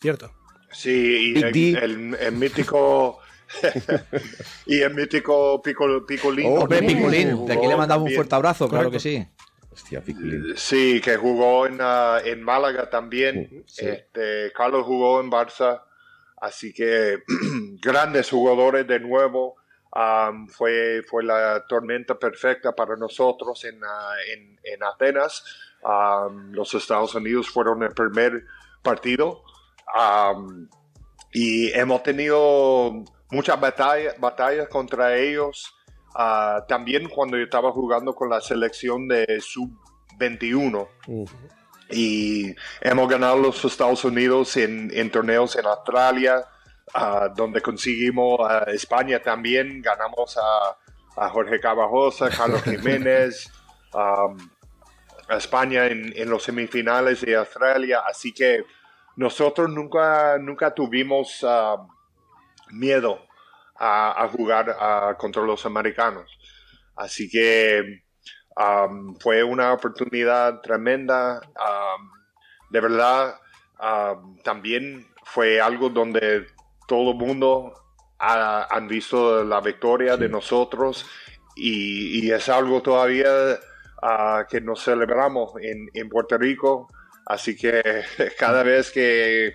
Cierto. 0.00 0.32
Sí, 0.70 1.34
y 1.36 1.74
el 1.76 2.32
mítico 2.32 3.18
y 4.66 4.80
el 4.80 4.94
mítico 4.94 5.60
Pico, 5.62 6.04
Picolín. 6.06 6.46
Oh, 6.46 6.62
Hombre, 6.62 6.80
Picolín, 6.80 7.28
Picolín, 7.28 7.46
de 7.46 7.52
aquí 7.54 7.66
le 7.66 7.76
mandamos 7.76 8.08
un 8.08 8.14
fuerte 8.14 8.34
abrazo, 8.34 8.68
claro 8.68 8.90
que 8.90 9.00
sí. 9.00 9.26
Hostia, 9.72 10.00
Piculín. 10.00 10.54
Sí, 10.56 11.00
que 11.00 11.16
jugó 11.16 11.66
en, 11.66 11.78
ah, 11.80 12.18
en 12.24 12.42
Málaga 12.42 12.88
también. 12.88 13.64
Sí. 13.66 13.86
Este, 13.86 14.52
Carlos 14.52 14.84
jugó 14.84 15.20
en 15.20 15.30
Barça. 15.30 15.82
Así 16.36 16.72
que 16.72 17.22
grandes 17.82 18.30
jugadores 18.30 18.86
de 18.86 19.00
nuevo. 19.00 19.56
Am, 19.96 20.48
fue, 20.48 21.02
fue 21.08 21.22
la 21.22 21.64
tormenta 21.68 22.18
perfecta 22.18 22.72
para 22.72 22.96
nosotros 22.96 23.64
en, 23.64 23.80
ah, 23.84 24.14
en, 24.32 24.58
en 24.62 24.82
Atenas. 24.82 25.44
Am, 25.82 26.52
los 26.52 26.74
Estados 26.74 27.14
Unidos 27.14 27.48
fueron 27.48 27.82
el 27.82 27.90
primer 27.90 28.44
partido. 28.82 29.42
Am, 29.94 30.68
y 31.32 31.72
hemos 31.72 32.02
tenido 32.04 33.04
muchas 33.34 33.60
batallas, 33.60 34.18
batallas 34.18 34.68
contra 34.68 35.16
ellos. 35.16 35.74
Ah, 36.14 36.64
también 36.68 37.08
cuando 37.08 37.36
yo 37.36 37.42
estaba 37.44 37.72
jugando 37.72 38.14
con 38.14 38.30
la 38.30 38.40
selección 38.40 39.08
de 39.08 39.40
sub-21 39.40 40.88
Mm. 41.08 41.24
y 41.90 42.54
hemos 42.80 43.08
ganado 43.08 43.36
los 43.36 43.64
Estados 43.64 44.04
Unidos 44.04 44.56
en, 44.56 44.90
en 44.94 45.10
torneos 45.10 45.56
en 45.56 45.66
Australia, 45.66 46.44
ah, 46.94 47.28
donde 47.34 47.60
conseguimos 47.60 48.38
a 48.48 48.70
España 48.70 49.18
también, 49.20 49.82
ganamos 49.82 50.38
a, 50.38 50.76
a 51.24 51.28
Jorge 51.28 51.58
Cabajosa, 51.60 52.30
Carlos 52.30 52.62
Jiménez, 52.64 53.50
a 53.92 54.28
España 55.36 55.86
en, 55.86 56.12
en 56.16 56.30
los 56.30 56.44
semifinales 56.44 57.20
de 57.22 57.34
Australia, 57.36 58.02
así 58.06 58.32
que 58.32 58.64
nosotros 59.16 59.68
nunca, 59.70 60.38
nunca 60.38 60.72
tuvimos 60.72 61.44
miedo 62.74 63.26
a, 63.76 64.24
a 64.24 64.28
jugar 64.28 64.76
ah, 64.78 65.14
contra 65.18 65.42
los 65.42 65.64
americanos. 65.66 66.30
Así 66.96 67.28
que 67.28 68.02
um, 68.56 69.16
fue 69.18 69.42
una 69.42 69.72
oportunidad 69.72 70.60
tremenda. 70.60 71.40
um, 71.40 72.10
de 72.70 72.80
verdad, 72.80 73.34
um, 73.80 74.38
también 74.42 75.06
fue 75.24 75.60
algo 75.60 75.88
donde 75.88 76.46
todo 76.86 77.12
el 77.12 77.16
mundo 77.16 77.72
ha, 78.18 78.66
han 78.70 78.88
visto 78.88 79.44
la 79.44 79.60
victoria 79.60 80.16
de 80.16 80.28
nosotros 80.28 81.06
y, 81.56 82.30
es 82.30 82.48
algo 82.48 82.82
todavía 82.82 83.28
ah, 84.02 84.44
que 84.48 84.60
nos 84.60 84.82
celebramos 84.82 85.52
en, 85.60 85.88
en 85.94 86.08
Puerto 86.08 86.36
Rico. 86.38 86.88
Así 87.26 87.56
que 87.56 88.02
cada 88.38 88.62
vez 88.62 88.90
que 88.90 89.54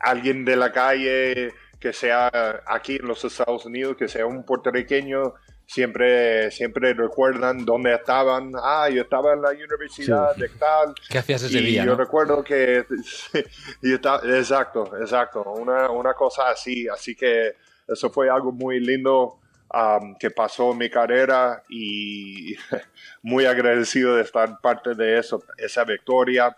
alguien 0.00 0.44
de 0.44 0.56
la 0.56 0.72
calle, 0.72 1.52
que 1.82 1.92
sea 1.92 2.30
aquí 2.64 2.94
en 2.96 3.08
los 3.08 3.24
Estados 3.24 3.66
Unidos, 3.66 3.96
que 3.96 4.06
sea 4.06 4.24
un 4.24 4.44
puertorriqueño, 4.44 5.34
siempre, 5.66 6.48
siempre 6.52 6.94
recuerdan 6.94 7.64
dónde 7.64 7.92
estaban. 7.92 8.52
Ah, 8.62 8.88
yo 8.88 9.02
estaba 9.02 9.32
en 9.32 9.42
la 9.42 9.50
universidad 9.50 10.36
de 10.36 10.48
tal. 10.50 10.94
¿Qué 11.10 11.18
hacías 11.18 11.42
ese 11.42 11.58
y 11.58 11.64
día? 11.64 11.84
Yo 11.84 11.92
no? 11.92 11.96
recuerdo 11.96 12.44
que. 12.44 12.86
está- 13.82 14.20
exacto, 14.24 14.96
exacto. 15.00 15.42
Una, 15.42 15.90
una 15.90 16.14
cosa 16.14 16.50
así. 16.50 16.86
Así 16.86 17.16
que 17.16 17.56
eso 17.88 18.10
fue 18.10 18.30
algo 18.30 18.52
muy 18.52 18.78
lindo 18.78 19.40
um, 19.74 20.14
que 20.20 20.30
pasó 20.30 20.70
en 20.70 20.78
mi 20.78 20.88
carrera 20.88 21.64
y 21.68 22.54
muy 23.22 23.44
agradecido 23.44 24.14
de 24.14 24.22
estar 24.22 24.60
parte 24.60 24.94
de 24.94 25.18
eso, 25.18 25.42
esa 25.58 25.82
victoria. 25.82 26.54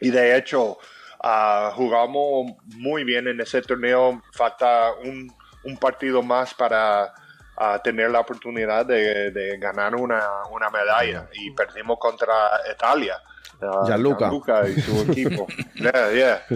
Y 0.00 0.10
de 0.10 0.36
hecho, 0.36 0.76
ah, 1.24 1.72
jugamos 1.74 2.52
muy 2.76 3.04
bien 3.04 3.26
en 3.26 3.40
ese 3.40 3.62
torneo. 3.62 4.22
Falta 4.32 4.92
un, 5.02 5.32
un 5.64 5.76
partido 5.78 6.22
más 6.22 6.52
para 6.54 7.12
ah, 7.56 7.80
tener 7.82 8.10
la 8.10 8.20
oportunidad 8.20 8.84
de, 8.84 9.30
de 9.30 9.58
ganar 9.58 9.94
una, 9.94 10.22
una 10.50 10.68
medalla. 10.70 11.28
Y 11.32 11.50
perdimos 11.52 11.98
contra 11.98 12.34
Italia. 12.72 13.16
Ah, 13.62 13.84
Gianluca. 13.86 14.26
Gianluca 14.26 14.68
y 14.68 14.80
su 14.80 15.00
equipo. 15.10 15.46
Yeah, 15.74 16.12
yeah. 16.12 16.46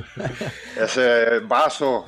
Ese 0.76 1.40
vaso. 1.40 2.06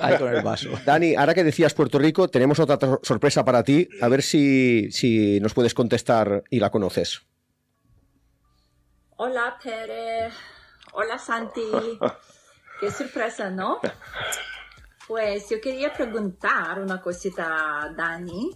Ahí 0.00 0.18
con 0.18 0.34
el 0.34 0.42
vaso. 0.42 0.70
Dani, 0.84 1.14
ahora 1.14 1.34
que 1.34 1.44
decías 1.44 1.74
Puerto 1.74 1.98
Rico, 1.98 2.28
tenemos 2.28 2.58
otra 2.58 2.78
sorpresa 3.02 3.44
para 3.44 3.62
ti. 3.62 3.88
A 4.00 4.08
ver 4.08 4.22
si, 4.22 4.90
si 4.90 5.38
nos 5.40 5.54
puedes 5.54 5.74
contestar 5.74 6.42
y 6.50 6.58
la 6.58 6.70
conoces. 6.70 7.22
Hola 9.18 9.56
Tere, 9.62 10.28
hola 10.96 11.18
Santi, 11.18 11.62
qué 12.80 12.90
sorpresa, 12.90 13.50
¿no? 13.50 13.80
Pues 15.06 15.48
yo 15.48 15.60
quería 15.60 15.92
preguntar 15.92 16.80
una 16.80 17.00
cosita 17.00 17.82
a 17.82 17.92
Dani. 17.92 18.50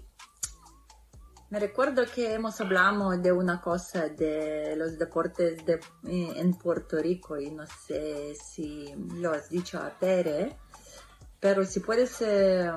Me 1.50 1.58
recuerdo 1.58 2.04
que 2.06 2.32
hemos 2.34 2.60
hablado 2.60 3.10
de 3.10 3.32
una 3.32 3.60
cosa 3.60 4.08
de 4.08 4.74
los 4.76 4.98
deportes 4.98 5.64
de- 5.66 5.80
eh, 6.06 6.32
en 6.36 6.54
Puerto 6.54 6.96
Rico 6.98 7.36
y 7.38 7.50
no 7.50 7.64
sé 7.66 8.34
si 8.36 8.92
lo 9.16 9.32
has 9.32 9.48
dicho 9.50 9.78
a 9.80 9.90
Tere, 9.90 10.56
pero 11.40 11.64
si 11.64 11.80
puedes 11.80 12.20
eh, 12.22 12.70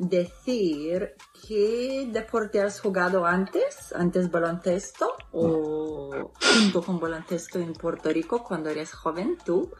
decir 0.00 1.14
qué 1.46 2.08
deporte 2.10 2.60
has 2.62 2.80
jugado 2.80 3.26
antes, 3.26 3.92
antes 3.92 4.30
baloncesto 4.30 5.12
o 5.32 6.32
junto 6.40 6.82
con 6.82 6.98
baloncesto 6.98 7.58
en 7.58 7.74
Puerto 7.74 8.08
Rico 8.10 8.42
cuando 8.42 8.70
eres 8.70 8.94
joven 8.94 9.36
tú 9.44 9.70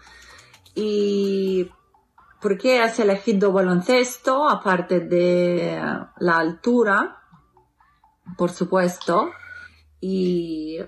y 0.74 1.70
por 2.42 2.58
qué 2.58 2.80
has 2.80 2.98
elegido 2.98 3.50
baloncesto 3.52 4.46
aparte 4.48 5.00
de 5.00 5.80
la 6.18 6.36
altura, 6.36 7.22
por 8.36 8.50
supuesto, 8.50 9.30
y 10.02 10.80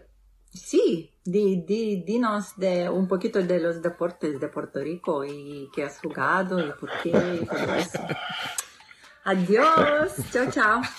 sí, 0.53 1.11
di- 1.24 1.64
di- 1.64 2.03
dinos 2.05 2.53
de 2.57 2.89
un 2.91 3.09
poquito 3.09 3.41
de 3.41 3.61
los 3.61 3.80
deportes 3.80 4.39
de 4.39 4.49
Puerto 4.49 4.80
Rico 4.80 5.24
y 5.24 5.70
qué 5.74 5.85
has 5.85 5.99
jugado 6.01 6.61
y 6.61 6.70
por 6.72 6.91
qué 7.03 7.09
y 7.43 7.47
todo 7.47 7.74
eso. 7.74 7.99
Adiós, 9.25 10.14
chao, 10.33 10.51
chao. 10.51 10.81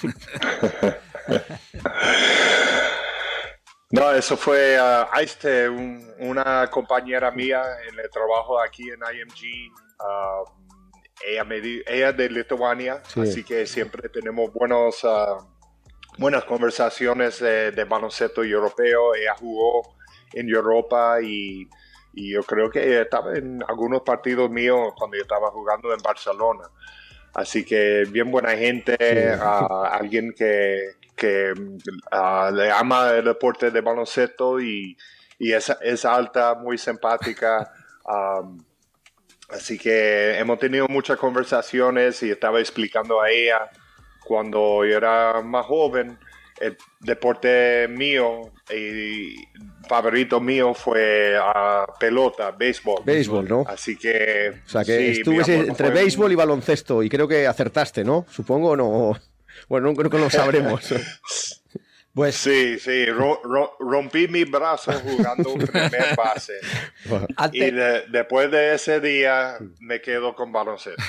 No, 3.92 4.12
eso 4.12 4.36
fue 4.36 4.76
ah, 4.80 5.08
Aiste, 5.12 5.70
un- 5.70 6.12
una 6.18 6.68
compañera 6.72 7.30
mía 7.30 7.62
en 7.88 8.00
el 8.00 8.10
trabajo 8.10 8.60
aquí 8.60 8.90
en 8.90 9.00
IMG. 9.02 9.72
ah, 10.00 10.42
ella, 11.28 11.44
me 11.44 11.62
di- 11.62 11.84
ella 11.86 12.10
es 12.10 12.18
de 12.18 12.28
Lituania, 12.30 13.04
Sí. 13.08 13.22
así 13.22 13.44
que 13.44 13.68
siempre 13.68 14.10
tenemos 14.10 14.52
buenos, 14.52 15.02
ah, 15.04 15.38
buenas 16.18 16.44
conversaciones 16.46 17.40
de, 17.40 17.70
de 17.72 17.84
baloncesto 17.84 18.44
europeo. 18.44 19.14
Ella 19.14 19.36
jugó 19.36 19.96
en 20.34 20.50
Europa 20.50 21.22
y, 21.22 21.70
y 22.14 22.34
yo 22.34 22.42
creo 22.42 22.72
que 22.72 23.02
estaba 23.02 23.36
en 23.38 23.64
algunos 23.68 24.02
partidos 24.02 24.50
míos 24.50 24.92
cuando 24.98 25.18
yo 25.18 25.22
estaba 25.22 25.52
jugando 25.52 25.94
en 25.94 26.02
Barcelona. 26.02 26.64
Así 27.34 27.66
que 27.66 28.06
bien 28.10 28.30
buena 28.30 28.52
gente, 28.52 28.96
alguien 29.32 30.34
que, 30.38 30.92
que 31.16 31.54
le 32.52 32.72
ama 32.72 33.12
el 33.12 33.26
deporte 33.26 33.72
de 33.72 33.82
baloncesto 33.82 34.62
y, 34.62 34.96
y 35.40 35.54
es, 35.54 35.76
es 35.82 36.06
alta, 36.06 36.56
muy 36.56 36.78
simpática. 36.78 37.72
am, 38.06 38.64
así 39.50 39.78
que 39.78 40.38
hemos 40.38 40.60
tenido 40.60 40.88
muchas 40.88 41.18
conversaciones 41.18 42.22
y 42.24 42.32
estaba 42.32 42.60
explicando 42.60 43.22
a 43.22 43.30
ella 43.30 43.70
cuando 44.24 44.86
yo 44.86 44.98
era 44.98 45.42
más 45.42 45.66
joven, 45.66 46.18
el 46.60 46.78
deporte 47.00 47.88
mío 47.90 48.52
y 48.74 49.36
favorito 49.88 50.40
mío 50.40 50.74
fue 50.74 51.36
ah, 51.40 51.86
pelota, 52.00 52.52
béisbol. 52.52 53.04
Béisbol, 53.06 53.48
¿no? 53.48 53.66
Así 53.68 53.96
que... 53.96 54.62
O 54.66 54.70
sea, 54.70 54.84
que 54.84 55.16
sí, 55.16 55.24
entre 55.26 55.90
béisbol 55.90 56.32
y 56.32 56.36
baloncesto 56.36 57.04
y 57.04 57.10
creo 57.10 57.28
que 57.28 57.48
acertaste, 57.48 58.04
¿no? 58.04 58.26
Supongo 58.30 58.70
o 58.70 58.76
no. 58.76 59.20
Bueno, 59.70 59.88
nunca, 59.88 60.02
nunca 60.04 60.18
lo 60.18 60.30
sabremos. 60.32 60.94
Pues 62.16 62.36
Sí, 62.36 62.78
sí, 62.78 63.06
ro- 63.08 63.42
ro- 63.44 63.76
rompí 63.80 64.28
mi 64.28 64.44
brazo 64.44 64.92
jugando 64.94 65.50
un 65.54 65.60
primer 65.66 66.16
base. 66.16 66.54
Y 67.52 67.60
de- 67.72 68.04
después 68.12 68.50
de 68.52 68.76
ese 68.76 69.00
día 69.00 69.58
me 69.80 70.00
quedo 70.00 70.36
con 70.36 70.52
baloncesto. 70.52 71.02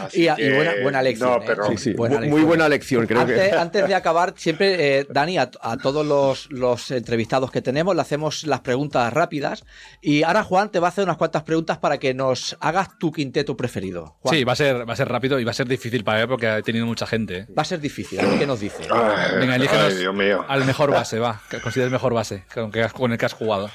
Así 0.00 0.22
Y, 0.24 0.28
y 0.28 0.34
que, 0.34 0.52
buena, 0.54 0.72
buena 0.82 1.02
lección. 1.02 1.30
No, 1.30 1.36
¿eh? 1.38 1.44
pero 1.46 1.64
Sí, 1.68 1.76
sí, 1.78 1.92
Buena 1.94 2.16
bu- 2.16 2.18
muy 2.18 2.26
lección. 2.28 2.46
buena 2.46 2.68
lección, 2.68 3.06
creo 3.06 3.20
antes, 3.20 3.50
que. 3.50 3.56
antes 3.56 3.88
de 3.88 3.94
acabar, 3.94 4.34
siempre, 4.36 4.98
eh, 4.98 5.06
Dani, 5.08 5.38
a, 5.38 5.50
a 5.60 5.76
todos 5.76 6.04
los, 6.04 6.50
los 6.50 6.90
entrevistados 6.90 7.50
que 7.50 7.62
tenemos 7.62 7.94
le 7.94 8.02
hacemos 8.02 8.44
las 8.46 8.60
preguntas 8.60 9.12
rápidas. 9.12 9.64
Y 10.02 10.22
ahora 10.24 10.42
Juan 10.42 10.70
te 10.70 10.80
va 10.80 10.88
a 10.88 10.90
hacer 10.90 11.04
unas 11.04 11.16
cuantas 11.16 11.44
preguntas 11.44 11.78
para 11.78 11.98
que 11.98 12.14
nos 12.14 12.56
hagas 12.60 12.98
tu 12.98 13.12
quinteto 13.12 13.56
preferido. 13.56 14.16
Juan, 14.20 14.34
Sí, 14.34 14.44
va 14.44 14.52
a, 14.52 14.56
ser, 14.56 14.88
va 14.88 14.92
a 14.92 14.96
ser 14.96 15.08
rápido 15.08 15.38
y 15.40 15.44
va 15.44 15.52
a 15.52 15.54
ser 15.54 15.68
difícil 15.68 16.02
para 16.04 16.22
él 16.22 16.28
porque 16.28 16.46
ha 16.48 16.62
tenido 16.62 16.84
mucha 16.84 17.06
gente. 17.06 17.36
¿eh? 17.38 17.46
Va 17.56 17.62
a 17.62 17.64
ser 17.64 17.80
difícil. 17.80 18.18
A 18.20 18.26
ver 18.26 18.38
qué 18.40 18.46
nos 18.46 18.58
dice. 18.60 18.82
Ay, 18.90 19.38
Venga, 19.38 19.56
elígenos 19.56 19.92
ay, 19.92 19.96
Dios 19.98 20.14
mío. 20.16 20.44
al 20.48 20.64
mejor 20.64 20.90
base, 20.90 21.18
va. 21.20 21.40
Que 21.48 21.60
consideres 21.60 21.92
mejor 21.92 22.12
base 22.14 22.44
con, 22.52 22.72
que 22.72 22.82
has- 22.82 22.92
con 22.92 23.12
el 23.12 23.18
que 23.18 23.26
has 23.26 23.32
jugado. 23.34 23.70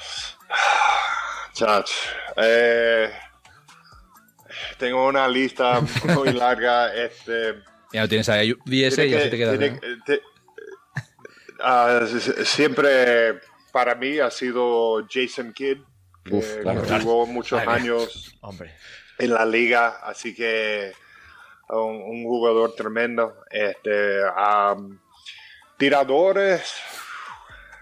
Chach, 1.54 1.90
eh, 2.36 3.10
tengo 4.78 5.06
una 5.06 5.28
lista 5.28 5.80
muy 6.14 6.32
larga. 6.32 6.94
Este, 6.94 7.54
Ya 7.92 8.02
lo 8.02 8.08
tienes 8.08 8.28
ahí, 8.28 8.54
10 8.64 8.98
y 8.98 9.14
así 9.14 9.30
te 9.30 9.36
quedas. 9.36 9.58
tiene 9.58 9.74
¿no? 9.74 9.80
que- 9.80 9.96
te- 10.06 10.22
ah, 11.60 12.00
siempre 12.44 13.40
para 13.72 13.94
mí 13.94 14.18
ha 14.18 14.30
sido 14.30 15.06
Jason 15.08 15.52
Kidd, 15.52 15.78
que 16.24 16.34
Uf, 16.34 16.56
claro, 16.62 16.82
jugó 17.02 17.26
muchos 17.26 17.66
años 17.66 18.36
Hombre. 18.40 18.74
en 19.18 19.32
la 19.34 19.44
liga, 19.44 19.98
así 20.02 20.34
que 20.34 20.92
un, 21.68 21.96
un 22.02 22.24
jugador 22.24 22.74
tremendo. 22.74 23.34
Este, 23.50 24.20
tiradores, 25.82 26.62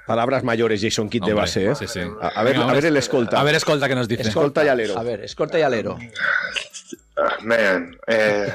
Palabras 0.07 0.42
mayores, 0.42 0.80
Jason 0.82 1.11
Kidd 1.11 1.22
de 1.22 1.34
base, 1.34 1.66
¿eh? 1.66 1.74
sí, 1.74 1.86
sí. 1.86 2.01
A, 2.01 2.28
a 2.28 2.42
ver, 2.42 2.55
Venga, 2.55 2.70
a 2.70 2.72
ver 2.72 2.86
el 2.86 2.96
escolta. 2.96 3.38
A 3.38 3.44
ver, 3.44 3.55
escolta, 3.55 3.86
que 3.88 3.94
nos 3.94 4.09
dice. 4.09 4.22
Escolta 4.22 4.64
y 4.64 4.68
alero. 4.68 4.98
A 4.98 5.03
ver, 5.03 5.22
escolta 5.22 5.59
y 5.59 5.62
alero. 5.62 5.98
ah, 7.18 7.36
man, 7.42 7.96
eh, 8.07 8.51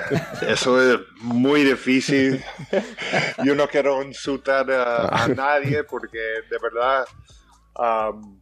eso 0.47 0.81
es 0.81 0.99
muy 1.21 1.63
difícil. 1.63 2.43
Yo 3.43 3.53
no 3.53 3.67
quiero 3.67 4.01
insultar 4.01 4.69
a, 4.71 5.25
a 5.25 5.27
nadie 5.43 5.83
porque 5.83 6.17
de 6.49 6.57
verdad 6.59 7.05
am, 7.75 8.41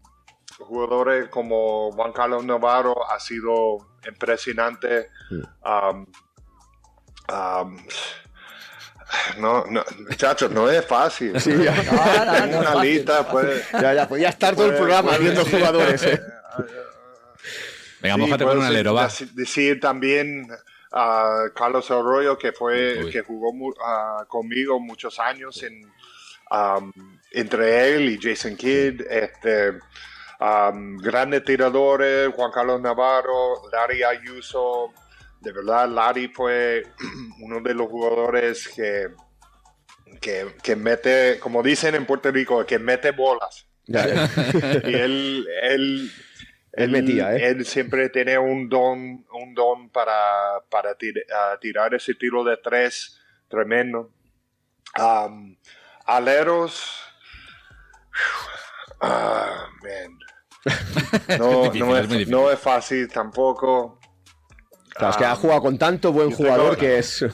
jugadores 0.57 1.27
como 1.27 1.91
Juan 1.91 2.13
Carlos 2.13 2.45
Navarro 2.45 2.95
ha 3.11 3.19
sido 3.19 3.77
impresionante. 4.07 5.09
Am, 5.63 6.07
am, 7.27 7.85
no, 9.37 9.65
no, 9.67 9.83
muchachos, 10.09 10.51
no 10.51 10.69
es 10.69 10.85
fácil. 10.85 11.39
Sí, 11.39 11.51
ya. 11.63 11.75
No, 11.83 11.91
no, 12.25 12.31
Tengo 12.33 12.45
no 12.45 12.45
es 12.45 12.55
una 12.55 12.71
fácil, 12.73 12.81
lista, 12.93 13.13
no 13.13 13.19
es 13.21 13.27
puede, 13.27 13.63
Ya, 13.81 13.93
ya, 13.93 14.07
podía 14.07 14.29
estar 14.29 14.55
todo 14.55 14.65
el 14.67 14.75
programa 14.75 15.09
puede 15.09 15.21
viendo 15.21 15.45
jugadores, 15.45 16.03
¿eh? 16.03 16.21
Venga, 18.01 18.15
Sí, 18.15 18.21
con 18.43 18.57
un 18.57 18.63
alero, 18.65 18.93
va. 18.93 19.07
dec- 19.07 19.31
Decir 19.31 19.79
también 19.79 20.47
a 20.91 21.45
Carlos 21.55 21.89
Arroyo, 21.89 22.37
que 22.37 22.51
fue 22.51 23.03
Uy. 23.05 23.11
que 23.11 23.21
jugó 23.21 23.53
mu- 23.53 23.73
ah, 23.83 24.25
conmigo 24.27 24.79
muchos 24.79 25.19
años 25.19 25.63
en, 25.63 25.89
entre 27.31 27.95
él 27.95 28.09
y 28.09 28.19
Jason 28.21 28.55
Kidd. 28.57 29.01
Este, 29.09 29.79
am, 30.39 30.97
grandes 30.97 31.43
tiradores, 31.45 32.29
Juan 32.35 32.51
Carlos 32.51 32.81
Navarro, 32.81 33.69
Larry 33.71 34.03
Ayuso. 34.03 34.93
De 35.43 35.51
verdad, 35.51 35.89
Larry 35.89 36.29
fue 36.29 36.83
uno 37.41 37.59
de 37.61 37.73
los 37.73 37.87
jugadores 37.89 38.67
que, 38.69 39.09
que, 40.21 40.55
que 40.63 40.75
mete, 40.75 41.37
como 41.39 41.61
dicen 41.61 41.95
en 41.95 42.05
Puerto 42.05 42.31
Rico, 42.31 42.65
que 42.65 42.79
mete 42.79 43.11
bolas. 43.11 43.67
Ya. 43.85 44.05
Y 44.85 44.93
él, 44.95 45.45
él, 45.61 46.11
Él 46.71 46.89
metía, 46.91 47.35
¿eh? 47.35 47.49
Él 47.49 47.65
siempre 47.65 48.09
tiene 48.09 48.37
un 48.37 48.69
don, 48.69 49.25
un 49.33 49.53
don 49.53 49.89
para, 49.89 50.61
para 50.69 50.97
tir- 50.97 51.25
ah, 51.35 51.57
tirar 51.59 51.93
ese 51.93 52.13
tiro 52.15 52.43
de 52.45 52.55
tres 52.57 53.19
tremendo. 53.49 54.11
Um, 54.97 55.57
aleros. 56.05 56.99
Ah, 59.05 59.67
man. 59.83 60.17
No, 61.37 61.65
Es 61.65 61.73
difícil, 61.73 61.79
no 61.85 61.97
es 61.97 62.27
no 62.29 62.51
es 62.51 62.59
fácil 62.59 63.09
tampoco. 63.09 63.99
Claro, 64.95 65.11
es 65.11 65.17
que 65.17 65.25
ha 65.25 65.31
Ah, 65.31 65.35
jugado 65.35 65.61
con 65.61 65.77
tanto 65.77 66.11
buen 66.11 66.29
yo 66.29 66.37
tengo- 66.37 66.49
jugador 66.51 66.77
que 66.77 66.99
es. 66.99 67.25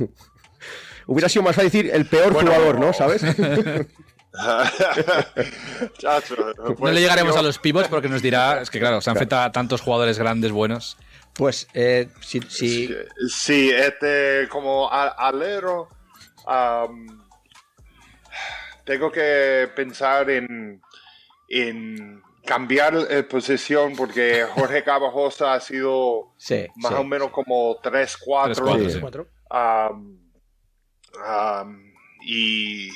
Hubiera 1.07 1.27
sido 1.27 1.43
más 1.43 1.55
fácil 1.55 1.71
decir 1.71 1.91
el 1.93 2.05
peor 2.07 2.33
Bueno, 2.33 2.51
jugador, 2.51 2.79
¿no? 2.79 2.93
¿Sabes? 2.93 3.21
Chacho, 5.97 6.35
No 6.57 6.75
pues 6.75 6.93
le 6.93 7.01
llegaremos 7.01 7.33
yo- 7.33 7.39
a 7.39 7.43
los 7.43 7.57
pivots 7.59 7.87
porque 7.89 8.07
nos 8.09 8.21
dirá, 8.21 8.61
es 8.61 8.69
que 8.69 8.79
claro, 8.79 9.01
se 9.01 9.09
enfrenta 9.09 9.43
a 9.45 9.51
tantos 9.51 9.81
jugadores 9.81 10.19
grandes 10.19 10.51
buenos. 10.51 10.97
Pues 11.33 11.67
eh, 11.73 12.09
si, 12.21 12.41
si- 12.47 12.95
Sí, 13.27 13.69
este, 13.71 14.47
como 14.49 14.89
a- 14.91 15.07
alero, 15.07 15.89
tengo 18.85 19.11
que 19.11 19.69
pensar 19.75 20.29
en, 20.29 20.81
en 21.49 22.21
cambiar 22.49 23.07
de 23.07 23.21
posición 23.21 23.95
porque 23.95 24.43
Jorge 24.55 24.83
Cabajosa 24.83 25.53
ha 25.53 25.59
sido 25.59 26.33
sí, 26.37 26.65
más 26.77 26.93
sí. 26.93 26.97
o 26.97 27.03
menos 27.03 27.29
como 27.29 27.79
3-4. 27.79 28.55
3-4, 28.55 28.89
sí. 28.89 28.99
Cuatro. 28.99 29.27
am, 29.51 30.19
am, 31.23 31.93
y 32.23 32.89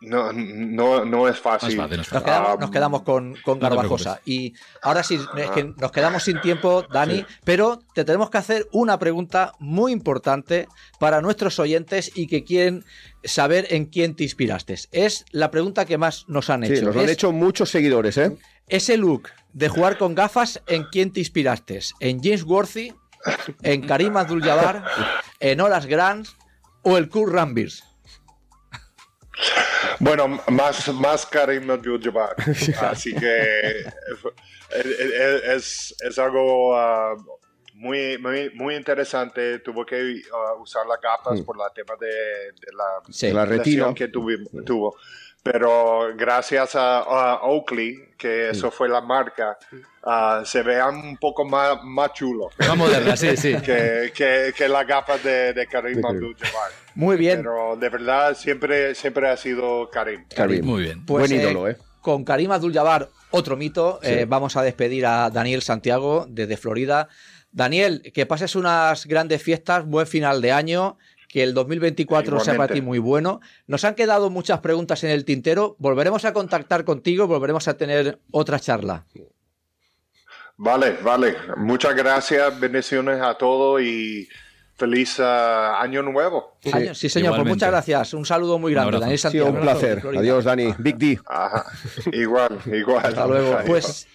no, 0.00 0.32
no, 0.32 1.04
no 1.04 1.28
es 1.28 1.34
No 1.36 1.40
fácil. 1.42 1.70
es 1.70 1.76
fácil, 1.76 1.96
no 1.96 2.02
es 2.02 2.12
Nos 2.12 2.22
quedamos, 2.22 2.48
Ah, 2.50 2.56
nos 2.60 2.70
quedamos 2.70 3.02
con, 3.02 3.36
con 3.44 3.58
Garbajosa. 3.58 4.20
Y 4.24 4.54
ahora 4.82 5.02
sí, 5.02 5.18
es 5.36 5.50
que 5.50 5.64
nos 5.76 5.90
quedamos 5.92 6.22
sin 6.22 6.40
tiempo, 6.40 6.84
Dani, 6.92 7.24
pero 7.44 7.80
te 7.94 8.04
tenemos 8.04 8.30
que 8.30 8.38
hacer 8.38 8.68
una 8.72 8.98
pregunta 8.98 9.52
muy 9.58 9.92
importante 9.92 10.68
para 10.98 11.20
nuestros 11.20 11.58
oyentes 11.58 12.12
y 12.14 12.26
que 12.26 12.44
quieren 12.44 12.84
saber 13.24 13.66
en 13.70 13.86
quién 13.86 14.14
te 14.14 14.22
inspiraste. 14.24 14.74
Es 14.92 15.24
la 15.32 15.50
pregunta 15.50 15.84
que 15.84 15.98
más 15.98 16.24
nos 16.28 16.48
han 16.50 16.64
Sí, 16.64 16.72
hecho. 16.74 16.84
nos 16.86 16.94
lo 16.94 17.00
han 17.00 17.06
Es 17.06 17.12
hecho 17.12 17.32
muchos 17.32 17.70
seguidores, 17.70 18.16
¿eh? 18.18 18.36
ese 18.68 18.96
look 18.96 19.28
de 19.52 19.68
jugar 19.68 19.98
con 19.98 20.14
gafas, 20.14 20.62
¿en 20.66 20.84
quién 20.84 21.12
te 21.12 21.20
inspiraste? 21.20 21.80
¿En 22.00 22.22
James 22.22 22.44
Worthy? 22.44 22.92
¿En 23.62 23.86
Karim 23.86 24.16
Abdul-Jabbar? 24.16 24.84
¿En 25.40 25.60
Horace 25.60 25.88
Grant? 25.88 26.28
¿O 26.82 26.96
el 26.96 27.08
Kurt 27.08 27.32
Rambis? 27.32 27.82
Bueno, 30.00 30.40
más, 30.48 30.88
más 30.94 31.26
Karim 31.26 31.70
Abdul-Jabbar. 31.70 32.34
Así 32.82 33.14
que 33.14 33.80
es, 33.80 35.44
es- 35.44 35.94
es 36.00 36.18
algo 36.18 36.76
ah, 36.76 37.14
muy, 37.74 38.18
muy, 38.18 38.50
muy 38.54 38.74
interesante. 38.76 39.58
Tuvo 39.60 39.84
que 39.86 40.20
ah, 40.32 40.54
usar 40.60 40.86
las 40.86 41.00
gafas 41.00 41.40
por 41.42 41.56
la 41.56 41.70
tema 41.70 41.94
de, 42.00 42.06
de 42.06 42.72
la, 42.76 43.12
Sí. 43.12 43.30
La 43.32 43.46
lesión 43.46 43.94
que 43.94 44.10
tuvi- 44.10 44.64
tuvo. 44.64 44.96
Pero 45.40 46.10
gracias 46.16 46.74
a, 46.74 46.98
a 46.98 47.42
Oakley, 47.44 48.10
que 48.18 48.50
eso 48.50 48.70
fue 48.72 48.88
la 48.88 49.00
marca, 49.00 49.56
ah, 50.02 50.42
se 50.44 50.62
vean 50.62 50.96
un 50.96 51.16
poco 51.16 51.44
más, 51.44 51.78
más 51.84 52.12
chulos 52.12 52.52
Más 52.58 52.76
moderna, 52.76 53.16
sí, 53.16 53.36
sí. 53.36 53.54
que, 53.64 54.12
que, 54.14 54.52
que 54.54 54.68
las 54.68 54.86
gafas 54.86 55.22
de, 55.22 55.54
De 55.54 55.66
Karim. 55.66 56.04
Abdul-Jabbar. 56.04 56.72
Muy 56.98 57.16
bien. 57.16 57.36
Pero 57.38 57.76
de 57.76 57.88
verdad 57.90 58.36
siempre, 58.36 58.92
siempre 58.96 59.28
ha 59.28 59.36
sido 59.36 59.88
Karim. 59.88 60.24
Karim. 60.34 60.64
Muy 60.64 60.82
bien. 60.82 61.06
Pues, 61.06 61.28
Buen 61.28 61.40
eh, 61.40 61.42
ídolo, 61.44 61.68
¿eh? 61.68 61.76
Con 62.00 62.24
Karim 62.24 62.50
Abdul-Jabbar, 62.50 63.08
otro 63.30 63.56
mito. 63.56 64.00
Sí. 64.02 64.10
eh, 64.10 64.24
vamos 64.28 64.56
a 64.56 64.62
despedir 64.62 65.06
a 65.06 65.30
Daniel 65.30 65.62
Santiago 65.62 66.26
desde 66.28 66.56
Florida. 66.56 67.08
Daniel, 67.52 68.02
que 68.12 68.26
pases 68.26 68.56
unas 68.56 69.06
grandes 69.06 69.40
fiestas, 69.40 69.86
buen 69.86 70.08
final 70.08 70.42
de 70.42 70.50
año, 70.50 70.98
que 71.28 71.44
el 71.44 71.54
2024 71.54 72.40
sea 72.40 72.54
para 72.54 72.54
Igualmente. 72.54 72.74
ti 72.74 72.80
muy 72.80 72.98
bueno. 72.98 73.40
Nos 73.68 73.84
han 73.84 73.94
quedado 73.94 74.28
muchas 74.28 74.58
preguntas 74.58 75.04
en 75.04 75.10
el 75.10 75.24
tintero. 75.24 75.76
Volveremos 75.78 76.24
a 76.24 76.32
contactar 76.32 76.82
contigo, 76.84 77.28
volveremos 77.28 77.68
a 77.68 77.76
tener 77.76 78.18
otra 78.32 78.58
charla. 78.58 79.04
Vale, 80.56 80.96
vale. 81.04 81.36
Muchas 81.58 81.94
gracias, 81.94 82.58
bendiciones 82.58 83.20
a 83.22 83.34
todos 83.38 83.80
y 83.82 84.28
feliz 84.78 85.18
ah, 85.20 85.80
año 85.82 86.02
nuevo. 86.02 86.56
Año- 86.72 86.94
Sí, 86.94 87.08
señor, 87.08 87.34
pues 87.36 87.48
muchas 87.48 87.70
gracias. 87.70 88.14
Un 88.14 88.24
saludo 88.24 88.58
muy 88.58 88.72
Un 88.74 88.76
grande, 88.76 89.06
sido 89.08 89.18
Santiago. 89.18 89.48
un 89.50 89.56
Abrazo 89.58 89.80
desde 89.80 90.00
placer. 90.00 90.18
Adiós, 90.20 90.44
Dani. 90.44 90.74
Big 90.78 90.96
D. 90.96 91.18
Ajá. 91.26 91.66
Igual, 92.12 92.58
igual. 92.66 93.04
Hasta 93.06 93.26
luego. 93.26 93.54
Adiós. 93.54 93.66
Pues 93.66 94.08